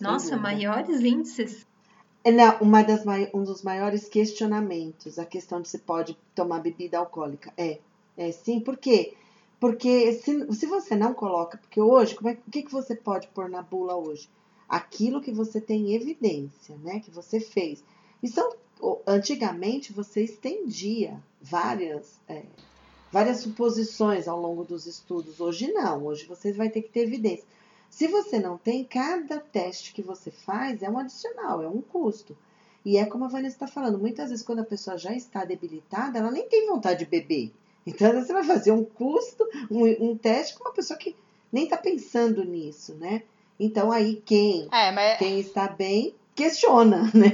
Nossa, 0.00 0.36
maiores 0.36 1.00
índices? 1.00 1.66
É, 2.22 2.30
não, 2.30 2.58
uma 2.60 2.82
das, 2.82 3.04
um 3.34 3.44
dos 3.44 3.62
maiores 3.62 4.08
questionamentos, 4.08 5.18
a 5.18 5.24
questão 5.24 5.60
de 5.60 5.68
se 5.68 5.78
pode 5.78 6.16
tomar 6.34 6.60
bebida 6.60 6.98
alcoólica. 6.98 7.52
É, 7.56 7.78
é 8.16 8.32
sim, 8.32 8.60
por 8.60 8.76
quê? 8.76 9.14
Porque 9.58 10.12
se, 10.14 10.52
se 10.54 10.66
você 10.66 10.96
não 10.96 11.12
coloca, 11.12 11.58
porque 11.58 11.80
hoje, 11.80 12.14
como 12.14 12.30
é, 12.30 12.38
o 12.46 12.50
que, 12.50 12.62
que 12.62 12.72
você 12.72 12.94
pode 12.94 13.28
pôr 13.28 13.48
na 13.48 13.62
bula 13.62 13.94
hoje? 13.94 14.28
Aquilo 14.68 15.20
que 15.20 15.32
você 15.32 15.60
tem 15.60 15.94
evidência, 15.94 16.76
né? 16.82 17.00
Que 17.00 17.10
você 17.10 17.40
fez. 17.40 17.82
E 18.22 18.28
são, 18.28 18.54
antigamente 19.06 19.92
você 19.92 20.22
estendia 20.22 21.22
várias, 21.40 22.18
é, 22.28 22.42
várias 23.12 23.40
suposições 23.40 24.28
ao 24.28 24.40
longo 24.40 24.64
dos 24.64 24.86
estudos. 24.86 25.40
Hoje 25.40 25.72
não, 25.72 26.06
hoje 26.06 26.24
você 26.26 26.52
vai 26.52 26.70
ter 26.70 26.82
que 26.82 26.90
ter 26.90 27.00
evidência. 27.00 27.44
Se 27.90 28.06
você 28.06 28.38
não 28.38 28.56
tem, 28.56 28.84
cada 28.84 29.40
teste 29.40 29.92
que 29.92 30.00
você 30.00 30.30
faz 30.30 30.82
é 30.82 30.88
um 30.88 30.96
adicional, 30.96 31.60
é 31.60 31.68
um 31.68 31.82
custo. 31.82 32.38
E 32.84 32.96
é 32.96 33.04
como 33.04 33.24
a 33.24 33.28
Vanessa 33.28 33.56
está 33.56 33.66
falando, 33.66 33.98
muitas 33.98 34.30
vezes 34.30 34.44
quando 34.44 34.60
a 34.60 34.64
pessoa 34.64 34.96
já 34.96 35.12
está 35.12 35.44
debilitada, 35.44 36.18
ela 36.18 36.30
nem 36.30 36.48
tem 36.48 36.66
vontade 36.66 37.00
de 37.00 37.10
beber. 37.10 37.52
Então 37.86 38.12
você 38.12 38.32
vai 38.32 38.44
fazer 38.44 38.70
um 38.72 38.84
custo, 38.84 39.46
um, 39.70 40.10
um 40.10 40.16
teste 40.16 40.54
com 40.54 40.64
uma 40.64 40.72
pessoa 40.72 40.98
que 40.98 41.16
nem 41.52 41.64
está 41.64 41.76
pensando 41.76 42.44
nisso, 42.44 42.94
né? 42.94 43.22
Então 43.58 43.90
aí 43.90 44.22
quem, 44.24 44.68
é, 44.72 44.92
mas... 44.92 45.18
quem 45.18 45.40
está 45.40 45.68
bem 45.68 46.14
questiona, 46.34 47.10
né? 47.12 47.32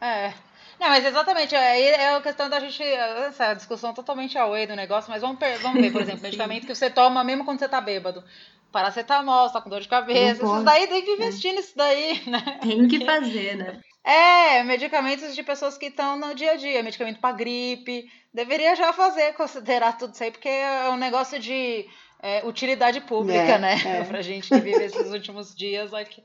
É. 0.00 0.32
Não, 0.78 0.88
mas 0.88 1.04
exatamente, 1.04 1.54
aí 1.54 1.82
é, 1.82 2.02
é 2.02 2.14
a 2.14 2.20
questão 2.20 2.48
da 2.48 2.60
gente. 2.60 2.82
Essa 2.82 3.54
discussão 3.54 3.92
totalmente 3.92 4.38
away 4.38 4.66
do 4.66 4.76
negócio, 4.76 5.10
mas 5.10 5.20
vamos, 5.22 5.38
vamos 5.60 5.80
ver, 5.80 5.90
por 5.90 6.00
exemplo, 6.00 6.22
medicamento 6.22 6.66
que 6.66 6.74
você 6.74 6.88
toma 6.88 7.24
mesmo 7.24 7.44
quando 7.44 7.58
você 7.58 7.68
tá 7.68 7.80
bêbado 7.80 8.22
paracetamol, 8.70 9.48
você 9.48 9.54
tá 9.54 9.60
com 9.60 9.70
dor 9.70 9.80
de 9.80 9.88
cabeça. 9.88 10.44
Isso 10.44 10.62
daí 10.62 10.86
tem 10.86 11.02
que 11.02 11.12
investir 11.12 11.52
é. 11.52 11.54
nisso 11.54 11.72
daí, 11.76 12.22
né? 12.28 12.58
Tem 12.62 12.88
que 12.88 13.02
fazer, 13.06 13.56
né? 13.56 13.80
É, 14.02 14.62
medicamentos 14.64 15.34
de 15.34 15.42
pessoas 15.42 15.76
que 15.76 15.86
estão 15.86 16.18
no 16.18 16.34
dia 16.34 16.52
a 16.52 16.56
dia, 16.56 16.82
medicamento 16.82 17.20
para 17.20 17.36
gripe. 17.36 18.10
Deveria 18.32 18.74
já 18.74 18.92
fazer, 18.92 19.34
considerar 19.34 19.98
tudo 19.98 20.14
isso 20.14 20.24
aí, 20.24 20.30
porque 20.30 20.48
é 20.48 20.88
um 20.90 20.96
negócio 20.96 21.38
de 21.38 21.86
é, 22.22 22.46
utilidade 22.46 23.00
pública, 23.00 23.38
é, 23.38 23.58
né? 23.58 23.74
É. 23.84 24.04
pra 24.04 24.20
gente 24.20 24.48
que 24.48 24.60
vive 24.60 24.84
esses 24.84 25.10
últimos 25.10 25.54
dias 25.54 25.92
aqui. 25.94 26.22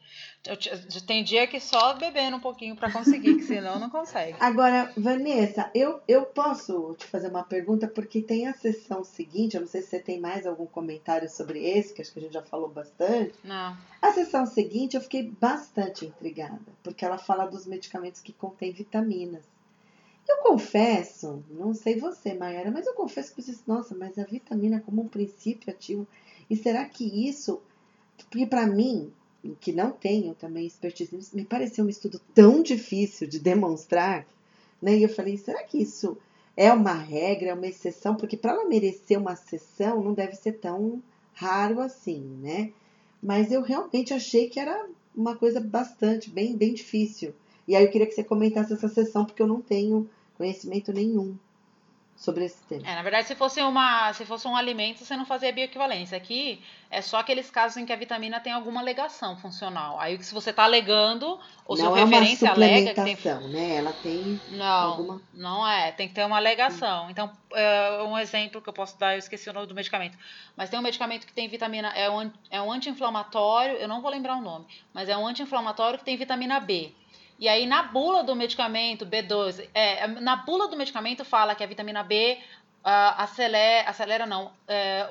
Tem 1.08 1.24
dia 1.24 1.48
que 1.48 1.60
só 1.60 1.94
bebendo 1.96 2.38
um 2.38 2.40
pouquinho 2.40 2.76
para 2.76 2.92
conseguir, 2.92 3.36
que 3.36 3.44
senão 3.44 3.80
não 3.80 3.90
consegue. 3.90 4.36
Agora, 4.40 4.92
Vanessa, 4.96 5.72
eu, 5.74 6.00
eu 6.08 6.24
posso 6.26 6.96
te 7.00 7.06
fazer 7.08 7.30
uma 7.30 7.44
pergunta, 7.44 7.88
porque 7.88 8.22
tem 8.22 8.48
a 8.48 8.54
sessão 8.54 9.04
seguinte, 9.04 9.56
eu 9.56 9.62
não 9.62 9.68
sei 9.68 9.82
se 9.82 9.90
você 9.90 10.00
tem 10.00 10.20
mais 10.20 10.46
algum 10.46 10.68
comentário 10.68 11.30
sobre 11.30 11.66
esse, 11.66 11.94
que 11.94 12.02
acho 12.02 12.12
que 12.12 12.20
a 12.20 12.22
gente 12.22 12.34
já 12.34 12.44
falou 12.44 12.70
bastante. 12.70 13.34
Não. 13.44 13.76
A 14.02 14.12
sessão 14.12 14.46
seguinte 14.46 14.96
eu 14.96 15.02
fiquei 15.02 15.32
bastante 15.42 16.06
intrigada, 16.06 16.60
porque 16.84 17.04
ela 17.04 17.18
fala 17.18 17.46
dos 17.46 17.66
medicamentos 17.66 18.22
que 18.22 18.34
contêm 18.34 18.72
vitaminas. 18.72 19.55
Eu 20.28 20.38
confesso, 20.38 21.44
não 21.50 21.74
sei 21.74 22.00
você, 22.00 22.34
Mayara, 22.34 22.72
mas 22.72 22.88
eu 22.88 22.94
confesso 22.94 23.34
que 23.34 23.42
vocês, 23.42 23.64
nossa, 23.68 23.96
mas 23.96 24.18
a 24.18 24.24
vitamina 24.24 24.82
como 24.82 25.04
um 25.04 25.08
princípio 25.08 25.72
ativo, 25.72 26.08
e 26.50 26.56
será 26.56 26.86
que 26.86 27.28
isso, 27.28 27.62
porque 28.18 28.46
para 28.46 28.66
mim, 28.66 29.12
que 29.60 29.72
não 29.72 29.92
tenho 29.92 30.34
também 30.34 30.66
expertise 30.66 31.16
me 31.34 31.46
pareceu 31.46 31.86
um 31.86 31.90
estudo 31.90 32.20
tão 32.34 32.64
difícil 32.64 33.28
de 33.28 33.40
demonstrar, 33.40 34.26
né? 34.82 34.98
E 34.98 35.04
eu 35.04 35.10
falei, 35.10 35.38
será 35.38 35.64
que 35.64 35.82
isso 35.82 36.18
é 36.58 36.72
uma 36.74 36.94
regra, 36.94 37.50
é 37.50 37.54
uma 37.54 37.68
exceção? 37.68 38.16
Porque 38.16 38.38
para 38.38 38.54
ela 38.54 38.66
merecer 38.66 39.20
uma 39.20 39.34
exceção, 39.34 40.04
não 40.04 40.14
deve 40.14 40.36
ser 40.36 40.54
tão 40.54 41.02
raro 41.34 41.80
assim, 41.80 42.22
né? 42.42 42.72
Mas 43.22 43.52
eu 43.52 43.62
realmente 43.62 44.14
achei 44.14 44.50
que 44.50 44.60
era 44.60 44.88
uma 45.16 45.36
coisa 45.36 45.60
bastante, 45.60 46.30
bem, 46.30 46.56
bem 46.56 46.74
difícil 46.74 47.34
E 47.68 47.76
aí 47.76 47.84
eu 47.86 47.92
queria 47.92 48.08
que 48.08 48.14
você 48.14 48.24
comentasse 48.24 48.74
essa 48.74 48.88
sessão, 48.88 49.26
porque 49.26 49.42
eu 49.42 49.48
não 49.48 49.62
tenho 49.62 50.10
conhecimento 50.38 50.92
nenhum 50.94 51.38
sobre 52.16 52.46
esse 52.46 52.64
tema. 52.64 52.88
É, 52.88 52.96
na 52.96 53.04
verdade, 53.04 53.28
se 53.28 53.36
fosse, 53.36 53.62
uma, 53.62 54.14
se 54.14 54.26
fosse 54.26 54.48
um 54.48 54.56
alimento, 54.56 55.04
você 55.04 55.18
não 55.18 55.26
fazia 55.26 55.52
bioequivalência. 55.52 56.18
Aqui 56.18 56.62
é 56.90 57.02
só 57.02 57.18
aqueles 57.18 57.50
casos 57.52 57.76
em 57.76 57.86
que 57.86 57.92
a 57.92 57.96
vitamina 57.96 58.40
tem 58.40 58.54
alguma 58.54 58.80
alegação 58.80 59.36
funcional. 59.36 60.00
Aí, 60.00 60.22
se 60.24 60.34
você 60.34 60.52
está 60.52 60.64
alegando, 60.64 61.38
ou 61.66 61.78
não 61.78 61.86
seu 61.94 61.98
é 61.98 62.06
referência 62.06 62.48
uma 62.48 62.54
alega 62.54 62.94
que 62.94 63.16
tem. 63.16 63.50
né? 63.50 63.76
Ela 63.76 63.94
tem 64.02 64.40
Não, 64.52 64.66
alguma. 64.66 65.22
não 65.34 65.68
é. 65.68 65.92
Tem 65.92 66.08
que 66.08 66.14
ter 66.14 66.26
uma 66.26 66.38
alegação. 66.38 67.10
Então, 67.10 67.30
é, 67.54 68.02
um 68.04 68.18
exemplo 68.18 68.62
que 68.62 68.70
eu 68.70 68.74
posso 68.74 68.98
dar, 68.98 69.14
eu 69.16 69.20
esqueci 69.20 69.50
o 69.50 69.54
nome 69.54 69.68
do 69.68 69.76
medicamento. 69.76 70.18
Mas 70.56 70.70
tem 70.70 70.80
um 70.80 70.84
medicamento 70.84 71.28
que 71.28 71.34
tem 71.34 71.50
vitamina. 71.50 71.90
É 71.90 72.10
um, 72.10 72.32
é 72.50 72.62
um 72.62 72.72
anti-inflamatório, 72.72 73.76
eu 73.76 73.90
não 73.90 74.02
vou 74.02 74.10
lembrar 74.10 74.38
o 74.38 74.42
nome, 74.42 74.66
mas 74.94 75.10
é 75.10 75.18
um 75.18 75.28
anti-inflamatório 75.28 76.00
que 76.00 76.06
tem 76.06 76.16
vitamina 76.16 76.62
B. 76.62 76.94
E 77.38 77.48
aí, 77.48 77.66
na 77.66 77.84
bula 77.84 78.24
do 78.24 78.36
medicamento 78.36 79.06
B12, 79.06 79.70
é, 79.74 80.08
na 80.08 80.38
bula 80.38 80.68
do 80.68 80.78
medicamento 80.78 81.26
fala 81.26 81.54
que 81.54 81.64
a 81.64 81.68
vitamina 81.68 82.02
B 82.02 82.38
uh, 82.86 83.16
acelera, 83.18 83.90
acelera 83.90 84.26
não, 84.26 84.54
é, 84.68 85.10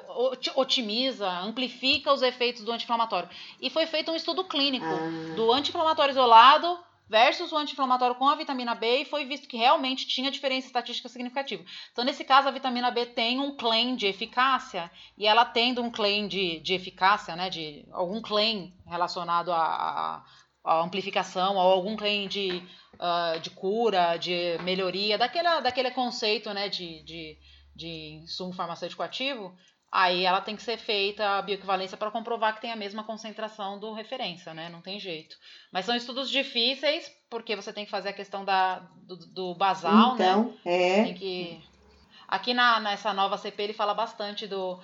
otimiza, 0.54 1.28
amplifica 1.28 2.12
os 2.12 2.22
efeitos 2.22 2.62
do 2.64 2.72
anti-inflamatório. 2.72 3.28
E 3.60 3.68
foi 3.68 3.86
feito 3.86 4.10
um 4.10 4.16
estudo 4.16 4.44
clínico 4.44 4.86
Ah. 4.86 5.34
do 5.34 5.52
anti-inflamatório 5.52 6.12
isolado 6.12 6.78
versus 7.06 7.52
o 7.52 7.56
anti-inflamatório 7.56 8.16
com 8.16 8.26
a 8.26 8.34
vitamina 8.34 8.74
B 8.74 9.02
e 9.02 9.04
foi 9.04 9.26
visto 9.26 9.46
que 9.46 9.58
realmente 9.58 10.06
tinha 10.06 10.30
diferença 10.30 10.66
estatística 10.66 11.08
significativa. 11.08 11.62
Então, 11.92 12.02
nesse 12.04 12.24
caso, 12.24 12.48
a 12.48 12.50
vitamina 12.50 12.90
B 12.90 13.04
tem 13.04 13.38
um 13.38 13.54
claim 13.54 13.94
de 13.94 14.06
eficácia 14.06 14.90
e 15.18 15.26
ela 15.26 15.44
tendo 15.44 15.82
um 15.82 15.90
claim 15.90 16.26
de, 16.26 16.60
de 16.60 16.72
eficácia, 16.72 17.36
né, 17.36 17.50
de 17.50 17.84
algum 17.92 18.22
claim 18.22 18.72
relacionado 18.86 19.52
a, 19.52 19.58
a 19.58 20.24
a 20.64 20.82
amplificação 20.82 21.56
ou 21.56 21.60
algum 21.60 21.94
claim 21.96 22.26
de, 22.26 22.62
uh, 22.94 23.38
de 23.40 23.50
cura, 23.50 24.16
de 24.16 24.56
melhoria, 24.62 25.18
daquela, 25.18 25.60
daquele 25.60 25.90
conceito 25.90 26.52
né, 26.54 26.68
de, 26.68 27.02
de, 27.02 27.38
de 27.76 28.20
insumo 28.22 28.52
farmacêutico 28.52 29.02
ativo, 29.02 29.54
aí 29.92 30.24
ela 30.24 30.40
tem 30.40 30.56
que 30.56 30.62
ser 30.62 30.78
feita 30.78 31.38
a 31.38 31.42
bioequivalência 31.42 31.98
para 31.98 32.10
comprovar 32.10 32.54
que 32.54 32.62
tem 32.62 32.72
a 32.72 32.76
mesma 32.76 33.04
concentração 33.04 33.78
do 33.78 33.92
referência, 33.92 34.54
né? 34.54 34.68
Não 34.68 34.80
tem 34.80 34.98
jeito. 34.98 35.36
Mas 35.70 35.84
são 35.84 35.94
estudos 35.94 36.30
difíceis, 36.30 37.12
porque 37.30 37.54
você 37.54 37.72
tem 37.72 37.84
que 37.84 37.90
fazer 37.90 38.08
a 38.08 38.14
questão 38.14 38.44
da, 38.44 38.80
do, 39.06 39.16
do 39.16 39.54
basal, 39.54 40.16
né? 40.16 40.24
então, 40.24 40.54
é. 40.64 41.04
Tem 41.04 41.14
que... 41.14 41.64
Aqui 42.26 42.54
na, 42.54 42.80
nessa 42.80 43.12
nova 43.12 43.36
CP 43.36 43.62
ele 43.62 43.72
fala 43.74 43.92
bastante 43.92 44.46
do 44.46 44.80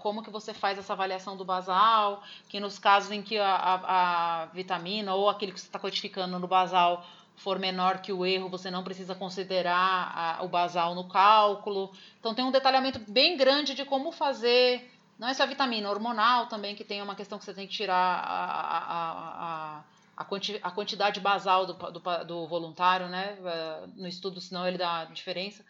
como 0.00 0.22
que 0.22 0.30
você 0.30 0.52
faz 0.52 0.78
essa 0.78 0.92
avaliação 0.92 1.36
do 1.36 1.44
basal, 1.44 2.22
que 2.48 2.60
nos 2.60 2.78
casos 2.78 3.10
em 3.10 3.22
que 3.22 3.38
a, 3.38 3.54
a, 3.54 4.42
a 4.42 4.46
vitamina 4.46 5.14
ou 5.14 5.28
aquele 5.28 5.52
que 5.52 5.60
você 5.60 5.66
está 5.66 5.78
codificando 5.78 6.38
no 6.38 6.46
basal 6.46 7.04
for 7.36 7.58
menor 7.58 7.98
que 7.98 8.12
o 8.12 8.24
erro, 8.24 8.48
você 8.48 8.70
não 8.70 8.84
precisa 8.84 9.14
considerar 9.14 10.38
a, 10.38 10.44
o 10.44 10.48
basal 10.48 10.94
no 10.94 11.08
cálculo. 11.08 11.92
Então 12.20 12.34
tem 12.34 12.44
um 12.44 12.50
detalhamento 12.50 12.98
bem 13.10 13.36
grande 13.36 13.74
de 13.74 13.84
como 13.84 14.12
fazer, 14.12 14.90
não 15.18 15.28
é 15.28 15.34
só 15.34 15.46
vitamina, 15.46 15.90
hormonal 15.90 16.46
também, 16.46 16.74
que 16.74 16.84
tem 16.84 17.02
uma 17.02 17.14
questão 17.14 17.38
que 17.38 17.44
você 17.44 17.54
tem 17.54 17.66
que 17.66 17.74
tirar 17.74 17.94
a, 18.24 19.82
a, 20.16 20.24
quanti, 20.24 20.58
a 20.62 20.70
quantidade 20.70 21.20
basal 21.20 21.66
do, 21.66 21.74
do, 21.74 22.24
do 22.24 22.46
voluntário, 22.46 23.08
né? 23.08 23.36
Uh, 23.40 23.92
no 23.96 24.08
estudo, 24.08 24.40
senão 24.40 24.66
ele 24.66 24.78
dá 24.78 25.04
diferença. 25.06 25.64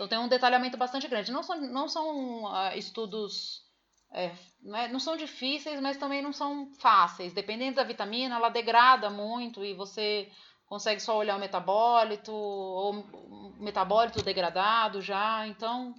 Então 0.00 0.08
tem 0.08 0.18
um 0.18 0.28
detalhamento 0.28 0.78
bastante 0.78 1.06
grande. 1.06 1.30
Não 1.30 1.42
são, 1.42 1.60
não 1.60 1.86
são 1.86 2.44
uh, 2.44 2.74
estudos. 2.74 3.62
É, 4.10 4.32
não, 4.62 4.78
é, 4.78 4.88
não, 4.88 4.98
são 4.98 5.14
difíceis, 5.14 5.78
mas 5.78 5.98
também 5.98 6.22
não 6.22 6.32
são 6.32 6.72
fáceis. 6.80 7.34
Dependendo 7.34 7.76
da 7.76 7.84
vitamina, 7.84 8.36
ela 8.36 8.48
degrada 8.48 9.10
muito 9.10 9.62
e 9.62 9.74
você 9.74 10.26
consegue 10.64 11.02
só 11.02 11.18
olhar 11.18 11.36
o 11.36 11.38
metabólito, 11.38 12.32
ou 12.32 12.94
o 12.94 13.62
metabólito 13.62 14.22
degradado 14.22 15.02
já. 15.02 15.46
Então. 15.46 15.94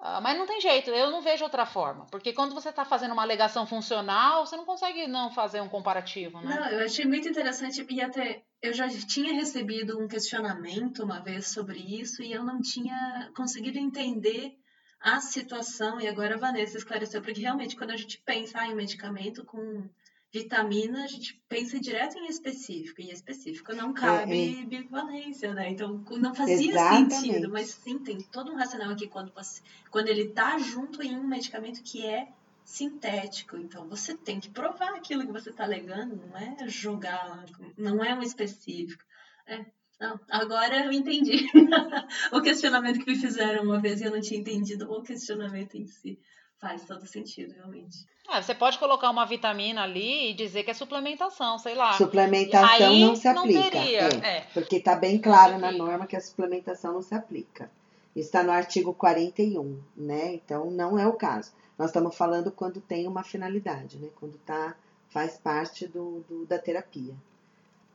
Uh, 0.00 0.22
mas 0.22 0.38
não 0.38 0.46
tem 0.46 0.58
jeito, 0.62 0.88
eu 0.88 1.10
não 1.10 1.20
vejo 1.20 1.44
outra 1.44 1.66
forma. 1.66 2.06
Porque 2.06 2.32
quando 2.32 2.54
você 2.54 2.70
está 2.70 2.86
fazendo 2.86 3.12
uma 3.12 3.20
alegação 3.20 3.66
funcional, 3.66 4.46
você 4.46 4.56
não 4.56 4.64
consegue 4.64 5.06
não 5.06 5.30
fazer 5.30 5.60
um 5.60 5.68
comparativo, 5.68 6.40
né? 6.40 6.56
Não, 6.58 6.68
eu 6.70 6.86
achei 6.86 7.04
muito 7.04 7.28
interessante 7.28 7.86
e 7.86 8.00
até 8.00 8.42
eu 8.62 8.72
já 8.72 8.88
tinha 8.88 9.32
recebido 9.32 9.98
um 9.98 10.06
questionamento 10.06 11.02
uma 11.02 11.20
vez 11.20 11.48
sobre 11.48 11.78
isso 11.78 12.22
e 12.22 12.32
eu 12.32 12.44
não 12.44 12.60
tinha 12.60 13.30
conseguido 13.34 13.78
entender 13.78 14.54
a 15.00 15.20
situação 15.20 16.00
e 16.00 16.06
agora 16.06 16.34
a 16.34 16.38
Vanessa 16.38 16.76
esclareceu, 16.76 17.22
porque 17.22 17.40
realmente 17.40 17.74
quando 17.74 17.90
a 17.90 17.96
gente 17.96 18.20
pensa 18.24 18.60
ah, 18.60 18.66
em 18.66 18.74
medicamento 18.74 19.44
com 19.44 19.88
vitamina, 20.32 21.02
a 21.02 21.06
gente 21.06 21.42
pensa 21.48 21.80
direto 21.80 22.16
em 22.18 22.28
específico, 22.28 23.00
e 23.00 23.10
específico 23.10 23.74
não 23.74 23.92
cabe 23.92 24.58
é, 24.58 24.60
é. 24.60 24.64
bioequivalência, 24.64 25.52
né? 25.52 25.70
Então 25.70 26.04
não 26.18 26.34
fazia 26.34 26.70
Exatamente. 26.70 27.14
sentido, 27.14 27.50
mas 27.50 27.70
sim, 27.70 27.98
tem 27.98 28.18
todo 28.18 28.52
um 28.52 28.56
racional 28.56 28.90
aqui 28.90 29.08
quando, 29.08 29.32
você, 29.32 29.60
quando 29.90 30.08
ele 30.08 30.28
tá 30.28 30.56
junto 30.58 31.02
em 31.02 31.16
um 31.16 31.26
medicamento 31.26 31.82
que 31.82 32.06
é 32.06 32.28
sintético. 32.64 33.56
Então 33.56 33.88
você 33.88 34.16
tem 34.16 34.40
que 34.40 34.50
provar 34.50 34.94
aquilo 34.94 35.26
que 35.26 35.32
você 35.32 35.50
está 35.50 35.64
alegando, 35.64 36.16
não 36.16 36.36
é 36.36 36.68
jogar, 36.68 37.44
não 37.76 38.02
é 38.04 38.14
um 38.14 38.22
específico. 38.22 39.02
É, 39.46 39.64
não, 40.00 40.18
agora 40.30 40.84
eu 40.84 40.92
entendi 40.92 41.46
o 42.32 42.40
questionamento 42.40 43.00
que 43.04 43.10
me 43.10 43.18
fizeram 43.18 43.64
uma 43.64 43.80
vez 43.80 44.00
e 44.00 44.04
eu 44.04 44.10
não 44.10 44.20
tinha 44.20 44.40
entendido 44.40 44.90
o 44.90 45.02
questionamento 45.02 45.76
em 45.76 45.86
si. 45.86 46.18
Faz 46.58 46.84
todo 46.84 47.06
sentido, 47.06 47.54
realmente. 47.54 48.06
Ah, 48.28 48.42
você 48.42 48.54
pode 48.54 48.78
colocar 48.78 49.10
uma 49.10 49.24
vitamina 49.24 49.82
ali 49.82 50.30
e 50.30 50.34
dizer 50.34 50.62
que 50.62 50.70
é 50.70 50.74
suplementação, 50.74 51.58
sei 51.58 51.74
lá. 51.74 51.94
Suplementação 51.94 52.86
Aí 52.86 53.00
não 53.00 53.16
se 53.16 53.26
aplica. 53.26 53.60
Não 53.60 53.70
teria, 53.70 54.00
é, 54.00 54.36
é. 54.36 54.40
Porque 54.52 54.76
está 54.76 54.94
bem 54.94 55.18
claro 55.18 55.58
na 55.58 55.72
norma 55.72 56.06
que 56.06 56.14
a 56.14 56.20
suplementação 56.20 56.92
não 56.92 57.02
se 57.02 57.14
aplica. 57.14 57.70
Está 58.14 58.42
no 58.42 58.52
artigo 58.52 58.92
41, 58.92 59.82
né? 59.96 60.34
Então 60.34 60.70
não 60.70 60.98
é 60.98 61.06
o 61.06 61.14
caso. 61.14 61.50
Nós 61.80 61.88
estamos 61.88 62.14
falando 62.14 62.52
quando 62.52 62.78
tem 62.78 63.08
uma 63.08 63.24
finalidade, 63.24 63.96
né? 63.96 64.10
Quando 64.16 64.36
tá, 64.44 64.76
faz 65.08 65.38
parte 65.38 65.86
do, 65.86 66.22
do 66.28 66.44
da 66.44 66.58
terapia. 66.58 67.14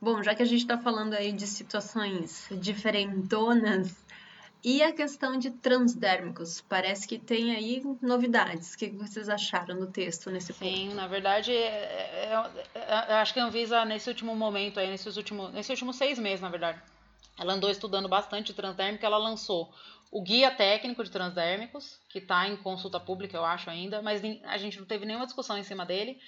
Bom, 0.00 0.24
já 0.24 0.34
que 0.34 0.42
a 0.42 0.44
gente 0.44 0.62
está 0.62 0.76
falando 0.76 1.14
aí 1.14 1.30
de 1.30 1.46
situações 1.46 2.48
diferentonas, 2.50 3.94
e 4.64 4.82
a 4.82 4.92
questão 4.92 5.38
de 5.38 5.52
transdérmicos? 5.52 6.60
Parece 6.68 7.06
que 7.06 7.16
tem 7.16 7.54
aí 7.54 7.80
novidades. 8.02 8.74
O 8.74 8.78
que 8.78 8.88
vocês 8.88 9.28
acharam 9.28 9.76
no 9.76 9.86
texto 9.86 10.32
nesse 10.32 10.52
ponto? 10.52 10.68
Sim, 10.68 10.92
na 10.92 11.06
verdade, 11.06 11.52
é, 11.52 12.32
é, 12.34 12.50
é, 12.74 13.14
acho 13.20 13.32
que 13.32 13.38
a 13.38 13.44
Anvisa, 13.44 13.84
nesse 13.84 14.08
último 14.08 14.34
momento, 14.34 14.80
aí, 14.80 14.90
nesses 14.90 15.16
últimos, 15.16 15.52
nesses 15.52 15.70
últimos 15.70 15.94
seis 15.94 16.18
meses, 16.18 16.40
na 16.40 16.48
verdade, 16.48 16.82
ela 17.38 17.52
andou 17.52 17.70
estudando 17.70 18.08
bastante 18.08 18.52
transdérmico, 18.52 19.06
ela 19.06 19.18
lançou 19.18 19.72
o 20.10 20.22
guia 20.22 20.50
técnico 20.50 21.02
de 21.02 21.10
transdérmicos, 21.10 21.98
que 22.08 22.18
está 22.18 22.48
em 22.48 22.56
consulta 22.56 22.98
pública, 23.00 23.36
eu 23.36 23.44
acho 23.44 23.68
ainda, 23.68 24.00
mas 24.00 24.22
a 24.44 24.56
gente 24.56 24.78
não 24.78 24.86
teve 24.86 25.04
nenhuma 25.04 25.26
discussão 25.26 25.58
em 25.58 25.62
cima 25.62 25.84
dele. 25.84 26.18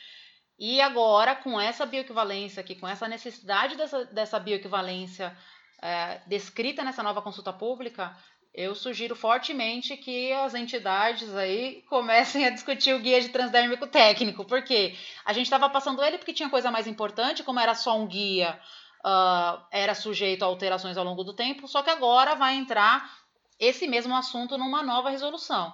E 0.58 0.80
agora, 0.80 1.36
com 1.36 1.60
essa 1.60 1.86
bioequivalência 1.86 2.60
aqui, 2.60 2.74
com 2.74 2.88
essa 2.88 3.06
necessidade 3.06 3.76
dessa, 3.76 4.04
dessa 4.06 4.40
bioequivalência 4.40 5.36
é, 5.80 6.20
descrita 6.26 6.82
nessa 6.82 7.02
nova 7.02 7.22
consulta 7.22 7.52
pública, 7.52 8.16
eu 8.52 8.74
sugiro 8.74 9.14
fortemente 9.14 9.96
que 9.96 10.32
as 10.32 10.54
entidades 10.54 11.32
aí 11.36 11.82
comecem 11.88 12.44
a 12.46 12.50
discutir 12.50 12.92
o 12.92 12.98
guia 12.98 13.20
de 13.20 13.28
transdérmico 13.28 13.86
técnico, 13.86 14.44
porque 14.44 14.96
a 15.24 15.32
gente 15.32 15.46
estava 15.46 15.70
passando 15.70 16.02
ele 16.02 16.18
porque 16.18 16.32
tinha 16.32 16.50
coisa 16.50 16.70
mais 16.70 16.88
importante, 16.88 17.44
como 17.44 17.60
era 17.60 17.74
só 17.74 17.96
um 17.96 18.06
guia, 18.06 18.58
uh, 19.04 19.62
era 19.70 19.94
sujeito 19.94 20.42
a 20.42 20.46
alterações 20.46 20.96
ao 20.96 21.04
longo 21.04 21.22
do 21.22 21.34
tempo, 21.34 21.68
só 21.68 21.82
que 21.82 21.90
agora 21.90 22.34
vai 22.34 22.56
entrar 22.56 23.17
esse 23.58 23.86
mesmo 23.86 24.14
assunto 24.14 24.56
numa 24.58 24.82
nova 24.82 25.10
resolução. 25.10 25.72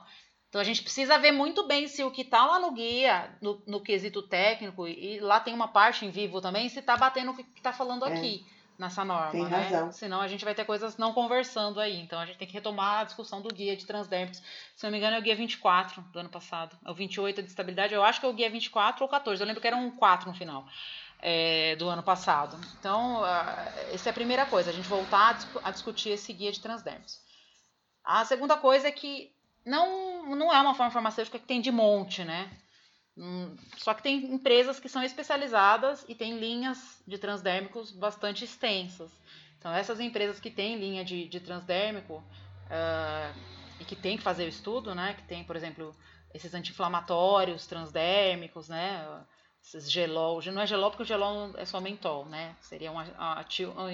Então 0.49 0.61
a 0.61 0.65
gente 0.65 0.83
precisa 0.83 1.19
ver 1.19 1.33
muito 1.33 1.67
bem 1.67 1.89
se 1.89 2.05
o 2.05 2.11
que 2.11 2.23
está 2.23 2.47
lá 2.47 2.61
no 2.61 2.71
guia, 2.73 3.37
no, 3.43 3.61
no, 3.67 3.81
quesito 3.81 4.23
técnico, 4.23 4.87
e 4.87 5.19
lá 5.21 5.41
tem 5.41 5.53
uma 5.53 5.67
parte 5.69 6.07
em 6.07 6.11
vivo 6.11 6.41
também, 6.41 6.69
se 6.69 6.79
está 6.79 6.97
batendo 6.97 7.33
o 7.33 7.35
que 7.35 7.43
está 7.57 7.73
falando 7.73 8.07
É. 8.07 8.13
aqui 8.13 8.47
nessa 8.79 9.05
norma, 9.05 9.31
Tem 9.33 9.45
né? 9.45 9.63
razão. 9.63 9.93
Senão 9.93 10.21
a 10.21 10.29
gente 10.29 10.45
vai 10.45 10.55
ter 10.55 10.65
coisas 10.65 10.97
não 10.97 11.13
conversando 11.13 11.81
aí. 11.81 12.01
Então 12.01 12.19
a 12.21 12.27
gente 12.27 12.39
tem 12.39 12.47
que 12.47 12.55
retomar 12.55 13.01
a 13.01 13.05
discussão 13.05 13.41
do 13.43 13.49
guia 13.53 13.77
de 13.77 13.85
transdérmicos. 13.85 14.41
Se 14.77 14.85
não 14.85 14.91
me 14.93 14.99
engano, 14.99 15.17
é 15.17 15.19
o 15.19 15.23
guia 15.23 15.35
24 15.37 16.01
do 16.13 16.19
ano 16.21 16.29
passado. 16.29 16.77
É 16.85 16.91
o 16.91 16.95
28 16.95 17.43
de 17.43 17.49
estabilidade. 17.49 17.93
Eu 17.95 18.05
acho 18.05 18.21
que 18.21 18.27
é 18.27 18.29
o 18.29 18.33
guia 18.33 18.49
24 18.51 19.03
ou 19.05 19.09
14. 19.09 19.41
Eu 19.43 19.47
lembro 19.47 19.61
que 19.61 19.67
era 19.67 19.77
um 19.77 19.91
4 19.91 20.29
no 20.29 20.37
final. 20.37 20.65
é, 21.27 21.75
do 21.77 21.89
ano 21.89 22.03
passado. 22.03 22.59
Então, 22.79 23.25
ah, 23.25 23.73
essa 23.93 24.09
é 24.09 24.11
a 24.11 24.13
primeira 24.13 24.45
coisa, 24.45 24.71
a 24.71 24.73
gente 24.75 24.87
voltar 24.89 25.39
a, 25.65 25.69
a 25.69 25.71
discutir 25.71 26.11
esse 26.11 26.31
guia 26.35 26.53
de 26.53 26.61
transdérmicos. 26.61 27.19
A 28.05 28.25
segunda 28.25 28.57
coisa 28.57 28.89
é 28.89 28.93
que 28.93 29.33
não, 29.65 30.37
não 30.37 30.53
é 30.53 30.61
uma 30.61 30.75
forma 30.75 30.91
farmacêutica 30.93 31.39
que 31.39 31.47
tem 31.47 31.61
de 31.61 31.71
monte, 31.71 32.23
né? 32.23 32.51
Hum, 33.17 33.57
Só 33.79 33.95
que 33.95 34.03
tem 34.03 34.33
empresas 34.35 34.79
que 34.79 34.89
são 34.89 35.03
especializadas 35.03 36.05
e 36.09 36.15
têm 36.15 36.39
linhas 36.39 37.03
de 37.07 37.17
transdérmicos 37.17 37.91
bastante 37.93 38.45
extensas. 38.45 39.11
Então, 39.59 39.73
essas 39.73 40.01
empresas 40.01 40.39
que 40.39 40.51
têm 40.51 40.79
linha 40.79 41.05
de, 41.05 41.27
de 41.27 41.41
transdérmico 41.41 42.23
ah, 42.71 43.33
e 43.81 43.85
que 43.85 43.97
tem 43.97 44.17
que 44.17 44.23
fazer 44.23 44.45
o 44.45 44.49
estudo, 44.49 44.95
né? 44.95 45.15
Que 45.15 45.23
tem, 45.23 45.43
por 45.45 45.57
exemplo, 45.57 45.97
esses 46.35 46.53
anti-inflamatórios 46.53 47.67
transdérmicos, 47.67 48.69
né? 48.69 49.07
Esses 49.65 49.91
gelol, 49.91 50.43
não 50.53 50.61
é 50.61 50.67
gelol 50.67 50.91
porque 50.91 51.05
o 51.05 51.07
gelol 51.07 51.55
é 51.57 51.65
só 51.65 51.81
mentol, 51.81 52.27
né? 52.27 52.55
Seria 52.61 52.93
um, 52.93 52.99
ativo, 52.99 53.73
um 53.81 53.89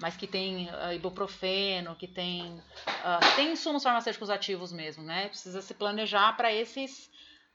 mas 0.00 0.16
que 0.16 0.26
tem 0.26 0.70
uh, 0.70 0.94
ibuprofeno, 0.94 1.94
que 1.94 2.08
tem 2.08 2.54
uh, 2.54 3.36
tem 3.36 3.52
insumos 3.52 3.82
farmacêuticos 3.82 4.30
ativos 4.30 4.72
mesmo, 4.72 5.02
né? 5.02 5.28
Precisa 5.28 5.60
se 5.60 5.74
planejar 5.74 6.34
para 6.34 6.50
esses 6.50 7.10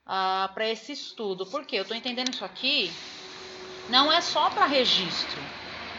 uh, 0.05 0.53
para 0.53 0.69
esse 0.69 0.91
estudo. 0.91 1.47
Porque 1.47 1.75
eu 1.75 1.81
estou 1.81 1.97
entendendo 1.97 2.31
isso 2.31 2.45
aqui 2.45 2.91
não 3.89 4.11
é 4.11 4.21
só 4.21 4.51
para 4.51 4.67
registro. 4.67 5.41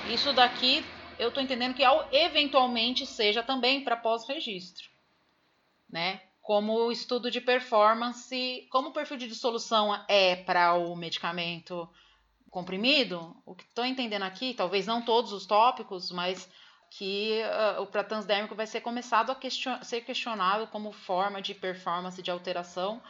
Isso 0.09 0.33
daqui 0.33 0.85
eu 1.19 1.29
estou 1.29 1.43
entendendo 1.43 1.75
que 1.75 1.83
eventualmente 2.13 3.05
seja 3.05 3.43
também 3.43 3.83
para 3.83 3.97
pós-registro, 3.97 4.89
né? 5.91 6.21
Como 6.41 6.91
estudo 6.91 7.31
de 7.31 7.41
performance, 7.41 8.67
como 8.71 8.89
o 8.89 8.93
perfil 8.93 9.17
de 9.17 9.29
dissolução 9.29 9.95
é 10.09 10.37
para 10.37 10.75
o 10.75 10.97
medicamento 10.97 11.89
comprimido, 12.51 13.37
o 13.47 13.55
que 13.55 13.65
estou 13.65 13.85
entendendo 13.85 14.23
aqui, 14.23 14.55
talvez 14.55 14.87
não 14.87 15.03
todos 15.03 15.33
os 15.33 15.47
tópicos, 15.47 16.11
mas 16.11 16.51
que 16.91 17.41
uh, 17.79 17.83
o 17.83 17.87
para 17.87 18.03
vai 18.57 18.67
ser 18.67 18.81
começado 18.81 19.31
a 19.31 19.35
question 19.35 19.81
ser 19.83 20.01
questionado 20.01 20.67
como 20.67 20.91
forma 20.91 21.41
de 21.41 21.55
performance 21.55 22.21
de 22.21 22.31
alteração. 22.31 23.01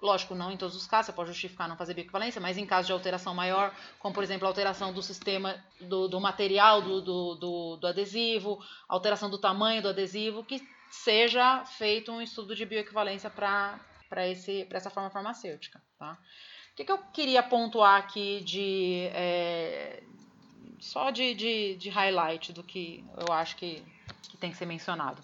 Lógico, 0.00 0.34
não 0.34 0.50
em 0.50 0.56
todos 0.56 0.76
os 0.76 0.86
casos, 0.86 1.06
você 1.06 1.12
pode 1.12 1.30
justificar 1.30 1.68
não 1.68 1.76
fazer 1.76 1.94
bioequivalência, 1.94 2.40
mas 2.40 2.58
em 2.58 2.66
caso 2.66 2.86
de 2.86 2.92
alteração 2.92 3.34
maior, 3.34 3.74
como 3.98 4.14
por 4.14 4.22
exemplo 4.22 4.46
alteração 4.46 4.92
do 4.92 5.02
sistema 5.02 5.62
do, 5.80 6.08
do 6.08 6.20
material 6.20 6.82
do, 6.82 7.00
do, 7.00 7.34
do, 7.34 7.76
do 7.76 7.86
adesivo, 7.86 8.58
alteração 8.88 9.30
do 9.30 9.38
tamanho 9.38 9.82
do 9.82 9.88
adesivo, 9.88 10.44
que 10.44 10.66
seja 10.90 11.64
feito 11.64 12.12
um 12.12 12.20
estudo 12.20 12.54
de 12.54 12.64
bioequivalência 12.64 13.30
para 13.30 13.78
essa 14.72 14.90
forma 14.90 15.10
farmacêutica. 15.10 15.82
Tá? 15.98 16.12
O 16.72 16.76
que, 16.76 16.84
que 16.84 16.92
eu 16.92 16.98
queria 17.12 17.42
pontuar 17.42 17.98
aqui 17.98 18.40
de. 18.44 19.08
É, 19.12 20.02
só 20.78 21.10
de, 21.10 21.34
de, 21.34 21.76
de 21.76 21.88
highlight 21.88 22.52
do 22.52 22.62
que 22.62 23.04
eu 23.16 23.32
acho 23.32 23.56
que, 23.56 23.82
que 24.28 24.36
tem 24.36 24.50
que 24.50 24.56
ser 24.56 24.66
mencionado. 24.66 25.22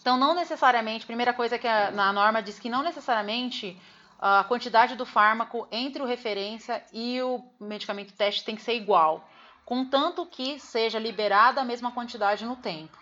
Então, 0.00 0.16
não 0.16 0.34
necessariamente, 0.34 1.06
primeira 1.06 1.32
coisa 1.32 1.58
que 1.58 1.66
a, 1.66 1.90
na 1.90 2.12
norma 2.12 2.42
diz 2.42 2.58
que 2.58 2.68
não 2.68 2.82
necessariamente 2.82 3.80
a 4.18 4.42
quantidade 4.44 4.96
do 4.96 5.06
fármaco 5.06 5.68
entre 5.70 6.02
o 6.02 6.06
referência 6.06 6.84
e 6.92 7.22
o 7.22 7.44
medicamento 7.60 8.12
teste 8.14 8.44
tem 8.44 8.56
que 8.56 8.62
ser 8.62 8.74
igual, 8.74 9.28
contanto 9.64 10.26
que 10.26 10.58
seja 10.58 10.98
liberada 10.98 11.60
a 11.60 11.64
mesma 11.64 11.92
quantidade 11.92 12.44
no 12.44 12.56
tempo. 12.56 12.98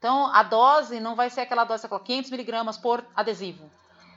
Então, 0.00 0.34
a 0.34 0.42
dose 0.42 0.98
não 0.98 1.14
vai 1.14 1.28
ser 1.28 1.42
aquela 1.42 1.62
dose, 1.62 1.86
500 1.86 2.30
miligramas 2.30 2.78
por 2.78 3.04
adesivo. 3.14 3.70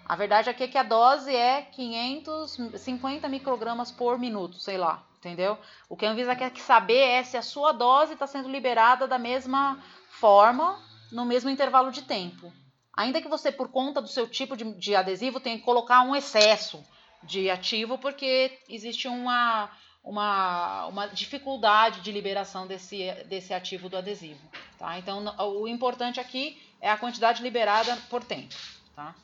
A 0.05 0.15
verdade 0.15 0.49
aqui 0.49 0.63
é 0.63 0.67
que 0.69 0.77
a 0.77 0.83
dose 0.83 1.35
é 1.35 1.63
550 1.63 3.27
microgramas 3.27 3.91
por 3.91 4.17
minuto, 4.17 4.59
sei 4.59 4.77
lá, 4.77 5.03
entendeu? 5.17 5.57
O 5.89 5.97
que 5.97 6.05
a 6.05 6.11
Anvisa 6.11 6.37
quer 6.37 6.55
saber 6.55 6.99
é 6.99 7.23
se 7.23 7.35
a 7.35 7.41
sua 7.41 7.73
dose 7.73 8.13
está 8.13 8.25
sendo 8.25 8.47
liberada 8.47 9.09
da 9.09 9.19
mesma 9.19 9.77
forma 10.09 10.81
no 11.11 11.25
mesmo 11.25 11.49
intervalo 11.49 11.91
de 11.91 12.03
tempo. 12.03 12.53
Ainda 12.95 13.21
que 13.21 13.27
você, 13.27 13.51
por 13.51 13.67
conta 13.67 14.01
do 14.01 14.07
seu 14.07 14.25
tipo 14.25 14.55
de, 14.55 14.63
de 14.75 14.95
adesivo, 14.95 15.41
tenha 15.41 15.57
que 15.57 15.65
colocar 15.65 16.01
um 16.03 16.15
excesso 16.15 16.81
de 17.21 17.49
ativo, 17.49 17.97
porque 17.97 18.57
existe 18.69 19.09
uma, 19.09 19.69
uma, 20.01 20.85
uma 20.87 21.07
dificuldade 21.07 21.99
de 21.99 22.11
liberação 22.11 22.67
desse, 22.67 23.11
desse 23.25 23.53
ativo 23.53 23.89
do 23.89 23.97
adesivo. 23.97 24.39
Tá? 24.83 24.99
Então, 24.99 25.23
o 25.39 25.65
importante 25.65 26.19
aqui 26.19 26.61
é 26.81 26.91
a 26.91 26.97
quantidade 26.97 27.41
liberada 27.41 27.95
por 28.09 28.21
tempo. 28.21 28.53
Tá? 28.93 29.15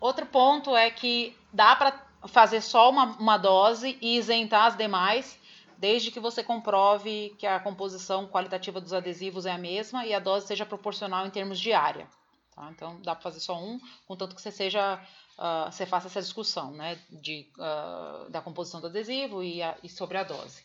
Outro 0.00 0.24
ponto 0.24 0.74
é 0.74 0.90
que 0.90 1.36
dá 1.52 1.76
para 1.76 2.02
fazer 2.28 2.62
só 2.62 2.88
uma, 2.88 3.04
uma 3.18 3.36
dose 3.36 3.98
e 4.00 4.16
isentar 4.16 4.64
as 4.64 4.74
demais 4.74 5.38
desde 5.76 6.10
que 6.10 6.18
você 6.18 6.42
comprove 6.42 7.36
que 7.38 7.46
a 7.46 7.60
composição 7.60 8.26
qualitativa 8.26 8.80
dos 8.80 8.94
adesivos 8.94 9.44
é 9.44 9.52
a 9.52 9.58
mesma 9.58 10.06
e 10.06 10.14
a 10.14 10.18
dose 10.18 10.46
seja 10.46 10.64
proporcional 10.64 11.26
em 11.26 11.30
termos 11.30 11.60
de 11.60 11.74
área. 11.74 12.08
Tá? 12.54 12.70
Então, 12.70 12.98
dá 13.02 13.14
para 13.14 13.22
fazer 13.22 13.40
só 13.40 13.62
um, 13.62 13.78
contanto 14.08 14.34
que 14.34 14.40
você 14.40 14.50
seja, 14.50 14.98
uh, 15.36 15.70
você 15.70 15.84
faça 15.84 16.06
essa 16.06 16.22
discussão 16.22 16.70
né, 16.70 16.98
de, 17.10 17.46
uh, 17.58 18.30
da 18.30 18.40
composição 18.40 18.80
do 18.80 18.86
adesivo 18.86 19.44
e, 19.44 19.62
a, 19.62 19.76
e 19.82 19.90
sobre 19.90 20.16
a 20.16 20.24
dose. 20.24 20.64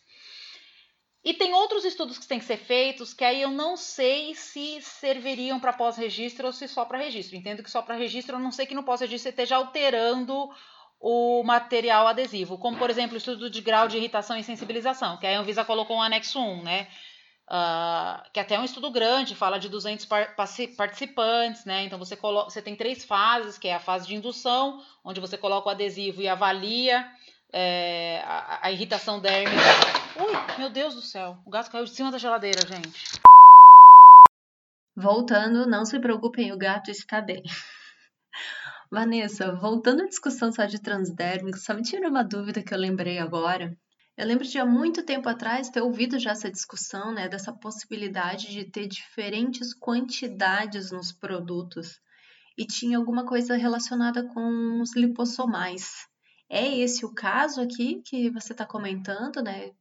E 1.23 1.33
tem 1.35 1.53
outros 1.53 1.85
estudos 1.85 2.17
que 2.17 2.27
têm 2.27 2.39
que 2.39 2.45
ser 2.45 2.57
feitos 2.57 3.13
que 3.13 3.23
aí 3.23 3.41
eu 3.41 3.51
não 3.51 3.77
sei 3.77 4.33
se 4.33 4.81
serviriam 4.81 5.59
para 5.59 5.71
pós-registro 5.71 6.47
ou 6.47 6.53
se 6.53 6.67
só 6.67 6.83
para 6.83 6.97
registro. 6.97 7.35
Entendo 7.35 7.61
que 7.61 7.69
só 7.69 7.81
para 7.81 7.95
registro, 7.95 8.35
eu 8.35 8.39
não 8.39 8.51
sei 8.51 8.65
que 8.65 8.73
no 8.73 8.83
pós-registro 8.83 9.23
você 9.23 9.29
esteja 9.29 9.55
alterando 9.55 10.49
o 10.99 11.43
material 11.43 12.07
adesivo, 12.07 12.57
como 12.59 12.77
por 12.77 12.89
exemplo 12.89 13.15
o 13.15 13.17
estudo 13.17 13.49
de 13.49 13.61
grau 13.61 13.87
de 13.87 13.97
irritação 13.97 14.37
e 14.37 14.43
sensibilização, 14.43 15.17
que 15.17 15.25
a 15.25 15.39
Anvisa 15.39 15.65
colocou 15.65 15.97
um 15.97 16.01
anexo 16.01 16.39
1, 16.39 16.63
né? 16.63 16.87
Uh, 17.47 18.31
que 18.31 18.39
até 18.39 18.55
é 18.55 18.59
um 18.59 18.63
estudo 18.63 18.89
grande, 18.91 19.35
fala 19.35 19.59
de 19.59 19.67
200 19.67 20.05
par 20.05 20.35
participantes, 20.77 21.65
né? 21.65 21.83
Então 21.83 21.99
você, 21.99 22.15
coloca, 22.15 22.49
você 22.49 22.61
tem 22.61 22.75
três 22.75 23.03
fases, 23.03 23.57
que 23.57 23.67
é 23.67 23.73
a 23.73 23.79
fase 23.79 24.07
de 24.07 24.15
indução, 24.15 24.81
onde 25.03 25.19
você 25.19 25.37
coloca 25.37 25.67
o 25.67 25.71
adesivo 25.71 26.21
e 26.21 26.29
avalia 26.29 27.05
é, 27.53 28.21
a, 28.25 28.67
a, 28.67 28.71
irritação 28.71 29.19
dérmica. 29.19 29.61
Ui, 30.17 30.57
meu 30.57 30.69
Deus 30.69 30.95
do 30.95 31.01
céu, 31.01 31.37
o 31.45 31.49
gato 31.49 31.71
caiu 31.71 31.85
de 31.85 31.91
cima 31.91 32.11
da 32.11 32.17
geladeira, 32.17 32.61
gente. 32.65 33.21
Voltando, 34.95 35.65
não 35.65 35.85
se 35.85 35.99
preocupem, 35.99 36.51
o 36.51 36.57
gato 36.57 36.91
está 36.91 37.21
bem. 37.21 37.43
Vanessa, 38.91 39.55
voltando 39.55 40.03
à 40.03 40.05
discussão 40.07 40.51
só 40.51 40.65
de 40.65 40.81
transdérmico, 40.81 41.57
só 41.57 41.73
me 41.73 41.81
tira 41.81 42.09
uma 42.09 42.23
dúvida 42.23 42.61
que 42.61 42.73
eu 42.73 42.77
lembrei 42.77 43.19
agora. 43.19 43.75
Eu 44.17 44.27
lembro 44.27 44.45
de 44.45 44.59
há 44.59 44.65
muito 44.65 45.03
tempo 45.03 45.29
atrás 45.29 45.69
ter 45.69 45.81
ouvido 45.81 46.19
já 46.19 46.31
essa 46.31 46.51
discussão, 46.51 47.13
né, 47.13 47.29
dessa 47.29 47.53
possibilidade 47.53 48.51
de 48.51 48.69
ter 48.69 48.87
diferentes 48.87 49.73
quantidades 49.73 50.91
nos 50.91 51.11
produtos 51.11 51.97
e 52.57 52.65
tinha 52.65 52.97
alguma 52.97 53.25
coisa 53.25 53.55
relacionada 53.55 54.27
com 54.27 54.81
os 54.81 54.95
lipossomais. 54.95 56.10
É 56.53 56.67
esse 56.67 57.05
o 57.05 57.13
caso 57.13 57.61
aqui 57.61 58.01
que 58.03 58.29
você 58.29 58.51
está 58.51 58.65
comentando, 58.65 59.41
né? 59.41 59.71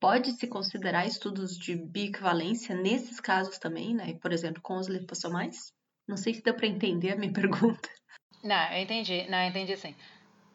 Pode-se 0.00 0.48
considerar 0.48 1.06
estudos 1.06 1.56
de 1.56 1.76
bioequivalência 1.76 2.74
nesses 2.74 3.20
casos 3.20 3.56
também, 3.56 3.94
né? 3.94 4.14
Por 4.14 4.32
exemplo, 4.32 4.60
com 4.60 4.74
os 4.78 4.88
lipossomais? 4.88 5.72
Não 6.08 6.16
sei 6.16 6.34
se 6.34 6.42
deu 6.42 6.54
para 6.54 6.66
entender 6.66 7.12
a 7.12 7.16
minha 7.16 7.30
pergunta. 7.32 7.88
Não, 8.42 8.72
eu 8.72 8.82
entendi. 8.82 9.28
Não, 9.30 9.38
eu 9.42 9.48
entendi 9.48 9.76
sim. 9.76 9.94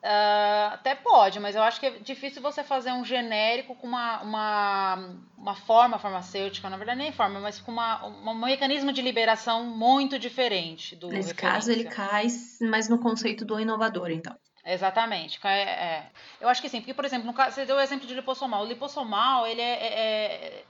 Uh, 0.04 0.74
até 0.74 0.96
pode, 0.96 1.40
mas 1.40 1.56
eu 1.56 1.64
acho 1.64 1.80
que 1.80 1.86
é 1.86 2.00
difícil 2.00 2.42
você 2.42 2.62
fazer 2.62 2.92
um 2.92 3.06
genérico 3.06 3.74
com 3.74 3.88
uma, 3.88 4.22
uma, 4.22 5.18
uma 5.38 5.56
forma 5.56 5.98
farmacêutica, 5.98 6.70
na 6.70 6.76
verdade 6.76 7.00
nem 7.00 7.14
forma, 7.14 7.40
mas 7.40 7.60
com 7.62 7.72
uma, 7.72 8.06
um 8.06 8.36
mecanismo 8.36 8.92
de 8.92 9.02
liberação 9.02 9.66
muito 9.66 10.20
diferente 10.20 10.94
do 10.94 11.08
Nesse 11.08 11.30
referência. 11.30 11.56
caso 11.56 11.72
ele 11.72 11.86
cai, 11.86 12.28
mas 12.62 12.90
no 12.90 13.00
conceito 13.00 13.46
do 13.46 13.58
inovador, 13.58 14.12
então. 14.12 14.38
Exatamente. 14.68 15.40
É, 15.48 15.62
é. 15.62 16.12
Eu 16.42 16.50
acho 16.50 16.62
que 16.62 16.68
sim, 16.68 16.82
porque, 16.82 16.94
por 16.94 17.06
exemplo, 17.06 17.26
no 17.26 17.34
caso, 17.34 17.56
você 17.56 17.66
deu 17.66 17.78
o 17.78 17.80
exemplo 17.80 18.06
de 18.06 18.14
lipossomal. 18.14 18.64
O 18.64 18.68
lipossomal, 18.68 19.48
ele 19.48 19.62
é, 19.62 19.88
é, 19.88 20.66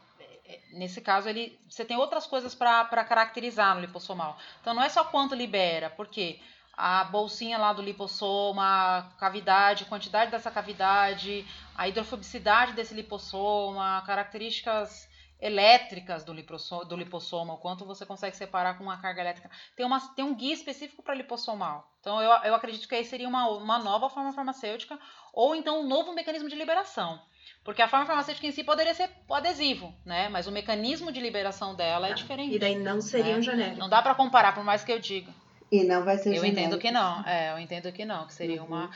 é, 0.47 0.59
nesse 0.73 1.01
caso, 1.01 1.27
ele, 1.27 1.59
você 1.67 1.83
tem 1.83 1.97
outras 1.97 2.27
coisas 2.27 2.53
para 2.53 3.03
caracterizar 3.03 3.73
no 3.73 3.81
lipossomal. 3.81 4.37
Então, 4.61 4.75
não 4.75 4.83
é 4.83 4.89
só 4.89 5.03
quanto 5.03 5.33
libera, 5.33 5.89
porque 5.89 6.39
a 6.77 7.05
bolsinha 7.05 7.57
lá 7.57 7.73
do 7.73 7.81
lipossoma, 7.81 9.11
cavidade, 9.17 9.85
quantidade 9.85 10.29
dessa 10.29 10.51
cavidade, 10.51 11.43
a 11.75 11.87
hidrofobicidade 11.87 12.73
desse 12.73 12.93
lipossoma, 12.93 14.03
características 14.05 15.06
elétricas 15.39 16.23
do 16.23 16.33
lipossoma, 16.33 16.85
do 16.85 16.95
lipossoma, 16.95 17.53
o 17.53 17.57
quanto 17.57 17.85
você 17.85 18.05
consegue 18.05 18.35
separar 18.35 18.77
com 18.77 18.83
uma 18.83 18.97
carga 18.97 19.21
elétrica. 19.21 19.49
Tem, 19.75 19.85
uma, 19.85 19.99
tem 20.15 20.25
um 20.25 20.35
guia 20.35 20.53
específico 20.53 21.03
para 21.03 21.13
lipossomal. 21.13 21.91
Então, 21.99 22.21
eu, 22.21 22.29
eu 22.43 22.55
acredito 22.55 22.87
que 22.87 22.95
aí 22.95 23.05
seria 23.05 23.27
uma, 23.27 23.49
uma 23.49 23.77
nova 23.77 24.09
forma 24.09 24.33
farmacêutica 24.33 24.97
ou 25.33 25.55
então 25.55 25.81
um 25.81 25.87
novo 25.87 26.13
mecanismo 26.13 26.49
de 26.49 26.55
liberação. 26.55 27.19
Porque 27.63 27.81
a 27.81 27.87
forma 27.87 28.05
farmacêutica 28.05 28.47
em 28.47 28.51
si 28.51 28.63
poderia 28.63 28.93
ser 28.93 29.09
o 29.27 29.33
adesivo, 29.33 29.93
né? 30.05 30.29
Mas 30.29 30.47
o 30.47 30.51
mecanismo 30.51 31.11
de 31.11 31.19
liberação 31.19 31.75
dela 31.75 32.07
é 32.07 32.13
diferente. 32.13 32.55
E 32.55 32.59
daí 32.59 32.77
não 32.77 33.01
seria 33.01 33.33
né? 33.33 33.39
um 33.39 33.41
genérico. 33.41 33.77
Não 33.77 33.89
dá 33.89 34.01
para 34.01 34.15
comparar, 34.15 34.55
por 34.55 34.63
mais 34.63 34.83
que 34.83 34.91
eu 34.91 34.99
diga. 34.99 35.31
E 35.71 35.83
não 35.83 36.03
vai 36.03 36.17
ser 36.17 36.29
Eu 36.29 36.35
genérico. 36.35 36.59
entendo 36.59 36.79
que 36.79 36.91
não. 36.91 37.25
É, 37.27 37.51
eu 37.51 37.59
entendo 37.59 37.91
que 37.91 38.05
não, 38.05 38.25
que 38.25 38.33
seria 38.33 38.61
uhum. 38.61 38.67
uma. 38.67 38.91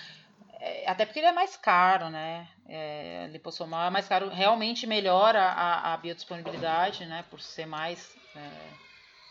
É, 0.62 0.88
até 0.88 1.05
porque 1.05 1.20
ele 1.20 1.28
é 1.28 1.32
mais 1.32 1.57
caro, 1.57 2.09
né? 2.09 2.47
É, 2.70 3.28
lipossomal 3.32 3.88
é 3.88 3.89
mais 3.89 4.07
caro, 4.07 4.30
realmente 4.30 4.86
melhora 4.86 5.41
a, 5.41 5.93
a 5.93 5.97
biodisponibilidade, 5.97 7.03
né? 7.07 7.26
Por 7.32 7.41
ser 7.41 7.66
mais, 7.66 8.16
é, 8.36 8.49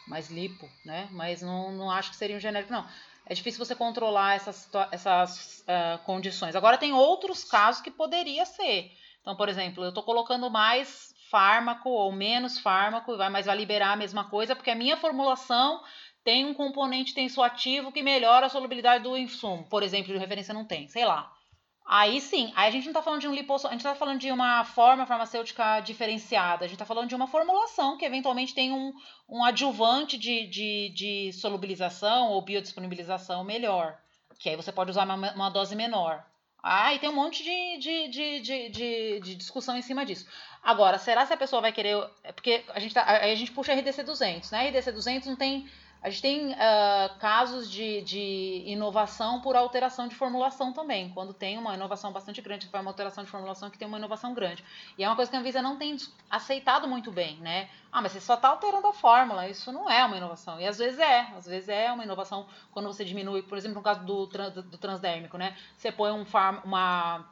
mais 0.08 0.28
lipo, 0.28 0.68
né? 0.84 1.08
Mas 1.12 1.40
não, 1.40 1.70
não 1.70 1.88
acho 1.88 2.10
que 2.10 2.16
seria 2.16 2.36
um 2.36 2.40
genérico, 2.40 2.72
não. 2.72 2.84
É 3.24 3.32
difícil 3.32 3.64
você 3.64 3.76
controlar 3.76 4.34
essas, 4.34 4.68
essas 4.90 5.60
uh, 5.60 5.98
condições. 6.04 6.56
Agora, 6.56 6.76
tem 6.76 6.92
outros 6.92 7.44
casos 7.44 7.80
que 7.80 7.92
poderia 7.92 8.44
ser. 8.44 8.90
Então, 9.20 9.36
por 9.36 9.48
exemplo, 9.48 9.84
eu 9.84 9.90
estou 9.90 10.02
colocando 10.02 10.50
mais 10.50 11.14
fármaco 11.30 11.90
ou 11.90 12.10
menos 12.10 12.58
fármaco, 12.58 13.16
mas 13.30 13.46
vai 13.46 13.56
liberar 13.56 13.92
a 13.92 13.96
mesma 13.96 14.24
coisa, 14.24 14.56
porque 14.56 14.70
a 14.70 14.74
minha 14.74 14.96
formulação 14.96 15.80
tem 16.24 16.44
um 16.44 16.54
componente 16.54 17.14
tensoativo 17.14 17.92
que 17.92 18.02
melhora 18.02 18.46
a 18.46 18.50
solubilidade 18.50 19.04
do 19.04 19.16
insumo. 19.16 19.64
Por 19.68 19.82
exemplo, 19.82 20.12
de 20.12 20.18
referência 20.18 20.54
não 20.54 20.64
tem, 20.64 20.88
sei 20.88 21.04
lá. 21.04 21.32
Aí 21.86 22.20
sim, 22.20 22.52
aí 22.54 22.68
a 22.68 22.70
gente 22.70 22.84
não 22.84 22.92
está 22.92 23.02
falando 23.02 23.20
de 23.20 23.26
um 23.26 23.34
liposso, 23.34 23.66
a 23.66 23.70
gente 23.70 23.80
está 23.80 23.96
falando 23.96 24.20
de 24.20 24.30
uma 24.30 24.64
forma 24.64 25.06
farmacêutica 25.06 25.80
diferenciada, 25.80 26.64
a 26.64 26.68
gente 26.68 26.76
está 26.76 26.84
falando 26.84 27.08
de 27.08 27.16
uma 27.16 27.26
formulação 27.26 27.96
que 27.96 28.04
eventualmente 28.04 28.54
tem 28.54 28.70
um, 28.70 28.92
um 29.28 29.42
adjuvante 29.42 30.16
de, 30.16 30.46
de, 30.46 30.90
de 30.90 31.32
solubilização 31.32 32.28
ou 32.28 32.42
biodisponibilização 32.42 33.42
melhor, 33.42 33.98
que 34.38 34.48
aí 34.48 34.54
você 34.54 34.70
pode 34.70 34.92
usar 34.92 35.04
uma, 35.04 35.32
uma 35.32 35.50
dose 35.50 35.74
menor. 35.74 36.24
Ah, 36.62 36.94
e 36.94 36.98
tem 36.98 37.08
um 37.08 37.14
monte 37.14 37.42
de, 37.42 37.78
de, 37.78 38.08
de, 38.08 38.40
de, 38.40 39.20
de, 39.20 39.34
discussão 39.34 39.76
em 39.76 39.82
cima 39.82 40.04
disso. 40.04 40.26
Agora, 40.62 40.98
será 40.98 41.24
se 41.24 41.32
a 41.32 41.36
pessoa 41.36 41.62
vai 41.62 41.72
querer. 41.72 41.96
É 42.22 42.32
porque 42.32 42.62
a 42.68 42.78
gente, 42.78 42.92
tá, 42.92 43.00
a, 43.00 43.24
a 43.24 43.34
gente 43.34 43.50
puxa 43.50 43.74
RDC 43.74 44.02
200, 44.02 44.50
né? 44.50 44.68
RDC 44.68 44.92
200 44.92 45.28
não 45.28 45.36
tem 45.36 45.66
a 46.02 46.08
gente 46.08 46.22
tem 46.22 46.52
uh, 46.52 47.18
casos 47.18 47.70
de, 47.70 48.00
de 48.00 48.62
inovação 48.66 49.40
por 49.40 49.54
alteração 49.54 50.08
de 50.08 50.14
formulação 50.14 50.72
também, 50.72 51.10
quando 51.10 51.34
tem 51.34 51.58
uma 51.58 51.74
inovação 51.74 52.10
bastante 52.10 52.40
grande, 52.40 52.66
foi 52.68 52.80
uma 52.80 52.90
alteração 52.90 53.22
de 53.22 53.30
formulação 53.30 53.68
que 53.68 53.76
tem 53.76 53.86
uma 53.86 53.98
inovação 53.98 54.32
grande. 54.32 54.64
E 54.96 55.04
é 55.04 55.08
uma 55.08 55.14
coisa 55.14 55.30
que 55.30 55.36
a 55.36 55.40
Anvisa 55.40 55.60
não 55.60 55.76
tem 55.76 55.96
aceitado 56.30 56.88
muito 56.88 57.12
bem, 57.12 57.36
né? 57.36 57.68
Ah, 57.92 58.00
mas 58.00 58.12
você 58.12 58.20
só 58.20 58.34
está 58.34 58.48
alterando 58.48 58.86
a 58.86 58.94
fórmula, 58.94 59.46
isso 59.48 59.70
não 59.72 59.90
é 59.90 60.02
uma 60.02 60.16
inovação. 60.16 60.58
E 60.58 60.66
às 60.66 60.78
vezes 60.78 60.98
é, 60.98 61.20
às 61.36 61.44
vezes 61.44 61.68
é 61.68 61.92
uma 61.92 62.04
inovação 62.04 62.46
quando 62.72 62.86
você 62.86 63.04
diminui, 63.04 63.42
por 63.42 63.58
exemplo, 63.58 63.76
no 63.76 63.82
caso 63.82 64.02
do, 64.02 64.26
do 64.26 64.78
transdérmico, 64.78 65.36
né? 65.36 65.54
Você 65.76 65.92
põe 65.92 66.12
um 66.12 66.24
farm, 66.24 66.60
uma, 66.64 67.26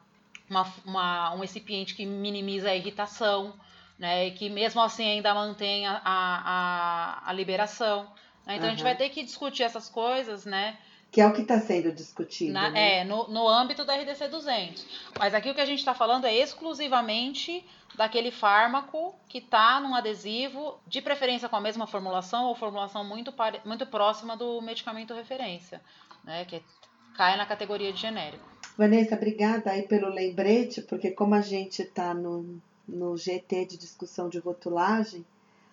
uma, 0.47 0.73
uma, 0.85 1.33
um 1.33 1.39
recipiente 1.39 1.95
que 1.95 2.05
minimiza 2.05 2.69
a 2.69 2.75
irritação, 2.75 3.53
né? 3.97 4.27
E 4.27 4.31
que 4.31 4.47
mesmo 4.47 4.79
assim 4.79 5.09
ainda 5.09 5.33
mantém 5.33 5.87
a, 5.87 6.01
a, 6.05 7.29
a 7.29 7.33
liberação. 7.33 8.07
Né? 8.45 8.55
Então 8.55 8.65
uhum. 8.65 8.67
a 8.67 8.69
gente 8.75 8.83
vai 8.83 8.95
ter 8.95 9.09
que 9.09 9.23
discutir 9.23 9.63
essas 9.63 9.89
coisas, 9.89 10.45
né? 10.45 10.77
Que 11.11 11.21
é 11.21 11.27
o 11.27 11.33
que 11.33 11.41
está 11.41 11.59
sendo 11.59 11.91
discutido. 11.91 12.53
Na, 12.53 12.69
né? 12.69 12.99
É, 12.99 13.03
no, 13.03 13.27
no 13.29 13.47
âmbito 13.47 13.83
da 13.83 13.95
RDC 13.95 14.27
200. 14.27 14.85
Mas 15.17 15.33
aqui 15.33 15.49
o 15.49 15.55
que 15.55 15.61
a 15.61 15.65
gente 15.65 15.79
está 15.79 15.93
falando 15.93 16.25
é 16.25 16.35
exclusivamente 16.35 17.65
daquele 17.95 18.31
fármaco 18.31 19.15
que 19.27 19.39
está 19.39 19.79
num 19.79 19.95
adesivo, 19.95 20.79
de 20.87 21.01
preferência 21.01 21.49
com 21.49 21.55
a 21.55 21.61
mesma 21.61 21.87
formulação 21.87 22.45
ou 22.45 22.55
formulação 22.55 23.03
muito, 23.03 23.33
muito 23.65 23.85
próxima 23.87 24.37
do 24.37 24.61
medicamento 24.61 25.13
referência, 25.13 25.81
né? 26.23 26.45
Que 26.45 26.61
cai 27.15 27.35
na 27.35 27.45
categoria 27.45 27.91
de 27.91 27.99
genérico. 27.99 28.47
Vanessa, 28.77 29.15
obrigada 29.15 29.71
aí 29.71 29.81
pelo 29.81 30.07
lembrete, 30.07 30.81
porque 30.83 31.11
como 31.11 31.35
a 31.35 31.41
gente 31.41 31.81
está 31.81 32.13
no, 32.13 32.61
no 32.87 33.17
GT 33.17 33.65
de 33.65 33.77
discussão 33.77 34.29
de 34.29 34.39
rotulagem, 34.39 35.25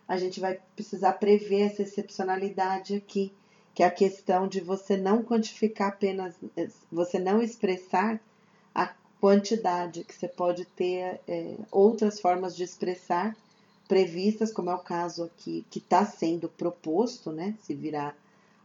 a 0.09 0.17
gente 0.17 0.41
vai 0.41 0.59
precisar 0.75 1.15
prever 1.15 1.63
essa 1.63 1.83
excepcionalidade 1.83 2.95
aqui, 2.95 3.33
que 3.75 3.83
é 3.83 3.87
a 3.87 3.91
questão 3.91 4.47
de 4.49 4.61
você 4.61 4.97
não 4.97 5.23
quantificar 5.23 5.89
apenas, 5.89 6.35
você 6.91 7.19
não 7.19 7.43
expressar 7.43 8.21
a 8.75 8.93
quantidade, 9.21 10.05
que 10.05 10.15
você 10.15 10.29
pode 10.29 10.65
ter 10.65 11.21
é, 11.27 11.57
outras 11.71 12.21
formas 12.21 12.57
de 12.57 12.63
expressar 12.63 13.37
previstas, 13.89 14.53
como 14.53 14.71
é 14.71 14.75
o 14.75 14.79
caso 14.79 15.25
aqui, 15.25 15.65
que 15.71 15.79
está 15.79 16.05
sendo 16.05 16.49
proposto, 16.49 17.31
né, 17.31 17.55
se 17.61 17.75
virar 17.75 18.17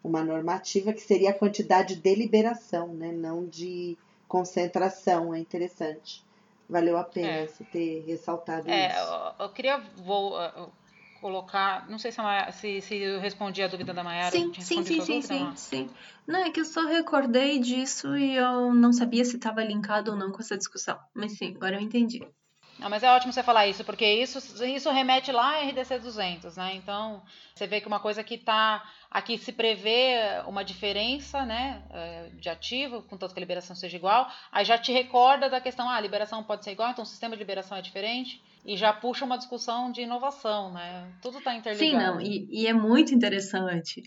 uma 0.04 0.24
normativa, 0.24 0.94
que 0.94 1.02
seria 1.02 1.32
a 1.32 1.34
quantidade 1.34 1.96
de 1.96 2.02
deliberação, 2.02 2.88
né, 2.88 3.12
não 3.12 3.46
de 3.46 3.98
concentração, 4.28 5.34
é 5.34 5.40
interessante. 5.40 6.24
Valeu 6.70 6.98
a 6.98 7.04
pena 7.04 7.28
é. 7.28 7.48
você 7.48 7.64
ter 7.66 8.04
ressaltado 8.08 8.70
é, 8.70 8.88
isso. 8.88 8.98
Eu, 8.98 9.46
eu 9.46 9.50
queria 9.50 9.78
vou, 9.98 10.40
colocar. 11.22 11.88
Não 11.88 12.00
sei 12.00 12.12
se, 12.12 12.20
a 12.20 12.52
se, 12.52 12.82
se 12.82 12.96
eu 12.98 13.20
respondi 13.20 13.62
a 13.62 13.68
dúvida 13.68 13.94
da 13.94 14.04
Mayara. 14.04 14.32
Sim, 14.32 14.52
sim, 14.54 14.84
sim, 14.84 15.02
sim, 15.02 15.22
sim, 15.22 15.52
sim. 15.56 15.90
Não, 16.28 16.40
é 16.40 16.50
que 16.50 16.60
eu 16.60 16.66
só 16.66 16.86
recordei 16.86 17.60
disso 17.60 18.18
e 18.18 18.36
eu 18.36 18.74
não 18.74 18.92
sabia 18.92 19.24
se 19.24 19.38
estava 19.38 19.64
linkado 19.64 20.12
ou 20.12 20.18
não 20.18 20.32
com 20.32 20.40
essa 20.42 20.58
discussão. 20.58 21.00
Mas 21.14 21.34
sim, 21.34 21.54
agora 21.56 21.76
eu 21.76 21.82
entendi. 21.82 22.28
Não, 22.82 22.90
mas 22.90 23.04
é 23.04 23.12
ótimo 23.12 23.32
você 23.32 23.44
falar 23.44 23.68
isso, 23.68 23.84
porque 23.84 24.04
isso, 24.06 24.40
isso 24.66 24.90
remete 24.90 25.32
lá 25.32 25.60
a 25.60 25.70
RDC 25.70 26.00
200, 26.00 26.58
né? 26.58 26.74
Então, 26.74 27.22
você 27.54 27.68
vê 27.68 27.80
que 27.80 27.88
uma 27.88 28.00
coisa 28.00 28.24
que 28.24 28.34
está 28.34 28.84
aqui 29.12 29.38
se 29.38 29.52
prevê 29.52 30.16
uma 30.48 30.64
diferença, 30.64 31.46
né, 31.46 31.84
é, 31.92 32.30
de 32.34 32.50
ativo, 32.50 33.04
contanto 33.04 33.34
que 33.34 33.40
a 33.40 33.46
liberação 33.46 33.76
seja 33.76 33.96
igual, 33.96 34.28
aí 34.52 34.66
já 34.66 34.80
te 34.80 34.92
recorda 34.92 35.48
da 35.48 35.62
questão, 35.62 35.88
ah, 35.88 35.96
a 35.96 36.02
liberação 36.02 36.44
pode 36.44 36.64
ser 36.64 36.72
igual, 36.72 36.90
então 36.90 37.04
o 37.04 37.08
sistema 37.08 37.36
de 37.36 37.40
liberação 37.40 37.78
é 37.78 37.82
diferente, 37.84 38.42
e 38.66 38.76
já 38.76 38.92
puxa 38.92 39.26
uma 39.26 39.38
discussão 39.38 39.92
de 39.92 40.02
inovação, 40.02 40.72
né? 40.74 41.12
Tudo 41.22 41.38
está 41.38 41.54
interligado. 41.54 41.92
Sim, 41.92 41.98
não, 41.98 42.20
e, 42.20 42.48
e 42.50 42.68
é 42.68 42.74
muito 42.74 43.14
interessante. 43.14 44.04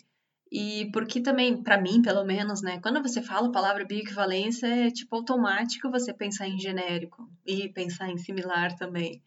E 0.53 0.91
porque 0.93 1.21
também, 1.21 1.63
para 1.63 1.81
mim, 1.81 2.01
pelo 2.03 2.25
menos, 2.25 2.63
né, 2.63 2.79
quando 2.81 3.03
você 3.03 3.21
fala 3.23 3.49
a 3.49 3.53
palavra 3.53 3.85
bioequivalência, 3.85 4.67
é 4.67 4.91
tipo 4.91 5.17
automático 5.17 5.91
você 5.91 6.13
pensar 6.13 6.49
em 6.49 6.59
genérico 6.59 7.29
e 7.45 7.69
pensar 7.69 8.09
em 8.09 8.19
similar 8.19 8.77
também. 8.77 9.21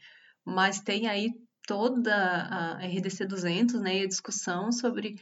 Mas 0.46 0.80
tem 0.80 1.08
aí 1.08 1.34
toda 1.68 2.16
a 2.16 2.78
RDC 2.86 3.26
200, 3.26 3.82
né, 3.82 3.98
e 4.00 4.04
a 4.04 4.08
discussão 4.08 4.72
sobre 4.72 5.16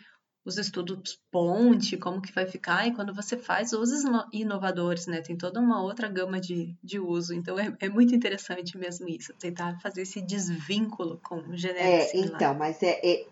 os 0.46 0.60
estudos 0.60 1.20
ponte, 1.32 1.98
como 1.98 2.22
que 2.22 2.32
vai 2.32 2.46
ficar, 2.46 2.88
e 2.88 2.94
quando 2.94 3.12
você 3.16 3.36
faz 3.36 3.74
usos 3.74 4.04
inovadores, 4.32 5.08
né, 5.08 5.20
tem 5.22 5.36
toda 5.36 5.60
uma 5.60 5.82
outra 5.82 6.08
gama 6.08 6.40
de, 6.40 6.76
de 6.84 7.00
uso, 7.00 7.34
então 7.34 7.58
é, 7.58 7.76
é 7.80 7.90
muito 7.90 8.14
interessante 8.14 8.78
mesmo 8.78 9.10
isso, 9.10 9.34
tentar 9.40 9.80
fazer 9.82 10.04
esse 10.04 10.22
desvínculo 10.22 11.20
com 11.24 11.38
o 11.38 11.58
genérico 11.58 11.96
É, 11.96 12.02
similar. 12.02 12.36
então, 12.36 12.54
mas 12.54 12.84
é, 12.84 13.00
é 13.04 13.26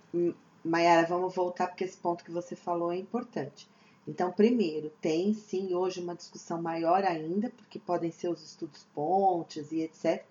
Mayara, 0.64 1.08
vamos 1.08 1.36
voltar 1.36 1.68
porque 1.68 1.84
esse 1.84 1.98
ponto 1.98 2.24
que 2.24 2.32
você 2.32 2.56
falou 2.56 2.92
é 2.92 2.98
importante. 2.98 3.68
Então, 4.08 4.32
primeiro, 4.32 4.92
tem 5.02 5.34
sim 5.34 5.74
hoje 5.74 6.02
uma 6.02 6.16
discussão 6.16 6.62
maior 6.62 7.04
ainda, 7.04 7.50
porque 7.50 7.80
podem 7.80 8.12
ser 8.12 8.28
os 8.28 8.44
estudos 8.44 8.86
pontes 8.94 9.72
e 9.72 9.82
etc. 9.82 10.24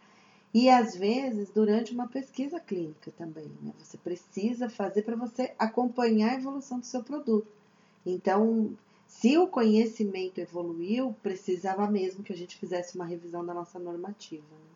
E 0.54 0.68
às 0.68 0.94
vezes 0.94 1.48
durante 1.50 1.92
uma 1.92 2.06
pesquisa 2.06 2.60
clínica 2.60 3.10
também, 3.16 3.50
né? 3.62 3.72
Você 3.78 3.96
precisa 3.96 4.68
fazer 4.68 5.02
para 5.02 5.16
você 5.16 5.54
acompanhar 5.58 6.32
a 6.32 6.34
evolução 6.34 6.78
do 6.78 6.86
seu 6.86 7.02
produto. 7.02 7.48
Então, 8.04 8.76
se 9.06 9.38
o 9.38 9.46
conhecimento 9.46 10.38
evoluiu, 10.38 11.14
precisava 11.22 11.86
mesmo 11.90 12.22
que 12.22 12.32
a 12.32 12.36
gente 12.36 12.58
fizesse 12.58 12.96
uma 12.96 13.06
revisão 13.06 13.44
da 13.44 13.54
nossa 13.54 13.78
normativa. 13.78 14.42
Né? 14.42 14.72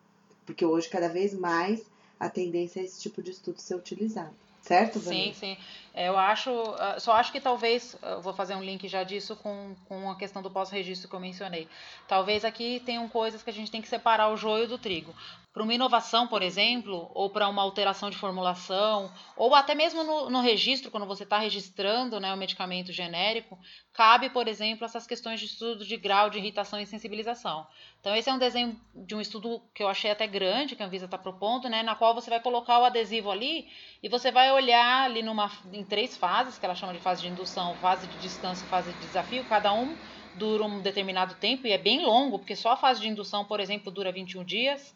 Porque 0.47 0.65
hoje, 0.65 0.89
cada 0.89 1.09
vez 1.09 1.35
mais, 1.35 1.85
a 2.19 2.31
tendência 2.31 2.81
é 2.81 2.85
esse 2.85 3.01
tipo 3.01 3.23
de 3.23 3.33
estudo 3.33 3.61
ser 3.61 3.75
utilizado. 3.75 4.46
Certo, 4.67 4.99
Sim, 4.99 5.33
sim. 5.33 5.57
É, 5.95 6.09
eu 6.09 6.19
acho, 6.19 6.51
ah, 6.79 6.99
só 6.99 7.13
acho 7.13 7.31
que 7.31 7.41
talvez, 7.41 7.97
eu 8.03 8.21
vou 8.21 8.35
fazer 8.35 8.57
um 8.57 8.63
link 8.63 8.89
já 8.89 9.05
disso 9.05 9.37
com, 9.37 9.77
com 9.89 10.11
a 10.11 10.17
questão 10.17 10.43
do 10.43 10.51
pós-registro 10.51 11.09
que 11.09 11.15
eu 11.15 11.21
mencionei. 11.21 11.69
Talvez 12.09 12.45
aqui 12.45 12.83
tenham 12.85 13.09
coisas 13.09 13.45
que 13.45 13.51
a 13.51 13.53
gente 13.53 13.71
tem 13.71 13.81
que 13.81 13.89
separar 13.89 14.29
o 14.29 14.37
joio 14.37 14.67
do 14.67 14.77
trigo. 14.77 15.15
Para 15.57 15.63
uma 15.63 15.73
inovação, 15.73 16.27
por 16.29 16.43
exemplo, 16.43 17.11
ou 17.15 17.31
para 17.31 17.49
uma 17.49 17.63
alteração 17.63 18.11
de 18.11 18.17
formulação, 18.19 19.11
ou 19.35 19.55
até 19.55 19.75
mesmo 19.75 20.05
no, 20.05 20.29
no 20.29 20.43
registro, 20.43 20.91
quando 20.91 21.07
você 21.07 21.23
está 21.23 21.39
registrando 21.39 22.21
né, 22.21 22.31
o 22.35 22.37
medicamento 22.37 22.93
genérico, 22.93 23.59
cabe, 23.91 24.29
por 24.29 24.49
exemplo, 24.49 24.85
essas 24.85 25.07
questões 25.07 25.41
de 25.41 25.47
estudo 25.47 25.83
de 25.83 25.97
grau 25.97 26.29
de 26.29 26.37
irritação 26.37 26.79
e 26.79 26.85
sensibilização. 26.85 27.67
Então, 27.99 28.15
esse 28.15 28.29
é 28.29 28.35
um 28.35 28.39
desenho 28.39 28.79
de 28.95 29.15
um 29.15 29.21
estudo 29.23 29.63
que 29.73 29.83
eu 29.83 29.89
achei 29.89 30.11
até 30.11 30.27
grande, 30.27 30.77
que 30.77 30.83
a 30.83 30.87
Anvisa 30.87 31.07
está 31.07 31.17
propondo, 31.17 31.71
né, 31.71 31.83
na 31.83 31.95
qual 31.95 32.15
você 32.15 32.29
vai 32.29 32.41
colocar 32.41 32.79
o 32.79 32.85
adesivo 32.85 33.31
ali 33.31 33.67
e 34.03 34.11
você 34.11 34.31
vai 34.31 34.53
olhar 34.53 35.05
ali 35.05 35.23
numa, 35.23 35.51
em 35.73 35.83
três 35.83 36.19
fases, 36.19 36.59
que 36.59 36.67
ela 36.67 36.75
chama 36.75 36.93
de 36.93 37.01
fase 37.01 37.23
de 37.23 37.29
indução, 37.29 37.75
fase 37.77 38.07
de 38.07 38.19
descanso 38.19 38.67
e 38.67 38.69
fase 38.69 38.93
de 38.93 38.99
desafio, 38.99 39.43
cada 39.47 39.73
um 39.73 39.97
dura 40.35 40.65
um 40.65 40.83
determinado 40.83 41.35
tempo 41.37 41.67
e 41.67 41.73
é 41.73 41.79
bem 41.79 42.05
longo, 42.05 42.39
porque 42.39 42.55
só 42.55 42.73
a 42.73 42.77
fase 42.77 43.01
de 43.01 43.09
indução, 43.09 43.43
por 43.43 43.59
exemplo, 43.59 43.91
dura 43.91 44.13
21 44.13 44.45
dias. 44.45 44.95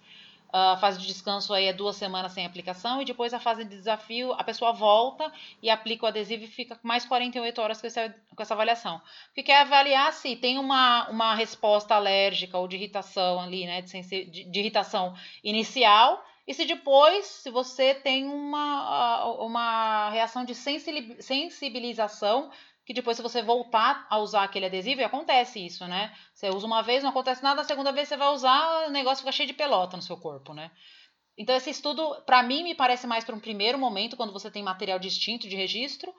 A 0.52 0.76
fase 0.76 0.98
de 0.98 1.06
descanso 1.06 1.52
aí 1.54 1.66
é 1.66 1.72
duas 1.72 1.96
semanas 1.96 2.32
sem 2.32 2.44
aplicação 2.44 3.00
e 3.00 3.04
depois 3.04 3.32
a 3.32 3.40
fase 3.40 3.64
de 3.64 3.70
desafio 3.70 4.32
a 4.32 4.44
pessoa 4.44 4.72
volta 4.72 5.32
e 5.62 5.70
aplica 5.70 6.04
o 6.04 6.08
adesivo 6.08 6.44
e 6.44 6.48
fica 6.48 6.78
mais 6.82 7.04
48 7.04 7.60
horas 7.60 7.80
com 7.80 7.86
essa, 7.86 8.14
com 8.34 8.42
essa 8.42 8.54
avaliação. 8.54 9.00
Porque 9.26 9.44
quer 9.44 9.62
avaliar 9.62 10.12
se 10.12 10.34
tem 10.36 10.58
uma, 10.58 11.08
uma 11.08 11.34
resposta 11.34 11.94
alérgica 11.94 12.58
ou 12.58 12.66
de 12.66 12.76
irritação 12.76 13.40
ali, 13.40 13.66
né, 13.66 13.82
de, 13.82 14.24
de, 14.24 14.44
de 14.44 14.60
irritação 14.60 15.14
inicial 15.42 16.24
e 16.50 16.54
se 16.54 16.64
depois, 16.64 17.26
se 17.26 17.48
você 17.48 17.94
tem 17.94 18.26
uma, 18.26 19.24
uma 19.36 20.10
reação 20.10 20.44
de 20.44 20.52
sensibilização, 20.52 22.50
que 22.90 22.94
depois 22.94 23.16
se 23.16 23.22
você 23.22 23.40
voltar 23.40 24.04
a 24.10 24.18
usar 24.18 24.42
aquele 24.42 24.66
adesivo, 24.66 25.00
e 25.00 25.04
acontece 25.04 25.64
isso, 25.64 25.86
né? 25.86 26.12
Você 26.34 26.48
usa 26.50 26.66
uma 26.66 26.82
vez, 26.82 27.04
não 27.04 27.10
acontece 27.10 27.40
nada, 27.40 27.60
a 27.60 27.64
segunda 27.64 27.92
vez 27.92 28.08
você 28.08 28.16
vai 28.16 28.26
usar, 28.30 28.88
o 28.88 28.90
negócio 28.90 29.18
fica 29.18 29.30
cheio 29.30 29.46
de 29.46 29.54
pelota 29.54 29.96
no 29.96 30.02
seu 30.02 30.16
corpo, 30.16 30.52
né? 30.52 30.72
Então 31.38 31.54
esse 31.54 31.70
estudo, 31.70 32.20
para 32.26 32.42
mim, 32.42 32.64
me 32.64 32.74
parece 32.74 33.06
mais 33.06 33.22
para 33.22 33.36
um 33.36 33.38
primeiro 33.38 33.78
momento, 33.78 34.16
quando 34.16 34.32
você 34.32 34.50
tem 34.50 34.60
material 34.64 34.98
distinto 34.98 35.48
de 35.48 35.54
registro, 35.54 36.12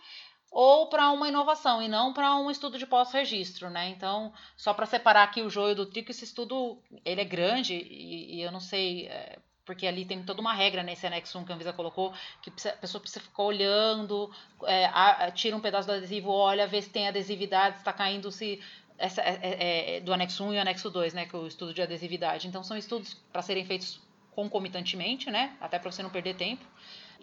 ou 0.49 0.87
para 0.87 1.11
uma 1.11 1.27
inovação 1.27 1.81
e 1.81 1.89
não 1.89 2.13
para 2.13 2.37
um 2.37 2.49
estudo 2.49 2.77
de 2.77 2.85
pós-registro, 2.85 3.69
né? 3.69 3.89
Então, 3.89 4.31
só 4.55 4.73
para 4.73 4.85
separar 4.85 5.23
aqui 5.23 5.41
o 5.41 5.49
joio 5.49 5.75
do 5.75 5.85
trigo, 5.85 6.09
esse 6.09 6.23
estudo 6.23 6.81
ele 7.03 7.19
é 7.19 7.25
grande 7.25 7.75
e, 7.75 8.37
e 8.37 8.41
eu 8.41 8.49
não 8.49 8.61
sei 8.61 9.07
é, 9.07 9.39
porque 9.65 9.85
ali 9.87 10.05
tem 10.05 10.23
toda 10.23 10.41
uma 10.41 10.53
regra 10.53 10.83
nesse 10.83 11.05
anexo 11.05 11.37
1 11.37 11.45
que 11.45 11.51
a 11.51 11.55
Anvisa 11.55 11.73
colocou, 11.73 12.13
que 12.41 12.51
a 12.67 12.73
pessoa 12.73 13.01
precisa 13.01 13.23
ficar 13.23 13.43
olhando, 13.43 14.31
é, 14.63 14.85
a, 14.85 15.31
tira 15.31 15.55
um 15.55 15.59
pedaço 15.59 15.87
do 15.87 15.93
adesivo, 15.93 16.29
olha, 16.31 16.67
vê 16.67 16.81
se 16.81 16.89
tem 16.89 17.07
adesividade, 17.07 17.75
se 17.75 17.81
está 17.81 17.93
caindo, 17.93 18.31
se 18.31 18.61
essa, 18.97 19.21
é, 19.21 19.39
é, 19.41 19.97
é, 19.97 19.99
do 19.99 20.13
anexo 20.13 20.43
1 20.43 20.53
e 20.53 20.59
anexo 20.59 20.89
2, 20.89 21.13
né, 21.13 21.25
que 21.25 21.35
é 21.35 21.39
o 21.39 21.47
estudo 21.47 21.73
de 21.73 21.81
adesividade. 21.81 22.47
Então, 22.47 22.63
são 22.63 22.77
estudos 22.77 23.15
para 23.31 23.41
serem 23.41 23.65
feitos 23.65 23.99
concomitantemente, 24.31 25.29
né, 25.29 25.55
até 25.59 25.77
para 25.79 25.91
você 25.91 26.03
não 26.03 26.09
perder 26.09 26.35
tempo. 26.35 26.63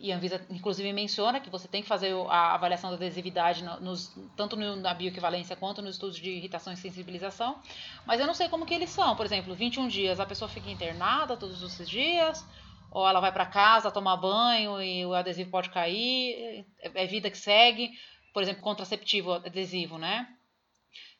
E 0.00 0.12
a 0.12 0.16
Anvisa, 0.16 0.44
inclusive, 0.48 0.92
menciona 0.92 1.40
que 1.40 1.50
você 1.50 1.66
tem 1.66 1.82
que 1.82 1.88
fazer 1.88 2.14
a 2.28 2.54
avaliação 2.54 2.90
da 2.90 2.96
adesividade 2.96 3.64
nos, 3.80 4.14
tanto 4.36 4.54
na 4.56 4.94
bioequivalência 4.94 5.56
quanto 5.56 5.82
nos 5.82 5.96
estudos 5.96 6.16
de 6.16 6.30
irritação 6.30 6.72
e 6.72 6.76
sensibilização. 6.76 7.58
Mas 8.06 8.20
eu 8.20 8.26
não 8.26 8.34
sei 8.34 8.48
como 8.48 8.64
que 8.64 8.74
eles 8.74 8.90
são. 8.90 9.16
Por 9.16 9.26
exemplo, 9.26 9.54
21 9.54 9.88
dias, 9.88 10.20
a 10.20 10.26
pessoa 10.26 10.48
fica 10.48 10.70
internada 10.70 11.36
todos 11.36 11.62
esses 11.62 11.88
dias, 11.88 12.46
ou 12.90 13.06
ela 13.08 13.20
vai 13.20 13.32
para 13.32 13.46
casa 13.46 13.90
tomar 13.90 14.16
banho 14.16 14.80
e 14.80 15.04
o 15.04 15.12
adesivo 15.14 15.50
pode 15.50 15.70
cair, 15.70 16.64
é, 16.80 17.02
é 17.02 17.06
vida 17.06 17.30
que 17.30 17.38
segue. 17.38 17.90
Por 18.32 18.42
exemplo, 18.42 18.62
contraceptivo 18.62 19.32
adesivo, 19.32 19.98
né? 19.98 20.28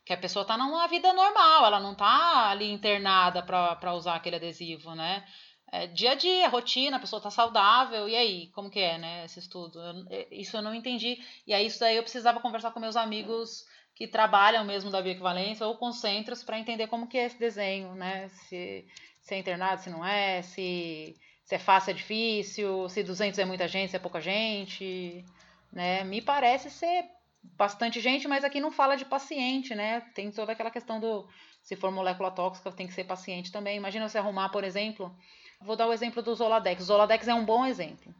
que 0.08 0.14
a 0.14 0.16
pessoa 0.16 0.40
está 0.40 0.56
numa 0.56 0.88
vida 0.88 1.12
normal, 1.12 1.66
ela 1.66 1.78
não 1.78 1.92
está 1.92 2.48
ali 2.48 2.72
internada 2.72 3.42
para 3.42 3.92
usar 3.92 4.14
aquele 4.14 4.36
adesivo, 4.36 4.94
né? 4.94 5.22
É 5.70 5.86
dia 5.86 6.12
a 6.12 6.14
dia, 6.14 6.48
rotina, 6.48 6.96
a 6.96 7.00
pessoa 7.00 7.18
está 7.18 7.30
saudável, 7.30 8.08
e 8.08 8.16
aí, 8.16 8.46
como 8.54 8.70
que 8.70 8.78
é, 8.78 8.96
né, 8.96 9.24
esse 9.24 9.38
estudo? 9.38 9.78
Eu, 9.78 10.06
é, 10.10 10.26
isso 10.30 10.56
eu 10.56 10.62
não 10.62 10.74
entendi, 10.74 11.18
e 11.46 11.52
aí 11.52 11.66
isso 11.66 11.78
daí 11.78 11.96
eu 11.96 12.02
precisava 12.02 12.40
conversar 12.40 12.70
com 12.70 12.80
meus 12.80 12.96
amigos 12.96 13.66
que 13.94 14.06
trabalham 14.06 14.64
mesmo 14.64 14.90
da 14.90 15.02
bioequivalência 15.02 15.66
ou 15.66 15.76
com 15.76 15.92
centros 15.92 16.42
para 16.42 16.58
entender 16.58 16.86
como 16.86 17.06
que 17.06 17.18
é 17.18 17.26
esse 17.26 17.38
desenho, 17.38 17.94
né, 17.94 18.28
se, 18.28 18.86
se 19.20 19.34
é 19.34 19.38
internado, 19.38 19.82
se 19.82 19.90
não 19.90 20.04
é, 20.04 20.40
se, 20.40 21.14
se 21.44 21.54
é 21.54 21.58
fácil, 21.58 21.90
é 21.90 21.94
difícil, 21.94 22.88
se 22.88 23.02
200 23.02 23.38
é 23.38 23.44
muita 23.44 23.68
gente, 23.68 23.90
se 23.90 23.96
é 23.96 24.00
pouca 24.00 24.20
gente, 24.20 25.24
né, 25.70 26.02
me 26.02 26.22
parece 26.22 26.70
ser 26.70 27.04
bastante 27.42 28.00
gente, 28.00 28.26
mas 28.26 28.44
aqui 28.44 28.60
não 28.60 28.70
fala 28.70 28.96
de 28.96 29.04
paciente, 29.04 29.74
né? 29.74 30.00
Tem 30.14 30.30
toda 30.30 30.52
aquela 30.52 30.70
questão 30.70 31.00
do 31.00 31.28
se 31.62 31.76
for 31.76 31.90
molécula 31.90 32.30
tóxica, 32.30 32.72
tem 32.72 32.86
que 32.86 32.92
ser 32.92 33.04
paciente 33.04 33.52
também. 33.52 33.76
Imagina 33.76 34.08
você 34.08 34.18
arrumar, 34.18 34.48
por 34.48 34.64
exemplo, 34.64 35.14
vou 35.60 35.76
dar 35.76 35.86
o 35.86 35.92
exemplo 35.92 36.22
do 36.22 36.34
Zoladex. 36.34 36.84
Zoladex 36.84 37.28
é 37.28 37.34
um 37.34 37.44
bom 37.44 37.64
exemplo. 37.64 38.14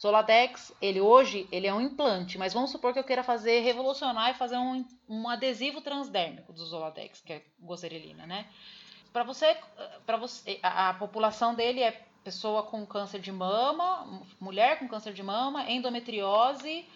Zoladex, 0.00 0.72
ele 0.80 1.00
hoje, 1.00 1.46
ele 1.52 1.66
é 1.66 1.74
um 1.74 1.80
implante, 1.80 2.38
mas 2.38 2.54
vamos 2.54 2.70
supor 2.70 2.92
que 2.92 2.98
eu 2.98 3.04
queira 3.04 3.22
fazer, 3.22 3.60
revolucionar 3.60 4.30
e 4.30 4.34
fazer 4.34 4.56
um, 4.56 4.84
um 5.06 5.28
adesivo 5.28 5.82
transdérmico 5.82 6.54
do 6.54 6.64
Zoladex, 6.64 7.20
que 7.20 7.34
é 7.34 7.42
gozerelina, 7.58 8.26
né? 8.26 8.46
Para 9.12 9.24
você, 9.24 9.56
para 10.06 10.16
você, 10.16 10.58
a, 10.62 10.90
a 10.90 10.94
população 10.94 11.54
dele 11.54 11.82
é 11.82 12.06
pessoa 12.24 12.62
com 12.62 12.86
câncer 12.86 13.20
de 13.20 13.32
mama, 13.32 14.22
mulher 14.40 14.78
com 14.78 14.88
câncer 14.88 15.12
de 15.12 15.22
mama, 15.22 15.70
endometriose, 15.70 16.86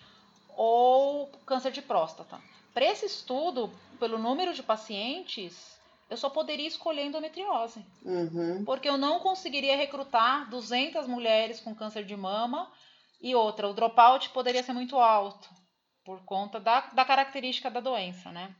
ou 0.56 1.26
câncer 1.44 1.72
de 1.72 1.82
próstata. 1.82 2.40
Para 2.72 2.86
esse 2.86 3.04
estudo, 3.06 3.70
pelo 3.98 4.18
número 4.18 4.54
de 4.54 4.62
pacientes, 4.62 5.73
eu 6.14 6.18
só 6.18 6.30
poderia 6.30 6.66
escolher 6.66 7.04
endometriose. 7.04 7.84
Uhum. 8.04 8.64
Porque 8.64 8.88
eu 8.88 8.96
não 8.96 9.20
conseguiria 9.20 9.76
recrutar 9.76 10.48
200 10.48 11.06
mulheres 11.06 11.60
com 11.60 11.74
câncer 11.74 12.04
de 12.04 12.16
mama 12.16 12.70
e 13.20 13.34
outra, 13.34 13.68
o 13.68 13.74
dropout 13.74 14.30
poderia 14.30 14.62
ser 14.62 14.72
muito 14.72 14.96
alto 14.96 15.48
por 16.04 16.24
conta 16.24 16.60
da, 16.60 16.82
da 16.92 17.04
característica 17.04 17.70
da 17.70 17.80
doença, 17.80 18.30
né? 18.30 18.54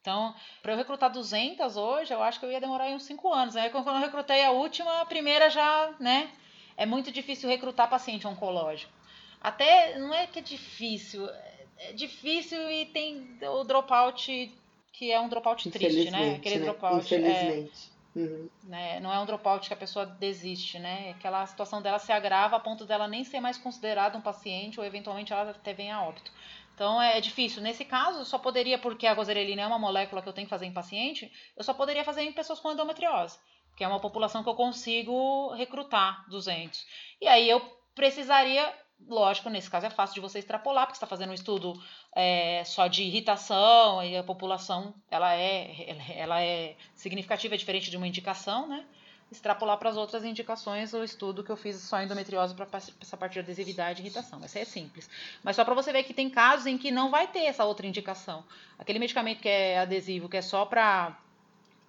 Então, 0.00 0.34
para 0.62 0.72
eu 0.72 0.76
recrutar 0.76 1.12
200 1.12 1.76
hoje, 1.76 2.12
eu 2.12 2.22
acho 2.22 2.40
que 2.40 2.46
eu 2.46 2.50
ia 2.50 2.60
demorar 2.60 2.86
uns 2.86 3.04
5 3.04 3.32
anos. 3.32 3.54
Aí, 3.54 3.68
quando 3.68 3.88
eu 3.88 3.98
recrutei 3.98 4.42
a 4.42 4.50
última, 4.50 5.02
a 5.02 5.04
primeira 5.04 5.50
já, 5.50 5.94
né? 6.00 6.32
É 6.76 6.86
muito 6.86 7.12
difícil 7.12 7.48
recrutar 7.48 7.90
paciente 7.90 8.26
oncológico. 8.26 8.92
Até 9.40 9.98
não 9.98 10.14
é 10.14 10.26
que 10.26 10.38
é 10.38 10.42
difícil, 10.42 11.28
é 11.76 11.92
difícil 11.92 12.70
e 12.70 12.86
tem 12.86 13.38
o 13.42 13.64
dropout 13.64 14.50
que 14.92 15.10
é 15.10 15.20
um 15.20 15.28
dropout 15.28 15.70
triste, 15.70 16.10
né? 16.10 16.36
Aquele 16.36 16.58
né? 16.58 16.64
dropout. 16.64 17.14
É, 17.14 17.68
uhum. 18.14 18.48
né? 18.64 19.00
Não 19.00 19.12
é 19.12 19.18
um 19.18 19.26
dropout 19.26 19.68
que 19.68 19.74
a 19.74 19.76
pessoa 19.76 20.06
desiste, 20.06 20.78
né? 20.78 21.10
Aquela 21.10 21.46
situação 21.46 21.80
dela 21.80 21.98
se 21.98 22.12
agrava 22.12 22.56
a 22.56 22.60
ponto 22.60 22.84
dela 22.84 23.06
nem 23.06 23.24
ser 23.24 23.40
mais 23.40 23.56
considerada 23.56 24.16
um 24.18 24.20
paciente 24.20 24.78
ou 24.78 24.86
eventualmente 24.86 25.32
ela 25.32 25.50
até 25.50 25.72
venha 25.72 25.96
a 25.96 26.02
óbito. 26.02 26.32
Então 26.74 27.00
é 27.00 27.20
difícil. 27.20 27.62
Nesse 27.62 27.84
caso, 27.84 28.20
eu 28.20 28.24
só 28.24 28.38
poderia, 28.38 28.78
porque 28.78 29.06
a 29.06 29.14
gozerelina 29.14 29.62
é 29.62 29.66
uma 29.66 29.78
molécula 29.78 30.22
que 30.22 30.28
eu 30.28 30.32
tenho 30.32 30.46
que 30.46 30.50
fazer 30.50 30.64
em 30.64 30.72
paciente, 30.72 31.30
eu 31.56 31.62
só 31.62 31.74
poderia 31.74 32.02
fazer 32.02 32.22
em 32.22 32.32
pessoas 32.32 32.58
com 32.58 32.72
endometriose, 32.72 33.38
que 33.76 33.84
é 33.84 33.88
uma 33.88 34.00
população 34.00 34.42
que 34.42 34.48
eu 34.48 34.54
consigo 34.54 35.52
recrutar 35.52 36.24
200. 36.30 36.86
E 37.20 37.28
aí 37.28 37.48
eu 37.50 37.60
precisaria 37.94 38.72
lógico, 39.08 39.50
nesse 39.50 39.70
caso 39.70 39.86
é 39.86 39.90
fácil 39.90 40.14
de 40.14 40.20
você 40.20 40.38
extrapolar, 40.38 40.86
porque 40.86 40.96
você 40.98 41.04
está 41.04 41.06
fazendo 41.06 41.30
um 41.30 41.34
estudo 41.34 41.80
é, 42.14 42.62
só 42.64 42.86
de 42.86 43.02
irritação 43.02 44.02
e 44.02 44.16
a 44.16 44.22
população 44.22 44.94
ela 45.10 45.34
é, 45.34 45.96
ela 46.16 46.40
é 46.42 46.76
significativa, 46.94 47.54
é 47.54 47.58
diferente 47.58 47.90
de 47.90 47.96
uma 47.96 48.06
indicação, 48.06 48.68
né? 48.68 48.84
Extrapolar 49.30 49.78
para 49.78 49.90
as 49.90 49.96
outras 49.96 50.24
indicações 50.24 50.92
o 50.92 51.04
estudo 51.04 51.44
que 51.44 51.50
eu 51.50 51.56
fiz 51.56 51.76
só 51.76 52.02
endometriose 52.02 52.52
para 52.52 52.66
essa 53.00 53.16
parte 53.16 53.34
de 53.34 53.38
adesividade 53.38 54.00
e 54.00 54.04
irritação. 54.04 54.40
Essa 54.42 54.58
é 54.58 54.64
simples. 54.64 55.08
Mas 55.42 55.54
só 55.54 55.64
para 55.64 55.72
você 55.72 55.92
ver 55.92 56.02
que 56.02 56.12
tem 56.12 56.28
casos 56.28 56.66
em 56.66 56.76
que 56.76 56.90
não 56.90 57.10
vai 57.10 57.28
ter 57.28 57.44
essa 57.44 57.64
outra 57.64 57.86
indicação. 57.86 58.44
Aquele 58.76 58.98
medicamento 58.98 59.40
que 59.40 59.48
é 59.48 59.78
adesivo, 59.78 60.28
que 60.28 60.36
é 60.36 60.42
só 60.42 60.64
para 60.64 61.16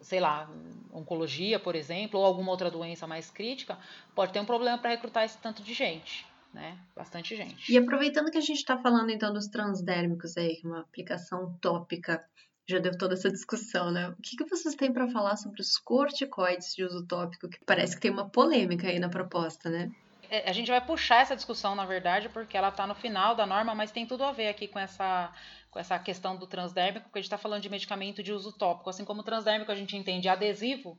sei 0.02 0.20
lá, 0.20 0.50
oncologia, 0.92 1.60
por 1.60 1.76
exemplo, 1.76 2.20
ou 2.20 2.26
alguma 2.26 2.52
outra 2.52 2.72
doença 2.72 3.06
mais 3.06 3.30
crítica, 3.30 3.78
pode 4.16 4.34
ter 4.34 4.40
um 4.40 4.46
problema 4.46 4.78
para 4.78 4.90
recrutar 4.90 5.24
esse 5.24 5.38
tanto 5.38 5.62
de 5.62 5.76
gente 5.76 6.26
né? 6.54 6.78
Bastante 6.96 7.36
gente. 7.36 7.72
E 7.72 7.78
aproveitando 7.78 8.32
que 8.32 8.38
a 8.38 8.42
gente 8.42 8.58
está 8.58 8.78
falando 8.78 9.10
então 9.10 9.34
dos 9.34 9.48
transdérmicos 9.48 10.38
aí, 10.38 10.60
é 10.64 10.68
uma 10.68 10.82
aplicação 10.82 11.58
tópica, 11.62 12.24
já 12.68 12.80
deu 12.80 12.98
toda 12.98 13.14
essa 13.14 13.30
discussão, 13.30 13.92
né? 13.92 14.10
O 14.10 14.16
que, 14.22 14.38
que 14.38 14.46
vocês 14.46 14.76
têm 14.76 14.94
para 14.94 15.10
falar 15.10 15.36
sobre 15.38 15.62
os 15.62 15.78
corticoides 15.78 16.76
de 16.76 16.84
uso 16.84 17.06
tópico, 17.06 17.50
que 17.50 17.60
parece 17.66 17.96
que 17.96 18.02
tem 18.02 18.12
uma 18.12 18.30
polêmica 18.30 18.88
aí 18.88 19.00
na 19.00 19.10
proposta, 19.10 19.70
né? 19.70 19.92
É, 20.30 20.50
a 20.50 20.54
gente 20.54 20.72
vai 20.72 20.80
puxar 20.80 21.22
essa 21.22 21.36
discussão, 21.36 21.76
na 21.76 21.86
verdade, 21.86 22.30
porque 22.30 22.56
ela 22.56 22.70
está 22.70 22.88
no 22.88 22.96
final 22.96 23.36
da 23.36 23.46
norma, 23.46 23.76
mas 23.76 23.92
tem 23.92 24.06
tudo 24.06 24.24
a 24.24 24.32
ver 24.32 24.48
aqui 24.48 24.66
com 24.66 24.80
essa, 24.80 25.30
com 25.70 25.78
essa 25.78 26.00
questão 26.00 26.38
do 26.38 26.48
transdérmico, 26.48 27.06
porque 27.06 27.20
a 27.20 27.22
gente 27.22 27.28
está 27.28 27.38
falando 27.38 27.62
de 27.62 27.70
medicamento 27.70 28.24
de 28.24 28.32
uso 28.32 28.54
tópico. 28.54 28.90
Assim 28.90 29.04
como 29.04 29.20
o 29.20 29.24
transdérmico 29.26 29.72
a 29.72 29.76
gente 29.76 29.98
entende 29.98 30.30
adesivo, 30.30 30.98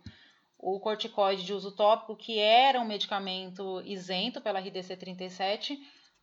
o 0.62 0.78
corticoide 0.78 1.44
de 1.44 1.52
uso 1.52 1.72
tópico, 1.72 2.14
que 2.14 2.38
era 2.38 2.80
um 2.80 2.84
medicamento 2.84 3.82
isento 3.84 4.40
pela 4.40 4.60
RDC 4.60 4.96
37, 4.96 5.76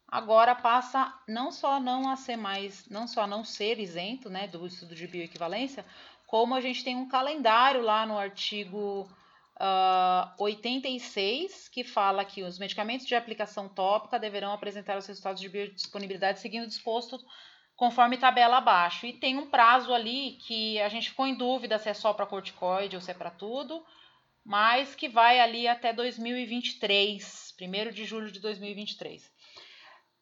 agora 0.07 0.55
passa 0.55 1.13
não 1.27 1.51
só 1.51 1.77
não 1.77 2.09
a 2.09 2.15
ser 2.15 2.37
mais, 2.37 2.87
não 2.87 3.05
só 3.05 3.27
não 3.27 3.43
ser 3.43 3.77
isento, 3.79 4.29
né, 4.29 4.47
do 4.47 4.65
estudo 4.65 4.95
de 4.95 5.05
bioequivalência, 5.05 5.85
como 6.25 6.55
a 6.55 6.61
gente 6.61 6.85
tem 6.85 6.95
um 6.95 7.09
calendário 7.09 7.81
lá 7.81 8.05
no 8.05 8.17
artigo 8.17 9.01
uh, 9.01 9.09
ah, 9.59 10.33
86 10.39 11.67
que 11.67 11.83
fala 11.83 12.23
que 12.23 12.41
os 12.41 12.57
medicamentos 12.57 13.05
de 13.05 13.15
aplicação 13.15 13.67
tópica 13.67 14.17
deverão 14.17 14.53
apresentar 14.53 14.97
os 14.97 15.05
resultados 15.05 15.41
de 15.41 15.49
biodisponibilidade 15.49 16.39
seguindo 16.39 16.63
o 16.63 16.67
disposto 16.67 17.19
conforme 17.75 18.17
tabela 18.17 18.57
abaixo. 18.57 19.05
E 19.05 19.13
tem 19.13 19.37
um 19.37 19.49
prazo 19.49 19.93
ali 19.93 20.37
que 20.45 20.79
a 20.79 20.87
gente 20.87 21.09
ficou 21.09 21.27
em 21.27 21.35
dúvida 21.35 21.77
se 21.77 21.89
é 21.89 21.93
só 21.93 22.13
para 22.13 22.25
corticoide 22.25 22.95
ou 22.95 23.01
se 23.01 23.11
é 23.11 23.13
para 23.13 23.31
tudo 23.31 23.83
mas 24.49 24.95
que 24.95 25.07
vai 25.07 25.39
ali 25.39 25.67
até 25.67 25.93
2023, 25.93 27.53
1 27.61 27.91
de 27.91 28.03
julho 28.03 28.31
de 28.31 28.39
2023. 28.39 29.31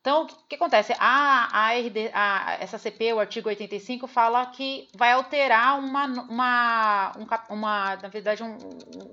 Então, 0.02 0.24
o 0.24 0.28
que, 0.28 0.56
acontece? 0.56 0.94
A, 1.00 1.48
a, 1.50 1.72
RD, 1.72 2.12
a, 2.14 2.58
essa 2.60 2.78
CP, 2.78 3.14
o 3.14 3.22
artigo 3.22 3.48
85, 3.48 4.06
fala 4.06 4.46
que 4.48 4.90
vai 4.94 5.14
alterar 5.14 5.80
uma, 5.80 6.06
uma, 6.06 7.12
um, 7.18 7.54
uma 7.56 7.96
na 7.96 8.10
verdade, 8.10 8.44
um, 8.44 8.58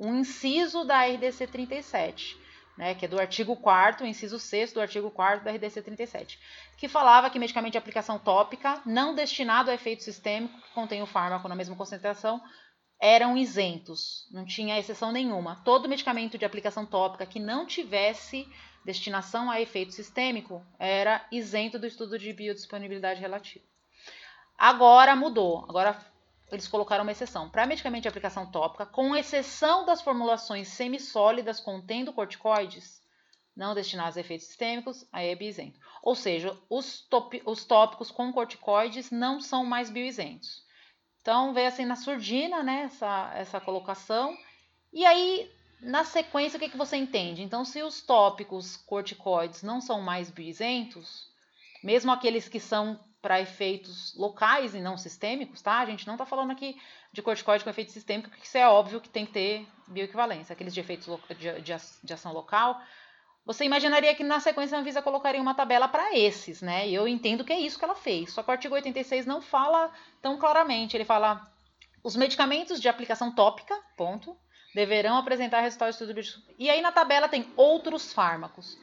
um, 0.01 0.17
inciso 0.17 0.85
da 0.85 1.07
RDC 1.07 1.47
37, 1.47 2.37
né, 2.77 2.97
que 2.97 3.05
é 3.05 3.09
do 3.09 3.21
artigo 3.21 3.55
4 3.57 4.05
inciso 4.05 4.41
6 4.41 4.73
do 4.73 4.81
artigo 4.81 5.12
4 5.12 5.45
da 5.45 5.53
RDC 5.53 5.81
37, 5.81 6.41
que 6.77 6.89
falava 6.89 7.31
que 7.31 7.39
medicamento 7.39 7.73
de 7.73 7.79
aplicação 7.79 8.19
tópica 8.19 8.83
não 8.85 9.15
destinado 9.15 9.71
a 9.71 9.75
efeito 9.75 10.03
sistêmico, 10.03 10.61
que 10.61 10.75
contém 10.75 11.03
o 11.03 11.07
fármaco 11.07 11.49
na 11.49 11.55
mesma 11.55 11.77
concentração, 11.77 12.43
eram 13.05 13.37
isentos, 13.37 14.27
não 14.31 14.47
tinha 14.47 14.79
exceção 14.79 15.13
nenhuma. 15.13 15.61
Todo 15.63 15.91
medicamento 15.91 16.39
de 16.39 16.45
aplicação 16.47 16.87
tópica 16.87 17.27
que 17.27 17.39
não 17.39 17.67
tivesse 17.67 18.49
destinação 18.83 19.51
a 19.51 19.61
efeito 19.61 19.93
sistêmico 19.93 20.65
era 20.79 21.23
isento 21.31 21.79
do 21.79 21.87
estudo 21.87 22.19
de 22.19 22.33
biodisponibilidade 22.33 23.21
relativa. 23.21 23.63
Agora 24.57 25.15
mudou, 25.15 25.67
agora 25.69 26.01
eles 26.51 26.67
colocaram 26.67 27.03
uma 27.03 27.13
exceção. 27.13 27.51
Para 27.51 27.67
medicamento 27.67 28.05
de 28.05 28.09
aplicação 28.09 28.51
tópica, 28.51 28.87
com 28.87 29.15
exceção 29.15 29.85
das 29.85 30.01
formulações 30.01 30.69
semissólidas 30.69 31.61
contendo 31.61 32.11
corticoides, 32.11 33.03
não 33.55 33.75
destinados 33.75 34.17
a 34.17 34.21
efeitos 34.21 34.47
sistêmicos, 34.47 35.07
aí 35.13 35.29
é 35.29 35.37
bioisento. 35.37 35.79
Ou 36.03 36.15
seja, 36.15 36.59
os, 36.71 37.07
os 37.45 37.65
tópicos 37.67 38.11
com 38.11 38.33
corticoides 38.33 39.11
não 39.11 39.43
são 39.43 39.63
mais 39.63 39.91
bioisentos. 39.91 40.64
Então 41.25 41.55
veio 41.55 41.68
assim 41.68 41.87
na 41.87 41.97
surdina, 41.97 42.62
né, 42.62 42.83
essa, 42.83 43.33
essa 43.35 43.59
colocação. 43.59 44.37
E 44.93 45.07
aí, 45.07 45.51
na 45.81 46.05
sequência, 46.05 46.59
o 46.59 46.61
que, 46.61 46.68
que 46.68 46.77
você 46.77 46.99
entende? 46.99 47.43
Então, 47.43 47.64
se 47.64 47.83
os 47.83 48.03
tópicos 48.03 48.77
corticoides 48.77 49.62
não 49.62 49.81
são 49.81 50.03
mais 50.03 50.31
bioisentos, 50.31 51.27
mesmo 51.83 52.12
aqueles 52.12 52.47
que 52.47 52.61
são 52.61 53.01
para 53.22 53.41
efeitos 53.41 54.14
locais 54.14 54.75
e 54.75 54.83
não 54.83 54.99
sistêmicos, 54.99 55.62
tá? 55.62 55.79
A 55.79 55.87
gente 55.87 56.07
não 56.07 56.12
está 56.12 56.27
falando 56.27 56.51
aqui 56.51 56.79
de 57.11 57.22
corticoide 57.22 57.64
com 57.64 57.70
efeito 57.70 57.91
sistêmico, 57.91 58.29
porque 58.29 58.45
isso 58.45 58.59
é 58.59 58.68
óbvio 58.68 59.01
que 59.01 59.09
tem 59.09 59.25
que 59.25 59.33
ter 59.33 59.66
bioequivalência. 59.89 60.53
Aqueles 60.53 60.75
de 60.75 60.81
efeitos 60.81 61.07
de, 61.39 61.62
de, 61.62 61.75
de 62.03 62.12
ação 62.12 62.35
local, 62.35 62.79
você 63.45 63.64
imaginaria 63.64 64.14
que 64.14 64.24
na 64.24 64.40
sequência 64.40 64.76
a 64.76 64.80
Anvisa 64.80 65.03
colocaria 65.03 65.40
uma 65.40 65.55
tabela 65.55 65.86
para 65.86 66.16
esses, 66.16 66.62
né? 66.62 66.88
E 66.88 66.95
eu 66.95 67.07
entendo 67.07 67.45
que 67.45 67.53
é 67.53 67.61
isso 67.61 67.78
que 67.78 67.84
ela 67.84 67.95
fez. 67.95 68.32
Só 68.32 68.42
que 68.42 68.49
o 68.49 68.53
artigo 68.53 68.74
86 68.74 69.26
não 69.26 69.42
fala 69.42 69.92
tão 70.22 70.38
claramente. 70.38 70.97
Ele 70.97 71.05
fala 71.05 71.47
os 72.03 72.16
medicamentos 72.16 72.80
de 72.80 72.88
aplicação 72.88 73.34
tópica, 73.34 73.78
ponto, 73.97 74.36
deverão 74.74 75.18
apresentar 75.18 75.61
resultados 75.61 75.97
de 75.99 76.05
estudo 76.20 76.45
E 76.59 76.70
aí 76.70 76.80
na 76.80 76.90
tabela 76.90 77.28
tem 77.28 77.53
outros 77.57 78.12
fármacos. 78.12 78.78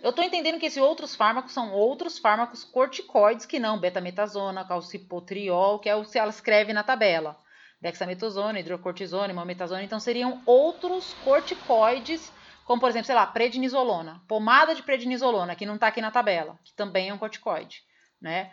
Eu 0.00 0.10
estou 0.10 0.24
entendendo 0.24 0.60
que 0.60 0.66
esses 0.66 0.82
outros 0.82 1.16
fármacos 1.16 1.52
são 1.52 1.72
outros 1.72 2.18
fármacos 2.18 2.62
corticoides 2.62 3.46
que 3.46 3.58
não 3.58 3.80
betametasona, 3.80 4.64
calcipotriol, 4.64 5.78
que 5.78 5.88
é 5.88 5.96
o 5.96 6.04
que 6.04 6.18
ela 6.18 6.30
escreve 6.30 6.72
na 6.72 6.82
tabela. 6.82 7.38
Dexametasona, 7.80 8.60
hidrocortisona, 8.60 9.32
mometasona, 9.34 9.82
então 9.82 9.98
seriam 9.98 10.42
outros 10.46 11.14
corticoides, 11.24 12.30
como 12.64 12.80
por 12.80 12.88
exemplo, 12.88 13.06
sei 13.06 13.14
lá, 13.14 13.26
prednisolona, 13.26 14.22
pomada 14.26 14.74
de 14.74 14.82
prednisolona, 14.82 15.54
que 15.54 15.66
não 15.66 15.74
está 15.74 15.88
aqui 15.88 16.00
na 16.00 16.10
tabela, 16.10 16.58
que 16.64 16.74
também 16.74 17.08
é 17.08 17.14
um 17.14 17.18
corticoide, 17.18 17.82
né? 18.20 18.52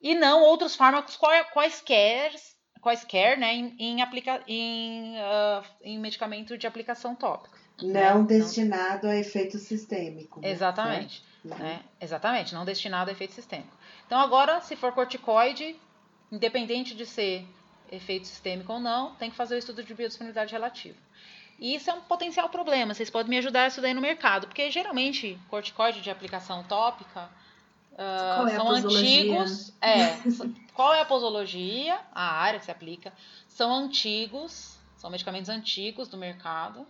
E 0.00 0.14
não 0.14 0.42
outros 0.42 0.76
fármacos 0.76 1.18
quaisquer, 1.52 2.32
quaisquer 2.80 3.38
né, 3.38 3.54
em, 3.54 3.74
em, 3.78 4.02
aplica, 4.02 4.42
em, 4.46 5.14
uh, 5.16 5.64
em 5.82 5.98
medicamento 5.98 6.58
de 6.58 6.66
aplicação 6.66 7.14
tópica. 7.14 7.56
Não 7.82 8.20
né? 8.20 8.26
destinado 8.26 9.06
a 9.06 9.16
efeito 9.16 9.58
sistêmico. 9.58 10.40
Né? 10.40 10.50
Exatamente. 10.50 11.24
Né? 11.42 11.82
Exatamente, 12.00 12.54
não 12.54 12.64
destinado 12.64 13.10
a 13.10 13.12
efeito 13.12 13.32
sistêmico. 13.32 13.74
Então, 14.06 14.20
agora, 14.20 14.60
se 14.60 14.76
for 14.76 14.92
corticoide, 14.92 15.74
independente 16.30 16.94
de 16.94 17.06
ser 17.06 17.46
efeito 17.90 18.26
sistêmico 18.26 18.72
ou 18.72 18.80
não, 18.80 19.14
tem 19.14 19.30
que 19.30 19.36
fazer 19.36 19.54
o 19.54 19.58
estudo 19.58 19.82
de 19.82 19.94
biodisponibilidade 19.94 20.52
relativa. 20.52 20.98
E 21.58 21.74
isso 21.74 21.90
é 21.90 21.94
um 21.94 22.00
potencial 22.00 22.48
problema. 22.48 22.94
Vocês 22.94 23.10
podem 23.10 23.30
me 23.30 23.38
ajudar 23.38 23.66
a 23.66 23.80
daí 23.80 23.94
no 23.94 24.00
mercado, 24.00 24.46
porque 24.46 24.70
geralmente 24.70 25.38
corticoide 25.48 26.00
de 26.00 26.10
aplicação 26.10 26.62
tópica 26.64 27.30
uh, 27.92 28.48
é 28.48 28.56
são 28.56 28.70
antigos. 28.70 29.72
É, 29.80 30.16
qual 30.74 30.92
é 30.92 31.00
a 31.00 31.04
posologia? 31.04 31.98
A 32.12 32.40
área 32.40 32.58
que 32.58 32.64
se 32.64 32.70
aplica. 32.70 33.12
São 33.48 33.72
antigos, 33.72 34.78
são 34.96 35.10
medicamentos 35.10 35.48
antigos 35.48 36.08
do 36.08 36.16
mercado. 36.16 36.86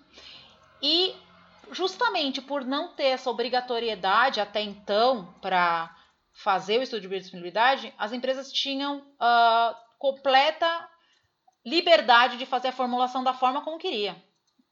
E 0.83 1.15
justamente 1.71 2.41
por 2.41 2.65
não 2.65 2.89
ter 2.89 3.07
essa 3.07 3.31
obrigatoriedade 3.31 4.41
até 4.41 4.61
então 4.61 5.35
para 5.41 5.95
fazer 6.33 6.79
o 6.79 6.83
estudo 6.83 7.03
de 7.03 7.09
biodisponibilidade, 7.09 7.95
as 7.97 8.13
empresas 8.13 8.53
tinham 8.53 8.99
uh, 8.99 9.75
completa 9.99 10.89
liberdade 11.65 12.37
de 12.37 12.45
fazer 12.45 12.69
a 12.69 12.73
formulação 12.73 13.25
da 13.25 13.33
forma 13.33 13.63
como 13.63 13.79
queria, 13.79 14.17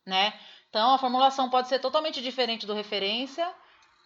né? 0.06 0.38
Então 0.68 0.94
a 0.94 0.98
formulação 0.98 1.50
pode 1.50 1.68
ser 1.68 1.78
totalmente 1.78 2.22
diferente 2.22 2.66
do 2.66 2.74
referência, 2.74 3.48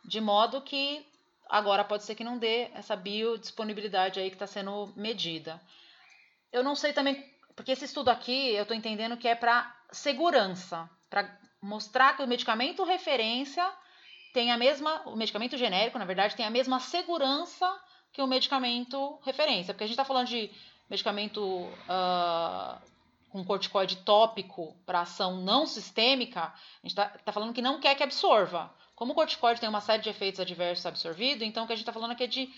de 0.05 0.21
modo 0.21 0.61
que 0.63 1.07
agora 1.49 1.85
pode 1.85 2.05
ser 2.05 2.15
que 2.15 2.25
não 2.25 2.39
dê 2.39 2.71
essa 2.75 2.97
biodisponibilidade 2.97 4.19
aí 4.19 4.29
que 4.31 4.37
está 4.37 4.47
sendo 4.47 4.93
medida. 4.97 5.61
Eu 6.53 6.65
não 6.65 6.75
sei 6.75 6.93
também, 6.93 7.25
porque 7.55 7.73
esse 7.73 7.85
estudo 7.85 8.09
aqui 8.09 8.55
eu 8.55 8.63
estou 8.63 8.77
entendendo 8.77 9.17
que 9.17 9.29
é 9.29 9.35
para 9.35 9.75
segurança, 9.91 10.89
para 11.09 11.39
mostrar 11.63 12.17
que 12.17 12.23
o 12.23 12.27
medicamento 12.27 12.85
referência 12.85 13.65
tem 14.33 14.53
a 14.53 14.57
mesma, 14.57 15.03
o 15.07 15.17
medicamento 15.17 15.57
genérico, 15.57 15.99
na 15.99 16.05
verdade, 16.05 16.37
tem 16.37 16.45
a 16.45 16.51
mesma 16.51 16.79
segurança 16.79 17.67
que 18.13 18.21
o 18.21 18.27
medicamento 18.27 19.19
referência. 19.25 19.73
Porque 19.73 19.85
a 19.85 19.87
gente 19.87 19.95
está 19.95 20.05
falando 20.05 20.29
de 20.29 20.51
medicamento 20.91 21.41
uh, 21.43 22.81
com 23.29 23.45
corticoide 23.45 23.97
tópico 23.97 24.77
para 24.87 25.01
ação 25.01 25.41
não 25.41 25.66
sistêmica, 25.66 26.43
a 26.43 26.53
gente 26.83 26.93
está 26.93 27.09
tá 27.09 27.33
falando 27.33 27.53
que 27.53 27.62
não 27.62 27.81
quer 27.81 27.95
que 27.95 28.03
absorva. 28.03 28.74
Como 28.95 29.12
o 29.12 29.14
corticoide 29.14 29.61
tem 29.61 29.68
uma 29.68 29.81
série 29.81 30.03
de 30.03 30.09
efeitos 30.09 30.41
adversos 30.41 30.87
absorvido, 30.87 31.45
então 31.45 31.64
o 31.64 31.66
que 31.66 31.72
a 31.72 31.77
gente 31.77 31.83
está 31.83 31.93
falando 31.93 32.12
aqui 32.12 32.24
é 32.24 32.27
de 32.27 32.51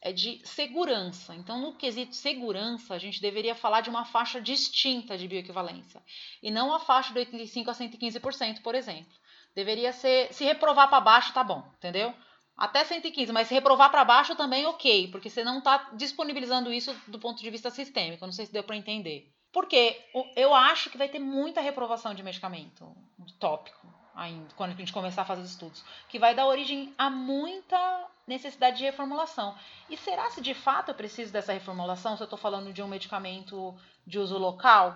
é 0.00 0.12
de 0.12 0.40
segurança. 0.44 1.34
Então, 1.34 1.60
no 1.60 1.74
quesito 1.74 2.14
segurança, 2.14 2.94
a 2.94 2.98
gente 2.98 3.20
deveria 3.20 3.54
falar 3.54 3.80
de 3.80 3.90
uma 3.90 4.04
faixa 4.04 4.40
distinta 4.40 5.16
de 5.16 5.26
bioequivalência 5.26 6.02
e 6.42 6.50
não 6.50 6.72
a 6.72 6.78
faixa 6.78 7.12
do 7.12 7.18
85 7.18 7.70
a 7.70 7.74
115%, 7.74 8.62
por 8.62 8.74
exemplo. 8.74 9.12
Deveria 9.54 9.92
ser, 9.92 10.32
se 10.32 10.44
reprovar 10.44 10.88
para 10.88 11.00
baixo, 11.00 11.32
tá 11.32 11.42
bom, 11.42 11.66
entendeu? 11.78 12.14
Até 12.56 12.84
115, 12.84 13.32
mas 13.32 13.48
se 13.48 13.54
reprovar 13.54 13.90
para 13.90 14.04
baixo 14.04 14.34
também 14.34 14.64
ok, 14.66 15.08
porque 15.10 15.28
você 15.28 15.42
não 15.42 15.58
está 15.58 15.90
disponibilizando 15.94 16.72
isso 16.72 16.94
do 17.06 17.18
ponto 17.18 17.42
de 17.42 17.50
vista 17.50 17.70
sistêmico. 17.70 18.24
Não 18.24 18.32
sei 18.32 18.46
se 18.46 18.52
deu 18.52 18.62
para 18.62 18.76
entender. 18.76 19.30
Porque 19.56 19.98
eu 20.36 20.54
acho 20.54 20.90
que 20.90 20.98
vai 20.98 21.08
ter 21.08 21.18
muita 21.18 21.62
reprovação 21.62 22.12
de 22.12 22.22
medicamento 22.22 22.94
tópico 23.40 23.86
ainda, 24.14 24.52
quando 24.54 24.72
a 24.72 24.74
gente 24.74 24.92
começar 24.92 25.22
a 25.22 25.24
fazer 25.24 25.40
os 25.40 25.50
estudos, 25.50 25.82
que 26.10 26.18
vai 26.18 26.34
dar 26.34 26.46
origem 26.46 26.94
a 26.98 27.08
muita 27.08 28.06
necessidade 28.26 28.76
de 28.76 28.84
reformulação. 28.84 29.56
E 29.88 29.96
será 29.96 30.28
se 30.28 30.42
de 30.42 30.52
fato 30.52 30.90
eu 30.90 30.94
preciso 30.94 31.32
dessa 31.32 31.54
reformulação? 31.54 32.18
Se 32.18 32.22
eu 32.22 32.26
estou 32.26 32.38
falando 32.38 32.70
de 32.70 32.82
um 32.82 32.86
medicamento 32.86 33.74
de 34.06 34.18
uso 34.18 34.36
local, 34.36 34.94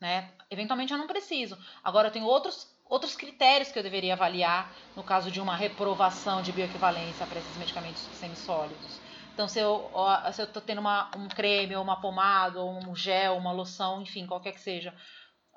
né? 0.00 0.28
Eventualmente 0.50 0.92
eu 0.92 0.98
não 0.98 1.06
preciso. 1.06 1.56
Agora 1.84 2.08
eu 2.08 2.12
tenho 2.12 2.26
outros, 2.26 2.66
outros 2.84 3.14
critérios 3.14 3.70
que 3.70 3.78
eu 3.78 3.84
deveria 3.84 4.14
avaliar 4.14 4.74
no 4.96 5.04
caso 5.04 5.30
de 5.30 5.40
uma 5.40 5.54
reprovação 5.54 6.42
de 6.42 6.50
bioequivalência 6.50 7.24
para 7.28 7.38
esses 7.38 7.56
medicamentos 7.56 8.02
semissólidos. 8.14 9.00
Então, 9.38 9.46
se 9.46 9.60
eu 9.60 9.88
se 10.32 10.42
estou 10.42 10.60
tendo 10.60 10.80
uma, 10.80 11.12
um 11.16 11.28
creme, 11.28 11.76
ou 11.76 11.84
uma 11.84 12.00
pomada, 12.00 12.60
ou 12.60 12.72
um 12.72 12.96
gel, 12.96 13.36
uma 13.36 13.52
loção, 13.52 14.02
enfim, 14.02 14.26
qualquer 14.26 14.50
que 14.50 14.60
seja, 14.60 14.92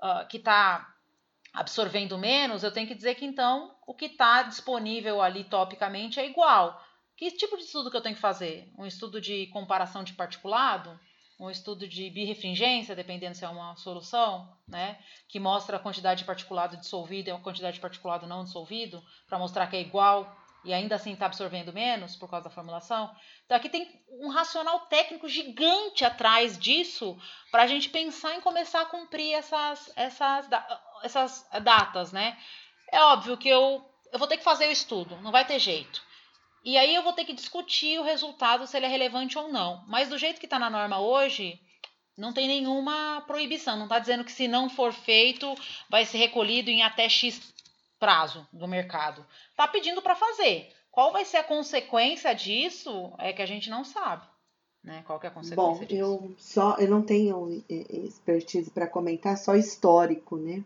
uh, 0.04 0.28
que 0.28 0.38
está 0.38 0.88
absorvendo 1.52 2.16
menos, 2.16 2.62
eu 2.62 2.72
tenho 2.72 2.88
que 2.88 2.94
dizer 2.94 3.16
que 3.16 3.26
então 3.26 3.76
o 3.88 3.96
que 3.96 4.06
está 4.06 4.44
disponível 4.44 5.20
ali 5.20 5.46
topicamente 5.46 6.20
é 6.20 6.28
igual. 6.28 6.80
Que 7.18 7.32
tipo 7.32 7.58
de 7.58 7.64
estudo 7.64 7.90
que 7.90 7.98
eu 7.98 8.02
tenho 8.02 8.14
que 8.14 8.22
fazer? 8.22 8.72
Um 8.78 8.86
estudo 8.86 9.20
de 9.20 9.48
comparação 9.48 10.04
de 10.04 10.14
particulado? 10.14 11.00
Um 11.40 11.50
estudo 11.50 11.88
de 11.88 12.08
birefringência, 12.12 12.96
dependendo 12.96 13.36
se 13.36 13.44
é 13.44 13.50
uma 13.50 13.76
solução, 13.78 14.48
né? 14.68 15.00
Que 15.28 15.40
mostra 15.40 15.78
a 15.78 15.80
quantidade 15.80 16.20
de 16.20 16.28
particulado 16.28 16.78
dissolvido 16.78 17.30
e 17.30 17.32
a 17.32 17.40
quantidade 17.40 17.78
de 17.78 17.82
particulado 17.82 18.28
não 18.28 18.44
dissolvido, 18.44 19.04
para 19.28 19.40
mostrar 19.40 19.66
que 19.66 19.76
é 19.76 19.82
igual 19.82 20.38
e 20.64 20.74
ainda 20.74 20.96
assim 20.96 21.14
está 21.14 21.26
absorvendo 21.26 21.74
menos 21.74 22.16
por 22.16 22.30
causa 22.30 22.46
da 22.46 22.50
formulação. 22.50 23.14
Então 23.46 23.58
aqui 23.58 23.70
tem 23.70 23.90
um 24.20 24.30
racional 24.30 24.82
técnico 24.82 25.28
gigante 25.28 26.06
atrás 26.06 26.58
disso 26.58 27.18
para 27.52 27.64
a 27.64 27.68
gente 27.68 27.90
pensar 27.90 28.36
em 28.36 28.42
começar 28.42 28.82
a 28.82 28.86
cumprir 28.86 29.34
essas, 29.34 29.92
essas, 29.96 30.48
essas 31.04 31.50
datas, 31.64 32.12
né? 32.12 32.38
É 32.92 33.02
óbvio 33.02 33.38
que 33.38 33.50
eu, 33.50 33.84
eu 34.12 34.20
vou 34.20 34.28
ter 34.28 34.38
que 34.38 34.44
fazer 34.44 34.68
o 34.68 34.72
estudo, 34.72 35.16
não 35.18 35.32
vai 35.32 35.46
ter 35.46 35.60
jeito. 35.60 36.02
E 36.64 36.78
aí 36.78 36.94
eu 36.94 37.02
vou 37.02 37.14
ter 37.14 37.26
que 37.26 37.34
discutir 37.34 38.00
o 38.00 38.04
resultado, 38.04 38.68
se 38.68 38.78
ele 38.78 38.86
é 38.86 38.90
relevante 38.90 39.38
ou 39.38 39.52
não. 39.52 39.84
Mas 39.88 40.10
do 40.10 40.18
jeito 40.18 40.40
que 40.40 40.46
está 40.46 40.60
na 40.60 40.70
norma 40.70 41.00
hoje, 41.00 41.60
não 42.16 42.32
tem 42.32 42.48
nenhuma 42.48 43.24
proibição. 43.26 43.78
Não 43.78 43.86
está 43.86 43.98
dizendo 43.98 44.24
que 44.24 44.32
se 44.32 44.48
não 44.48 44.70
for 44.70 44.94
feito, 44.94 45.56
vai 45.90 46.06
ser 46.06 46.20
recolhido 46.20 46.70
em 46.70 46.84
até 46.84 47.10
X 47.10 47.52
prazo 48.02 48.48
do 48.52 48.68
mercado. 48.68 49.24
Está 49.52 49.68
pedindo 49.68 50.02
para 50.02 50.16
fazer. 50.16 50.74
Qual 50.90 51.14
vai 51.14 51.24
ser 51.24 51.38
a 51.38 51.44
consequência 51.44 52.34
disso 52.34 53.14
é 53.20 53.32
que 53.32 53.44
a 53.44 53.46
gente 53.46 53.70
não 53.70 53.86
sabe. 53.86 54.26
Né? 54.84 55.04
Qual 55.06 55.20
que 55.20 55.28
é 55.28 55.30
a 55.30 55.34
consequência 55.34 55.56
Bom, 55.56 55.86
disso? 55.86 55.94
eu 55.94 56.36
só 56.36 56.76
eu 56.78 56.90
não 56.90 57.04
tenho 57.04 57.64
expertise 57.70 58.72
para 58.72 58.88
comentar, 58.88 59.38
só 59.38 59.56
histórico, 59.56 60.38
né? 60.38 60.64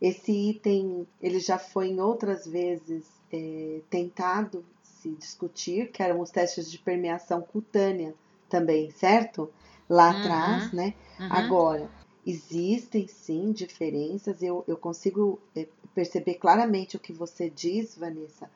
Esse 0.00 0.32
item 0.32 1.06
ele 1.20 1.38
já 1.38 1.56
foi 1.56 1.90
em 1.90 2.00
outras 2.00 2.44
vezes 2.44 3.06
é, 3.32 3.80
tentado 3.88 4.64
se 4.82 5.10
discutir, 5.10 5.92
que 5.92 6.02
eram 6.02 6.20
os 6.20 6.32
testes 6.32 6.68
de 6.68 6.78
permeação 6.78 7.40
cutânea 7.40 8.12
também, 8.48 8.90
certo? 8.90 9.48
Lá 9.88 10.10
uhum, 10.10 10.18
atrás, 10.18 10.72
né? 10.72 10.94
Uhum. 11.20 11.28
Agora, 11.30 11.90
existem 12.26 13.08
sim 13.08 13.52
diferenças, 13.52 14.42
eu, 14.42 14.64
eu 14.66 14.76
consigo 14.76 15.40
é, 15.56 15.66
perceber 15.94 16.34
claramente 16.34 16.96
o 16.96 17.00
que 17.00 17.12
você 17.12 17.50
diz, 17.50 17.96
Vanessa, 17.96 18.50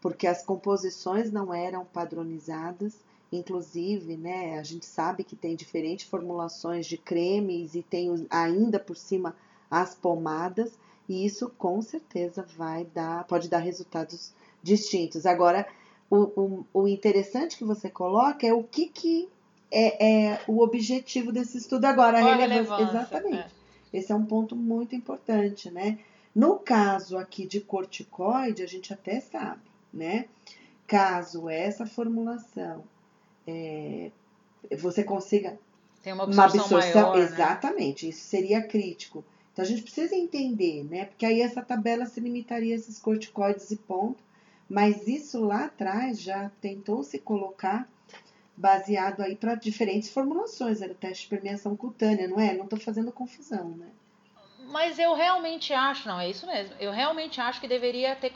porque 0.00 0.26
as 0.26 0.42
composições 0.42 1.30
não 1.30 1.52
eram 1.52 1.84
padronizadas, 1.84 2.94
inclusive, 3.30 4.16
né, 4.16 4.58
a 4.58 4.62
gente 4.62 4.86
sabe 4.86 5.22
que 5.22 5.36
tem 5.36 5.54
diferentes 5.54 6.06
formulações 6.06 6.86
de 6.86 6.96
cremes 6.96 7.74
e 7.74 7.82
tem 7.82 8.26
ainda 8.30 8.80
por 8.80 8.96
cima 8.96 9.36
as 9.70 9.94
pomadas, 9.94 10.72
e 11.08 11.24
isso 11.24 11.50
com 11.58 11.80
certeza 11.82 12.46
vai 12.56 12.84
dar, 12.84 13.24
pode 13.24 13.48
dar 13.48 13.58
resultados 13.58 14.32
distintos. 14.62 15.26
Agora, 15.26 15.66
o, 16.08 16.16
o, 16.40 16.66
o 16.72 16.88
interessante 16.88 17.56
que 17.56 17.64
você 17.64 17.88
coloca 17.88 18.46
é 18.46 18.52
o 18.52 18.64
que, 18.64 18.86
que 18.86 19.28
é, 19.70 20.30
é 20.32 20.40
o 20.46 20.62
objetivo 20.62 21.32
desse 21.32 21.58
estudo 21.58 21.84
agora, 21.84 22.18
a 22.18 22.22
relevância. 22.22 22.76
relevância. 22.76 22.98
Exatamente. 22.98 23.54
É. 23.92 23.98
Esse 23.98 24.12
é 24.12 24.14
um 24.14 24.24
ponto 24.24 24.54
muito 24.54 24.94
importante, 24.94 25.70
né? 25.70 25.98
No 26.34 26.58
caso 26.58 27.18
aqui 27.18 27.46
de 27.46 27.60
corticoide, 27.60 28.62
a 28.62 28.66
gente 28.66 28.92
até 28.92 29.20
sabe, 29.20 29.62
né? 29.92 30.26
Caso 30.86 31.48
essa 31.48 31.86
formulação 31.86 32.84
é, 33.46 34.10
você 34.76 35.02
consiga 35.02 35.58
Tem 36.02 36.12
uma 36.12 36.24
absorção, 36.24 36.60
uma 36.60 36.64
absorção 36.78 37.10
maior, 37.10 37.18
exatamente, 37.18 38.06
né? 38.06 38.10
isso 38.10 38.24
seria 38.24 38.62
crítico. 38.62 39.24
Então 39.52 39.64
a 39.64 39.68
gente 39.68 39.82
precisa 39.82 40.14
entender, 40.14 40.84
né? 40.84 41.06
Porque 41.06 41.26
aí 41.26 41.40
essa 41.40 41.62
tabela 41.62 42.06
se 42.06 42.20
limitaria 42.20 42.74
a 42.74 42.78
esses 42.78 42.98
corticoides 42.98 43.70
e 43.70 43.76
ponto, 43.76 44.22
mas 44.68 45.08
isso 45.08 45.44
lá 45.44 45.64
atrás 45.64 46.20
já 46.20 46.50
tentou 46.60 47.02
se 47.02 47.18
colocar 47.18 47.88
baseado 48.60 49.22
aí 49.22 49.34
para 49.34 49.54
diferentes 49.54 50.10
formulações, 50.10 50.82
era 50.82 50.92
o 50.92 50.94
teste 50.94 51.24
de 51.24 51.30
permeação 51.30 51.74
cutânea, 51.74 52.28
não 52.28 52.38
é? 52.38 52.54
Não 52.54 52.64
estou 52.64 52.78
fazendo 52.78 53.10
confusão, 53.10 53.70
né? 53.70 53.88
Mas 54.70 55.00
eu 55.00 55.14
realmente 55.14 55.72
acho, 55.72 56.06
não, 56.06 56.20
é 56.20 56.30
isso 56.30 56.46
mesmo. 56.46 56.76
Eu 56.78 56.92
realmente 56.92 57.40
acho 57.40 57.60
que 57.60 57.66
deveria 57.66 58.14
ter. 58.14 58.32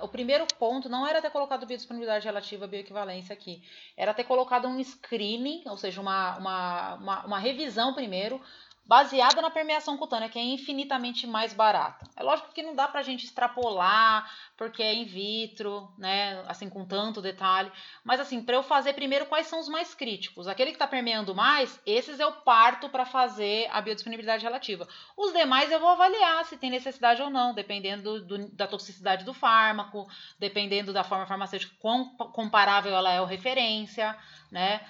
O 0.00 0.08
primeiro 0.08 0.46
ponto 0.58 0.88
não 0.88 1.06
era 1.06 1.20
ter 1.20 1.28
colocado 1.28 1.66
biodisponibilidade 1.66 2.24
relativa 2.24 2.64
à 2.64 2.68
bioequivalência 2.68 3.34
aqui. 3.34 3.62
Era 3.94 4.14
ter 4.14 4.24
colocado 4.24 4.66
um 4.66 4.82
screening, 4.82 5.62
ou 5.66 5.76
seja, 5.76 6.00
uma, 6.00 6.38
uma, 6.38 6.94
uma, 6.94 7.26
uma 7.26 7.38
revisão 7.38 7.92
primeiro, 7.92 8.40
baseada 8.86 9.40
na 9.40 9.50
permeação 9.50 9.96
cutânea, 9.96 10.28
que 10.28 10.38
é 10.38 10.42
infinitamente 10.42 11.26
mais 11.26 11.54
barata. 11.54 12.06
É 12.16 12.22
lógico 12.22 12.52
que 12.52 12.62
não 12.62 12.74
dá 12.74 12.86
para 12.86 13.00
a 13.00 13.02
gente 13.02 13.24
extrapolar, 13.24 14.30
porque 14.56 14.82
é 14.82 14.94
in 14.94 15.04
vitro, 15.04 15.90
né, 15.96 16.44
assim, 16.46 16.68
com 16.68 16.84
tanto 16.84 17.22
detalhe, 17.22 17.72
mas 18.04 18.20
assim, 18.20 18.42
para 18.42 18.56
eu 18.56 18.62
fazer 18.62 18.92
primeiro 18.92 19.26
quais 19.26 19.46
são 19.46 19.58
os 19.58 19.68
mais 19.68 19.94
críticos. 19.94 20.46
Aquele 20.46 20.70
que 20.70 20.76
está 20.76 20.86
permeando 20.86 21.34
mais, 21.34 21.80
esses 21.86 22.20
eu 22.20 22.30
parto 22.32 22.88
para 22.90 23.06
fazer 23.06 23.68
a 23.72 23.80
biodisponibilidade 23.80 24.44
relativa. 24.44 24.86
Os 25.16 25.32
demais 25.32 25.72
eu 25.72 25.80
vou 25.80 25.88
avaliar 25.88 26.44
se 26.44 26.58
tem 26.58 26.70
necessidade 26.70 27.22
ou 27.22 27.30
não, 27.30 27.54
dependendo 27.54 28.20
do, 28.20 28.48
da 28.48 28.66
toxicidade 28.66 29.24
do 29.24 29.32
fármaco, 29.32 30.06
dependendo 30.38 30.92
da 30.92 31.02
forma 31.02 31.26
farmacêutica, 31.26 31.74
quão 31.80 32.10
comparável 32.16 32.94
ela 32.94 33.10
é 33.10 33.20
ou 33.20 33.26
referência, 33.26 34.16
né, 34.50 34.82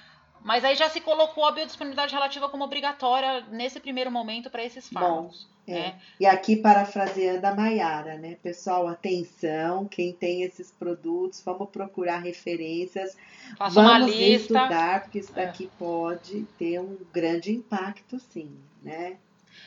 mas 0.43 0.65
aí 0.65 0.77
já 0.77 0.89
se 0.89 1.01
colocou 1.01 1.45
a 1.45 1.53
biodisponibilidade 1.53 2.13
relativa 2.13 2.49
como 2.49 2.65
obrigatória 2.65 3.43
nesse 3.51 3.81
primeiro 3.81 4.11
momento 4.11 4.51
para 4.51 4.65
esses 4.65 4.89
fármacos. 4.89 5.45
Bom, 5.45 5.55
é. 5.67 5.73
Né? 5.73 6.01
E 6.21 6.27
aqui 6.27 6.57
parafraseando 6.57 7.47
a 7.47 7.55
Maiara, 7.55 8.19
né? 8.19 8.37
Pessoal, 8.43 8.87
atenção, 8.87 9.87
quem 9.87 10.13
tem 10.13 10.43
esses 10.43 10.71
produtos, 10.71 11.43
vamos 11.43 11.71
procurar 11.71 12.19
referências, 12.19 13.17
Faça 13.57 13.83
vamos 13.83 14.15
estudar, 14.15 15.03
porque 15.03 15.21
isso 15.21 15.33
é. 15.35 15.47
daqui 15.47 15.65
é. 15.65 15.79
pode 15.79 16.43
ter 16.59 16.79
um 16.79 16.99
grande 17.13 17.53
impacto, 17.53 18.19
sim, 18.19 18.55
né? 18.83 19.17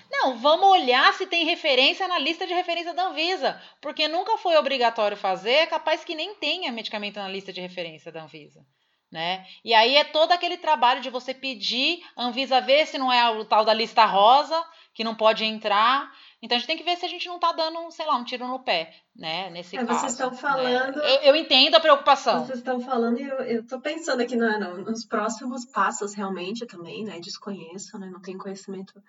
Não, 0.09 0.37
vamos 0.37 0.67
olhar 0.67 1.13
se 1.13 1.25
tem 1.25 1.45
referência 1.45 2.07
na 2.07 2.19
lista 2.19 2.45
de 2.45 2.53
referência 2.53 2.93
da 2.93 3.07
Anvisa, 3.07 3.59
porque 3.81 4.07
nunca 4.07 4.37
foi 4.37 4.55
obrigatório 4.55 5.17
fazer, 5.17 5.51
é 5.51 5.65
capaz 5.65 6.03
que 6.03 6.15
nem 6.15 6.35
tenha 6.35 6.71
medicamento 6.71 7.17
na 7.17 7.27
lista 7.27 7.51
de 7.51 7.61
referência 7.61 8.11
da 8.11 8.23
Anvisa. 8.23 8.65
Né? 9.11 9.45
E 9.63 9.73
aí 9.73 9.95
é 9.95 10.03
todo 10.03 10.33
aquele 10.33 10.57
trabalho 10.57 10.99
de 10.99 11.09
você 11.09 11.33
pedir, 11.33 11.99
Anvisa 12.17 12.59
ver 12.59 12.85
se 12.85 12.97
não 12.97 13.11
é 13.11 13.29
o 13.29 13.45
tal 13.45 13.63
da 13.63 13.73
lista 13.73 14.03
rosa, 14.05 14.61
que 14.93 15.03
não 15.03 15.15
pode 15.15 15.45
entrar. 15.45 16.11
Então 16.41 16.55
a 16.55 16.59
gente 16.59 16.67
tem 16.67 16.77
que 16.77 16.83
ver 16.83 16.97
se 16.97 17.05
a 17.05 17.07
gente 17.07 17.27
não 17.27 17.35
está 17.35 17.51
dando, 17.51 17.89
sei 17.91 18.05
lá, 18.05 18.15
um 18.15 18.23
tiro 18.23 18.47
no 18.47 18.59
pé, 18.59 18.93
né? 19.15 19.49
Nesse 19.49 19.77
é, 19.77 19.85
caso. 19.85 19.99
Vocês 19.99 20.11
estão 20.11 20.31
né? 20.31 20.37
falando. 20.37 20.95
Né? 20.97 21.15
Eu, 21.15 21.21
eu, 21.21 21.35
entendo 21.35 21.75
a 21.75 21.79
preocupação. 21.79 22.45
Vocês 22.45 22.59
estão 22.59 22.81
falando 22.81 23.19
e 23.19 23.23
eu 23.23 23.61
estou 23.61 23.79
pensando 23.79 24.21
aqui 24.21 24.35
no, 24.35 24.59
no, 24.59 24.77
nos 24.79 25.05
próximos 25.05 25.65
passos 25.65 26.13
realmente 26.13 26.65
também, 26.65 27.03
né? 27.03 27.19
Desconheço, 27.19 27.97
né? 27.97 28.09
Não 28.11 28.21
tenho 28.21 28.37
conhecimento 28.37 29.01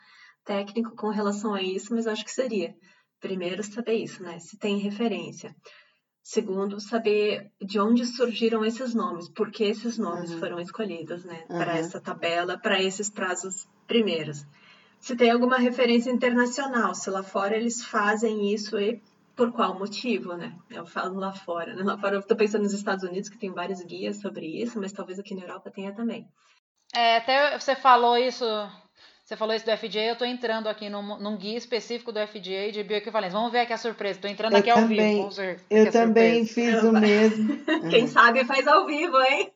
técnico 0.44 0.94
com 0.94 1.08
relação 1.08 1.54
a 1.54 1.62
isso, 1.62 1.94
mas 1.94 2.06
acho 2.06 2.24
que 2.24 2.30
seria. 2.30 2.74
Primeiro, 3.18 3.62
saber 3.64 3.94
isso, 3.94 4.22
né? 4.22 4.38
Se 4.38 4.58
tem 4.58 4.78
referência. 4.78 5.56
Segundo, 6.28 6.78
saber 6.78 7.50
de 7.58 7.80
onde 7.80 8.04
surgiram 8.04 8.62
esses 8.62 8.94
nomes, 8.94 9.30
por 9.30 9.50
que 9.50 9.64
esses 9.64 9.96
nomes 9.96 10.30
uhum. 10.30 10.38
foram 10.38 10.60
escolhidos, 10.60 11.24
né? 11.24 11.46
Uhum. 11.48 11.56
Para 11.56 11.78
essa 11.78 11.98
tabela, 11.98 12.58
para 12.58 12.82
esses 12.82 13.08
prazos 13.08 13.66
primeiros. 13.86 14.44
Se 15.00 15.16
tem 15.16 15.30
alguma 15.30 15.56
referência 15.56 16.10
internacional, 16.10 16.94
se 16.94 17.08
lá 17.08 17.22
fora 17.22 17.56
eles 17.56 17.82
fazem 17.82 18.52
isso 18.52 18.78
e 18.78 19.02
por 19.34 19.52
qual 19.52 19.78
motivo, 19.78 20.34
né? 20.34 20.54
Eu 20.68 20.84
falo 20.84 21.18
lá 21.18 21.32
fora, 21.32 21.74
né? 21.74 21.82
Lá 21.82 21.96
fora 21.96 22.16
eu 22.16 22.20
estou 22.20 22.36
pensando 22.36 22.64
nos 22.64 22.74
Estados 22.74 23.04
Unidos, 23.04 23.30
que 23.30 23.38
tem 23.38 23.50
vários 23.50 23.82
guias 23.82 24.20
sobre 24.20 24.44
isso, 24.62 24.78
mas 24.78 24.92
talvez 24.92 25.18
aqui 25.18 25.34
na 25.34 25.44
Europa 25.44 25.70
tenha 25.70 25.94
também. 25.94 26.28
É, 26.94 27.16
até 27.16 27.58
você 27.58 27.74
falou 27.74 28.18
isso 28.18 28.44
você 29.28 29.36
falou 29.36 29.54
isso 29.54 29.66
do 29.66 29.76
FDA, 29.76 30.06
eu 30.06 30.12
estou 30.14 30.26
entrando 30.26 30.68
aqui 30.68 30.88
num, 30.88 31.18
num, 31.18 31.36
guia 31.36 31.58
específico 31.58 32.10
do 32.10 32.18
FDA 32.26 32.72
de 32.72 32.82
bioequivalência. 32.82 33.36
Vamos 33.36 33.52
ver 33.52 33.60
aqui 33.60 33.74
a 33.74 33.76
surpresa. 33.76 34.16
Estou 34.16 34.30
entrando 34.30 34.54
eu 34.54 34.58
aqui 34.60 34.72
também, 34.72 34.98
ao 34.98 35.06
vivo. 35.06 35.18
Vamos 35.18 35.36
ver 35.36 35.60
eu 35.68 35.84
é 35.84 35.90
também 35.90 36.46
fiz 36.46 36.82
o 36.82 36.92
mesmo. 36.92 37.58
Quem 37.90 38.06
sabe 38.06 38.46
faz 38.46 38.66
ao 38.66 38.86
vivo, 38.86 39.20
hein? 39.20 39.52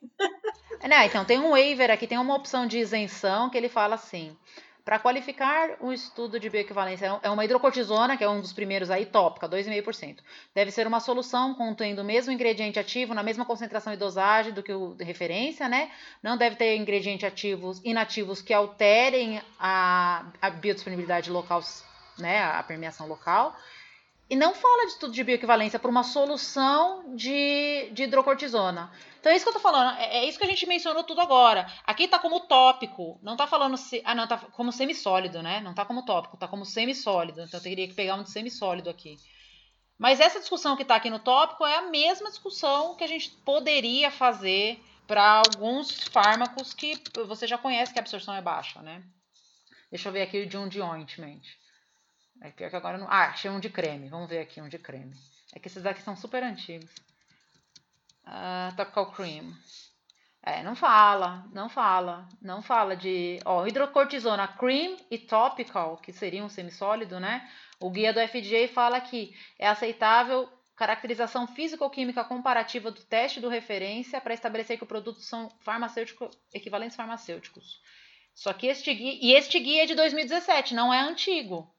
Não, 0.87 1.03
então 1.03 1.25
tem 1.25 1.39
um 1.39 1.53
waiver 1.53 1.91
aqui, 1.91 2.07
tem 2.07 2.19
uma 2.19 2.35
opção 2.35 2.67
de 2.67 2.77
isenção 2.77 3.49
que 3.49 3.57
ele 3.57 3.71
fala 3.71 3.95
assim: 3.95 4.37
para 4.85 4.99
qualificar 4.99 5.77
um 5.81 5.93
estudo 5.93 6.41
de 6.41 6.51
bioequivalência, 6.51 7.21
é 7.23 7.31
uma 7.31 7.45
hidrocortisona, 7.45 8.17
que 8.17 8.25
é 8.25 8.29
um 8.29 8.41
dos 8.41 8.53
primeiros 8.53 8.91
aí, 8.91 9.07
tópica, 9.07 9.49
2,5%. 9.49 10.19
Deve 10.55 10.71
ser 10.71 10.87
uma 10.87 10.99
solução 10.99 11.55
contendo 11.55 12.01
o 12.03 12.05
mesmo 12.05 12.33
ingrediente 12.33 12.79
ativo, 12.79 13.15
na 13.15 13.23
mesma 13.23 13.45
concentração 13.45 13.93
e 13.93 13.97
dosagem 13.97 14.53
do 14.53 14.63
que 14.63 14.73
o 14.73 14.95
de 14.95 15.05
referência, 15.05 15.69
né? 15.69 15.91
Não 16.23 16.37
deve 16.37 16.57
ter 16.57 16.77
ingredientes 16.77 17.27
ativos 17.27 17.81
inativos 17.85 18.43
que 18.43 18.53
alterem 18.53 19.41
a, 19.59 20.27
a 20.41 20.51
biodisponibilidade 20.51 21.31
local, 21.31 21.63
né? 22.19 22.43
A 22.43 22.63
permeação 22.63 23.07
local. 23.07 23.57
E 24.33 24.35
não 24.35 24.55
fala 24.55 24.87
de 24.87 24.93
estudo 24.93 25.13
de 25.13 25.23
bioequivalência 25.23 25.79
para 25.79 25.91
uma 25.91 26.03
solução 26.03 27.15
de, 27.15 27.91
de 27.93 28.05
hidrocortisona. 28.05 28.91
Então 29.21 29.31
é 29.31 29.37
isso 29.37 29.45
que 29.45 29.51
eu 29.51 29.53
tô 29.53 29.61
falando, 29.61 29.95
é, 29.99 30.21
é 30.21 30.25
isso 30.27 30.39
que 30.39 30.45
a 30.47 30.49
gente 30.49 30.65
mencionou 30.65 31.05
tudo 31.05 31.21
agora. 31.21 31.71
Aqui 31.85 32.09
tá 32.09 32.19
como 32.19 32.41
tópico, 32.41 33.21
não 33.23 33.37
tá 33.37 33.47
falando 33.47 33.77
se, 33.77 34.01
ah 34.07 34.15
não, 34.15 34.27
tá 34.27 34.39
como 34.39 34.73
semissólido, 34.73 35.43
né? 35.43 35.61
Não 35.61 35.75
tá 35.75 35.85
como 35.85 36.07
tópico, 36.07 36.39
tá 36.39 36.49
como 36.49 36.65
semissólido. 36.65 37.43
Então 37.43 37.61
eu 37.61 37.63
teria 37.63 37.87
que 37.87 37.93
pegar 37.93 38.15
um 38.15 38.23
de 38.23 38.31
semissólido 38.31 38.89
aqui. 38.89 39.19
Mas 39.99 40.19
essa 40.19 40.41
discussão 40.41 40.77
que 40.77 40.83
está 40.83 40.97
aqui 40.97 41.11
no 41.11 41.19
tópico 41.19 41.67
é 41.67 41.77
a 41.77 41.91
mesma 41.91 42.31
discussão 42.31 42.97
que 42.97 43.05
a 43.05 43.09
gente 43.09 43.33
poderia 43.45 44.11
fazer 44.11 44.83
para 45.07 45.43
alguns 45.47 46.05
fármacos 46.05 46.73
que 46.73 46.99
você 47.27 47.47
já 47.47 47.59
conhece 47.59 47.93
que 47.93 47.99
a 47.99 48.01
absorção 48.01 48.35
é 48.35 48.41
baixa, 48.41 48.81
né? 48.81 49.05
Deixa 49.91 50.09
eu 50.09 50.13
ver 50.15 50.23
aqui 50.23 50.47
de 50.47 50.57
um 50.57 50.67
de 50.71 50.81
ointment. 50.81 51.43
É 52.43 52.51
pior 52.51 52.71
que 52.71 52.77
agora 52.77 52.99
não. 52.99 53.07
Ah, 53.09 53.29
achei 53.29 53.49
um 53.49 53.61
de 53.61 53.71
creme. 53.71 54.09
Vamos 54.09 54.29
ver 54.29 54.41
aqui 54.41 54.61
um 54.61 54.69
de 54.69 54.79
creme. 54.79 55.15
É 55.55 55.61
que 55.61 55.69
esses 55.69 55.83
daqui 55.83 56.03
são 56.03 56.17
super 56.17 56.43
antigos. 56.43 56.93
Uh, 58.27 58.75
topical 58.77 59.13
cream. 59.13 59.55
É, 60.45 60.61
não 60.65 60.75
fala, 60.75 61.47
não 61.53 61.69
fala, 61.69 62.29
não 62.41 62.61
fala 62.61 62.97
de, 62.97 63.39
ó, 63.45 63.65
hidrocortisona 63.65 64.49
cream 64.49 64.97
e 65.09 65.17
topical, 65.17 65.99
que 65.99 66.13
seria 66.13 66.45
um 66.45 66.49
semissólido, 66.49 67.21
né? 67.21 67.49
O 67.79 67.89
guia 67.89 68.13
do 68.13 68.19
FDA 68.19 68.67
fala 68.67 69.01
que 69.01 69.33
é 69.57 69.69
aceitável 69.69 70.49
caracterização 70.75 71.47
físico-química 71.47 72.25
comparativa 72.25 72.91
do 72.91 73.05
teste 73.05 73.39
do 73.39 73.49
referência 73.49 74.21
para 74.21 74.35
estabelecer 74.35 74.77
que 74.77 74.83
o 74.83 74.87
produto 74.87 75.21
são 75.21 75.49
farmacêuticos 75.61 76.37
equivalentes 76.53 76.97
farmacêuticos. 76.97 77.81
Só 78.35 78.53
que 78.53 78.67
este 78.67 78.93
guia, 78.93 79.19
e 79.23 79.35
este 79.35 79.61
guia 79.61 79.85
é 79.85 79.87
de 79.87 79.95
2017, 79.95 80.75
não 80.75 80.93
é 80.93 81.01
antigo. 81.03 81.73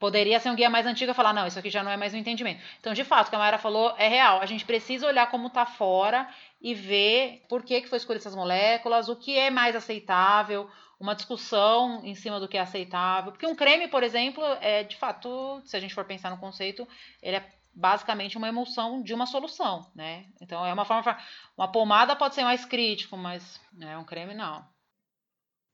Poderia 0.00 0.40
ser 0.40 0.48
um 0.48 0.54
guia 0.54 0.70
mais 0.70 0.86
antigo 0.86 1.12
e 1.12 1.14
falar, 1.14 1.34
não, 1.34 1.46
isso 1.46 1.58
aqui 1.58 1.68
já 1.68 1.82
não 1.84 1.90
é 1.90 1.96
mais 1.96 2.14
um 2.14 2.16
entendimento. 2.16 2.62
Então, 2.80 2.94
de 2.94 3.04
fato, 3.04 3.26
o 3.26 3.30
que 3.30 3.36
a 3.36 3.38
Mayara 3.38 3.58
falou 3.58 3.94
é 3.98 4.08
real. 4.08 4.40
A 4.40 4.46
gente 4.46 4.64
precisa 4.64 5.06
olhar 5.06 5.30
como 5.30 5.48
está 5.48 5.66
fora 5.66 6.26
e 6.58 6.74
ver 6.74 7.42
por 7.50 7.62
que, 7.62 7.82
que 7.82 7.88
foi 7.88 7.98
escolhido 7.98 8.22
essas 8.22 8.34
moléculas, 8.34 9.10
o 9.10 9.16
que 9.16 9.38
é 9.38 9.50
mais 9.50 9.76
aceitável, 9.76 10.70
uma 10.98 11.14
discussão 11.14 12.00
em 12.02 12.14
cima 12.14 12.40
do 12.40 12.48
que 12.48 12.56
é 12.56 12.60
aceitável. 12.62 13.30
Porque 13.30 13.46
um 13.46 13.54
creme, 13.54 13.88
por 13.88 14.02
exemplo, 14.02 14.42
é 14.62 14.82
de 14.84 14.96
fato, 14.96 15.60
se 15.66 15.76
a 15.76 15.80
gente 15.80 15.94
for 15.94 16.06
pensar 16.06 16.30
no 16.30 16.38
conceito, 16.38 16.88
ele 17.22 17.36
é 17.36 17.46
basicamente 17.74 18.38
uma 18.38 18.48
emulsão 18.48 19.02
de 19.02 19.12
uma 19.12 19.26
solução, 19.26 19.86
né? 19.94 20.24
Então 20.40 20.64
é 20.64 20.72
uma 20.72 20.86
forma. 20.86 21.18
Uma 21.58 21.70
pomada 21.70 22.16
pode 22.16 22.34
ser 22.34 22.44
mais 22.44 22.64
crítico, 22.64 23.18
mas 23.18 23.60
né, 23.74 23.98
um 23.98 24.04
creme 24.04 24.32
não. 24.32 24.64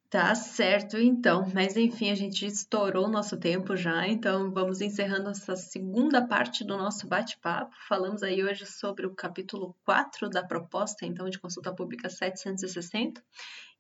Tá 0.09 0.35
certo, 0.37 0.97
então. 0.99 1.51
Mas 1.53 1.77
enfim, 1.77 2.11
a 2.11 2.15
gente 2.15 2.47
estourou 2.47 3.07
o 3.07 3.11
nosso 3.11 3.37
tempo 3.37 3.77
já, 3.77 4.07
então 4.07 4.53
vamos 4.53 4.81
encerrando 4.81 5.31
essa 5.31 5.57
segunda 5.57 6.25
parte 6.25 6.65
do 6.65 6.77
nosso 6.77 7.09
bate-papo. 7.09 7.75
Falamos 7.89 8.23
aí 8.23 8.45
hoje 8.45 8.65
sobre 8.67 9.05
o 9.05 9.15
capítulo 9.15 9.75
4 9.85 10.31
da 10.31 10.45
proposta, 10.45 11.05
então, 11.05 11.29
de 11.29 11.41
consulta 11.41 11.75
pública 11.75 12.09
760. 12.09 13.21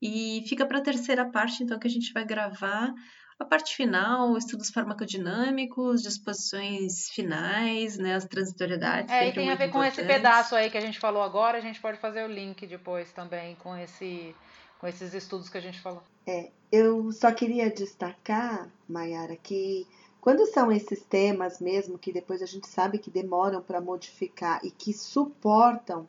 E 0.02 0.44
fica 0.48 0.66
para 0.66 0.78
a 0.78 0.82
terceira 0.82 1.24
parte, 1.30 1.62
então, 1.62 1.78
que 1.78 1.86
a 1.86 1.90
gente 1.90 2.12
vai 2.12 2.24
gravar 2.24 2.92
a 3.38 3.44
parte 3.44 3.76
final, 3.76 4.36
estudos 4.36 4.70
farmacodinâmicos, 4.70 6.02
disposições 6.02 7.10
finais, 7.10 7.98
né, 7.98 8.14
as 8.14 8.24
transitoriedades. 8.24 9.12
É, 9.12 9.28
e 9.28 9.32
tem 9.32 9.50
a 9.50 9.54
ver 9.54 9.68
com 9.68 9.84
esse 9.84 10.02
pedaço 10.02 10.56
aí 10.56 10.70
que 10.70 10.78
a 10.78 10.80
gente 10.80 10.98
falou 10.98 11.22
agora, 11.22 11.58
a 11.58 11.60
gente 11.60 11.78
pode 11.80 11.98
fazer 11.98 12.24
o 12.24 12.32
link 12.32 12.66
depois 12.66 13.12
também 13.12 13.54
com 13.56 13.76
esse 13.76 14.34
com 14.78 14.86
esses 14.86 15.14
estudos 15.14 15.48
que 15.48 15.58
a 15.58 15.60
gente 15.60 15.80
falou. 15.80 16.02
É, 16.26 16.50
eu 16.70 17.10
só 17.12 17.32
queria 17.32 17.70
destacar, 17.70 18.68
Mayara, 18.88 19.36
que 19.36 19.86
quando 20.20 20.44
são 20.46 20.72
esses 20.72 21.02
temas 21.02 21.60
mesmo 21.60 21.98
que 21.98 22.12
depois 22.12 22.42
a 22.42 22.46
gente 22.46 22.68
sabe 22.68 22.98
que 22.98 23.10
demoram 23.10 23.62
para 23.62 23.80
modificar 23.80 24.60
e 24.64 24.70
que 24.70 24.92
suportam 24.92 26.08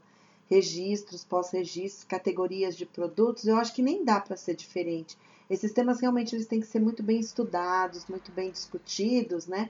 registros, 0.50 1.24
pós-registros, 1.24 2.04
categorias 2.04 2.76
de 2.76 2.86
produtos, 2.86 3.46
eu 3.46 3.58
acho 3.58 3.74
que 3.74 3.82
nem 3.82 4.04
dá 4.04 4.20
para 4.20 4.38
ser 4.38 4.56
diferente. 4.56 5.18
Esses 5.50 5.72
temas 5.72 6.00
realmente 6.00 6.36
eles 6.36 6.48
têm 6.48 6.60
que 6.60 6.68
ser 6.68 6.80
muito 6.80 7.04
bem 7.04 7.20
estudados, 7.20 8.08
muito 8.08 8.32
bem 8.32 8.50
discutidos, 8.50 9.46
né? 9.46 9.70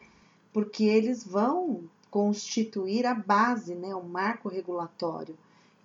Porque 0.53 0.85
eles 0.85 1.23
vão 1.23 1.83
constituir 2.09 3.05
a 3.05 3.13
base, 3.13 3.75
né, 3.75 3.93
o 3.93 4.03
marco 4.03 4.49
regulatório. 4.49 5.37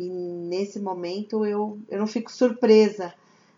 E 0.03 0.09
nesse 0.09 0.81
momento 0.81 1.47
eu, 1.47 1.79
eu 1.89 1.97
não 1.97 2.09
fico 2.09 2.33
surpresa 2.33 3.15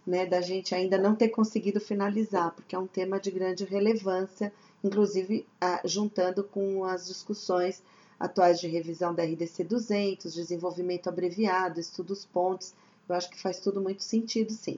né, 0.07 0.27
da 0.27 0.43
gente 0.43 0.75
ainda 0.75 0.99
não 0.99 1.15
ter 1.15 1.31
conseguido 1.31 1.81
finalizar, 1.81 2.51
porque 2.55 2.77
é 2.77 2.79
um 2.79 2.87
tema 2.87 3.19
de 3.19 3.31
grande 3.31 3.65
relevância, 3.65 4.53
inclusive 4.83 5.47
ah, 5.59 5.81
juntando 5.87 6.45
com 6.45 6.85
as 6.85 7.07
discussões 7.07 7.83
atuais 8.21 8.61
de 8.61 8.69
revisão 8.69 9.15
da 9.15 9.25
RDC 9.25 9.65
200, 9.65 10.35
desenvolvimento 10.35 11.09
abreviado, 11.09 11.81
estudos 11.81 12.27
pontos, 12.27 12.75
eu 13.09 13.15
acho 13.15 13.31
que 13.31 13.41
faz 13.41 13.59
tudo 13.59 13.81
muito 13.81 14.03
sentido, 14.03 14.53
sim. 14.53 14.77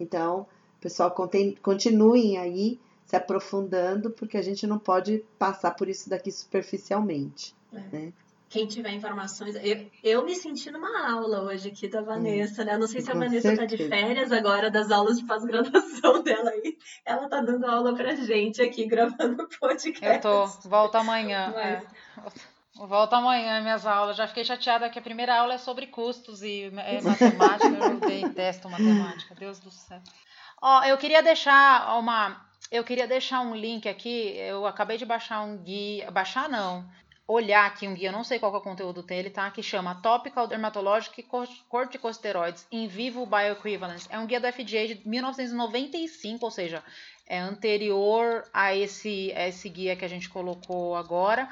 Então, 0.00 0.46
pessoal, 0.80 1.14
continuem 1.60 2.38
aí 2.38 2.80
se 3.04 3.14
aprofundando, 3.14 4.10
porque 4.10 4.38
a 4.38 4.42
gente 4.42 4.66
não 4.66 4.78
pode 4.78 5.22
passar 5.38 5.72
por 5.72 5.90
isso 5.90 6.08
daqui 6.08 6.32
superficialmente. 6.32 7.54
É. 7.70 7.80
Né? 7.92 8.12
Quem 8.52 8.66
tiver 8.66 8.90
informações. 8.90 9.56
Eu, 9.56 9.90
eu 10.04 10.24
me 10.26 10.34
senti 10.34 10.70
numa 10.70 11.10
aula 11.10 11.40
hoje 11.40 11.68
aqui 11.68 11.88
da 11.88 12.02
Vanessa, 12.02 12.62
né? 12.62 12.74
Eu 12.74 12.80
não 12.80 12.86
sei 12.86 13.00
se 13.00 13.10
a 13.10 13.14
Vanessa 13.14 13.50
está 13.50 13.64
de 13.64 13.78
férias 13.88 14.30
agora 14.30 14.70
das 14.70 14.90
aulas 14.90 15.18
de 15.18 15.24
pós-graduação 15.24 16.20
dela 16.22 16.50
aí. 16.50 16.76
Ela 17.06 17.30
tá 17.30 17.40
dando 17.40 17.64
aula 17.64 17.94
pra 17.94 18.14
gente 18.14 18.60
aqui, 18.60 18.84
gravando 18.84 19.48
podcast. 19.58 20.04
Eu 20.04 20.20
tô, 20.20 20.68
volta 20.68 20.98
amanhã. 20.98 21.50
Mas... 21.56 21.82
É. 21.82 22.86
Volto 22.86 23.14
amanhã 23.14 23.62
minhas 23.62 23.86
aulas. 23.86 24.18
Já 24.18 24.28
fiquei 24.28 24.44
chateada 24.44 24.90
que 24.90 24.98
a 24.98 25.02
primeira 25.02 25.34
aula 25.34 25.54
é 25.54 25.58
sobre 25.58 25.86
custos 25.86 26.42
e 26.42 26.70
é 26.76 27.00
matemática. 27.00 27.68
eu 27.68 28.00
detesto 28.28 28.68
matemática, 28.68 29.34
Deus 29.34 29.60
do 29.60 29.70
céu. 29.70 30.00
Ó, 30.60 30.84
eu 30.84 30.98
queria 30.98 31.22
deixar 31.22 31.98
uma. 31.98 32.44
Eu 32.70 32.84
queria 32.84 33.08
deixar 33.08 33.40
um 33.40 33.56
link 33.56 33.88
aqui. 33.88 34.36
Eu 34.36 34.66
acabei 34.66 34.98
de 34.98 35.06
baixar 35.06 35.40
um 35.40 35.56
guia. 35.56 36.10
Baixar 36.10 36.50
não. 36.50 36.86
Olhar 37.26 37.66
aqui 37.66 37.86
um 37.86 37.94
guia, 37.94 38.10
não 38.10 38.24
sei 38.24 38.38
qual 38.38 38.54
é 38.54 38.58
o 38.58 38.60
conteúdo 38.60 39.02
dele, 39.02 39.30
tá? 39.30 39.50
Que 39.50 39.62
chama 39.62 39.94
Topical 40.02 40.46
Dermatologic 40.46 41.24
Corticosteroids 41.68 42.66
in 42.70 42.88
Vivo 42.88 43.24
Bioequivalence. 43.24 44.08
É 44.10 44.18
um 44.18 44.26
guia 44.26 44.40
do 44.40 44.52
FDA 44.52 44.88
de 44.88 45.00
1995, 45.04 46.44
ou 46.44 46.50
seja, 46.50 46.82
é 47.26 47.38
anterior 47.38 48.44
a 48.52 48.74
esse, 48.74 49.32
a 49.34 49.48
esse 49.48 49.68
guia 49.68 49.96
que 49.96 50.04
a 50.04 50.08
gente 50.08 50.28
colocou 50.28 50.96
agora. 50.96 51.48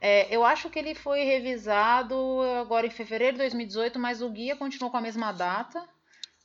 É, 0.00 0.26
eu 0.34 0.44
acho 0.44 0.68
que 0.68 0.78
ele 0.78 0.94
foi 0.94 1.22
revisado 1.24 2.14
agora 2.60 2.86
em 2.86 2.90
fevereiro 2.90 3.32
de 3.32 3.38
2018, 3.38 3.98
mas 3.98 4.20
o 4.20 4.28
guia 4.28 4.54
continuou 4.54 4.90
com 4.90 4.98
a 4.98 5.00
mesma 5.00 5.32
data. 5.32 5.82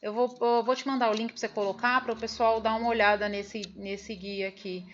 Eu 0.02 0.14
vou, 0.14 0.34
eu 0.40 0.64
vou 0.64 0.76
te 0.76 0.88
mandar 0.88 1.12
o 1.12 1.14
link 1.14 1.32
para 1.32 1.38
você 1.38 1.50
colocar 1.50 2.02
para 2.02 2.14
o 2.14 2.16
pessoal 2.16 2.62
dar 2.62 2.76
uma 2.76 2.88
olhada 2.88 3.28
nesse, 3.28 3.62
nesse 3.76 4.16
guia 4.16 4.48
aqui. 4.48 4.86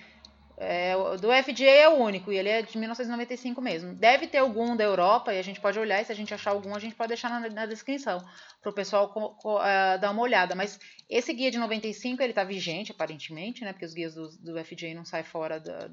É, 0.58 0.94
do 1.18 1.28
FDA 1.32 1.66
é 1.66 1.90
o 1.90 1.96
único 1.96 2.32
e 2.32 2.38
ele 2.38 2.48
é 2.48 2.62
de 2.62 2.78
1995 2.78 3.62
mesmo. 3.62 3.94
Deve 3.94 4.26
ter 4.26 4.38
algum 4.38 4.76
da 4.76 4.86
Europa 4.86 5.34
e 5.34 5.40
a 5.40 5.42
gente 5.42 5.60
pode 5.60 5.78
olhar 5.78 6.02
e 6.02 6.06
se 6.06 6.12
a 6.12 6.16
gente 6.16 6.34
achar 6.34 6.52
algum 6.52 6.74
a 6.74 6.80
gente 6.80 6.96
pode 6.96 7.10
deixar 7.10 7.30
na, 7.30 7.50
na 7.50 7.66
descrição 7.66 8.24
para 8.62 8.70
o 8.70 8.74
pessoal 8.74 9.14
uh, 9.16 10.00
dar 10.00 10.12
uma 10.12 10.22
olhada. 10.22 10.56
Mas 10.56 10.80
esse 11.10 11.34
guia 11.34 11.52
de 11.52 11.58
95 11.58 12.22
ele 12.22 12.32
está 12.32 12.44
vigente 12.44 12.92
aparentemente, 12.92 13.66
né? 13.66 13.74
Porque 13.74 13.86
os 13.86 13.94
guias 13.94 14.16
do, 14.16 14.30
do 14.40 14.64
FDA 14.64 14.94
não 14.96 15.04
saem 15.04 15.26
fora, 15.26 15.60
da, 15.60 15.90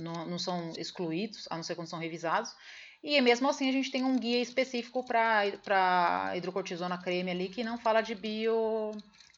não, 0.00 0.26
não 0.26 0.38
são 0.38 0.72
excluídos, 0.76 1.48
a 1.50 1.56
não 1.56 1.62
ser 1.62 1.74
quando 1.74 1.88
são 1.88 1.98
revisados. 1.98 2.54
E 3.02 3.20
mesmo 3.20 3.48
assim 3.48 3.68
a 3.68 3.72
gente 3.72 3.90
tem 3.90 4.04
um 4.04 4.16
guia 4.16 4.40
específico 4.40 5.02
para 5.04 6.36
hidrocortisona 6.36 6.98
creme 6.98 7.30
ali 7.30 7.48
que 7.48 7.64
não 7.64 7.78
fala 7.78 8.02
de 8.02 8.14
bio 8.14 8.92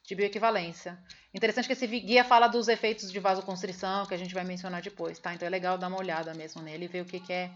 de 0.07 0.15
bioequivalência. 0.15 0.99
Interessante 1.33 1.67
que 1.67 1.73
esse 1.73 1.87
guia 1.87 2.25
fala 2.25 2.47
dos 2.47 2.69
efeitos 2.69 3.11
de 3.11 3.19
vasoconstrição, 3.19 4.07
que 4.07 4.15
a 4.15 4.19
gente 4.19 4.35
vai 4.35 4.45
mencionar 4.45 4.83
depois, 4.83 5.19
tá? 5.19 5.35
Então 5.35 5.47
é 5.47 5.51
legal 5.51 5.79
dar 5.79 5.89
uma 5.89 5.99
olhada 5.99 6.35
mesmo 6.35 6.63
nele 6.63 6.85
e 6.85 6.89
ver 6.89 7.03
o 7.03 7.05
que, 7.07 7.19
que 7.19 7.33
é 7.33 7.51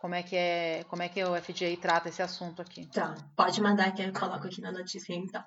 como 0.00 0.14
é 0.14 0.22
que 0.22 0.34
é, 0.34 0.82
como 0.88 1.02
é 1.02 1.08
que 1.10 1.22
o 1.22 1.36
FDA 1.36 1.76
trata 1.78 2.08
esse 2.08 2.22
assunto 2.22 2.62
aqui. 2.62 2.86
Tá, 2.86 3.14
pode 3.36 3.60
mandar 3.60 3.92
que 3.92 4.02
eu 4.02 4.10
coloco 4.12 4.46
aqui 4.46 4.60
na 4.62 4.72
notícia 4.72 5.14
então. 5.14 5.44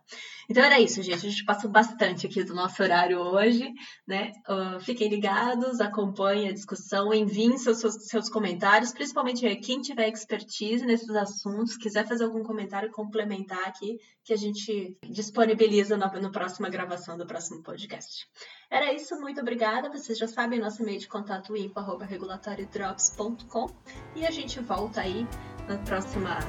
Então 0.47 0.64
era 0.64 0.80
isso, 0.80 1.01
gente. 1.01 1.26
A 1.26 1.30
gente 1.30 1.43
passou 1.43 1.72
bastante 1.72 2.28
aqui 2.28 2.43
do 2.43 2.54
nosso 2.54 2.84
horário 2.84 3.20
hoje, 3.20 3.68
né? 4.08 4.32
Uh, 4.47 4.80
fiquem 4.80 5.10
ligados, 5.10 5.82
acompanhem 5.82 6.49
a 6.49 6.54
discussão, 6.54 7.12
enviem 7.12 7.58
seus, 7.58 7.80
seus, 7.80 8.30
comentários, 8.30 8.91
principalmente 8.91 9.56
quem 9.56 9.82
tiver 9.82 10.08
expertise 10.08 10.86
nesses 10.86 11.10
assuntos, 11.10 11.76
quiser 11.76 12.08
fazer 12.08 12.24
algum 12.24 12.43
comentário 12.43 12.91
complementar 12.91 13.68
aqui, 13.68 13.97
que 14.24 14.34
a 14.34 14.38
gente 14.38 14.95
disponibiliza 15.10 15.97
na, 15.97 16.08
na 16.20 16.30
próxima 16.30 16.70
gravação 16.70 17.18
do 17.18 17.26
próximo 17.26 17.64
podcast. 17.64 18.28
Era 18.74 18.91
isso, 18.91 19.15
muito 19.21 19.39
obrigada. 19.39 19.88
Vocês 19.88 20.17
já 20.17 20.28
sabem, 20.28 20.59
nosso 20.59 20.82
e-mail 20.82 20.97
de 20.97 21.07
contato 21.07 21.55
info.regulatoriodrops.com 21.55 23.69
e 24.15 24.26
a 24.26 24.32
gente 24.32 24.59
volta 24.61 25.01
aí 25.01 25.28
na 25.67 25.78
próxima 25.78 26.39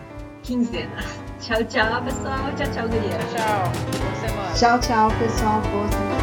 quinzena. 0.43 0.97
Tchau, 1.39 1.63
tchau, 1.65 2.03
pessoal. 2.03 2.51
Tchau, 2.57 2.73
tchau, 2.73 2.89
Guria. 2.89 3.19
Tchau. 3.19 3.71
Boa 4.01 4.15
semana. 4.27 4.55
Tchau, 4.55 4.81
tchau, 4.81 5.11
pessoal. 5.19 5.61
Boa 5.61 5.87
semana. 5.89 6.14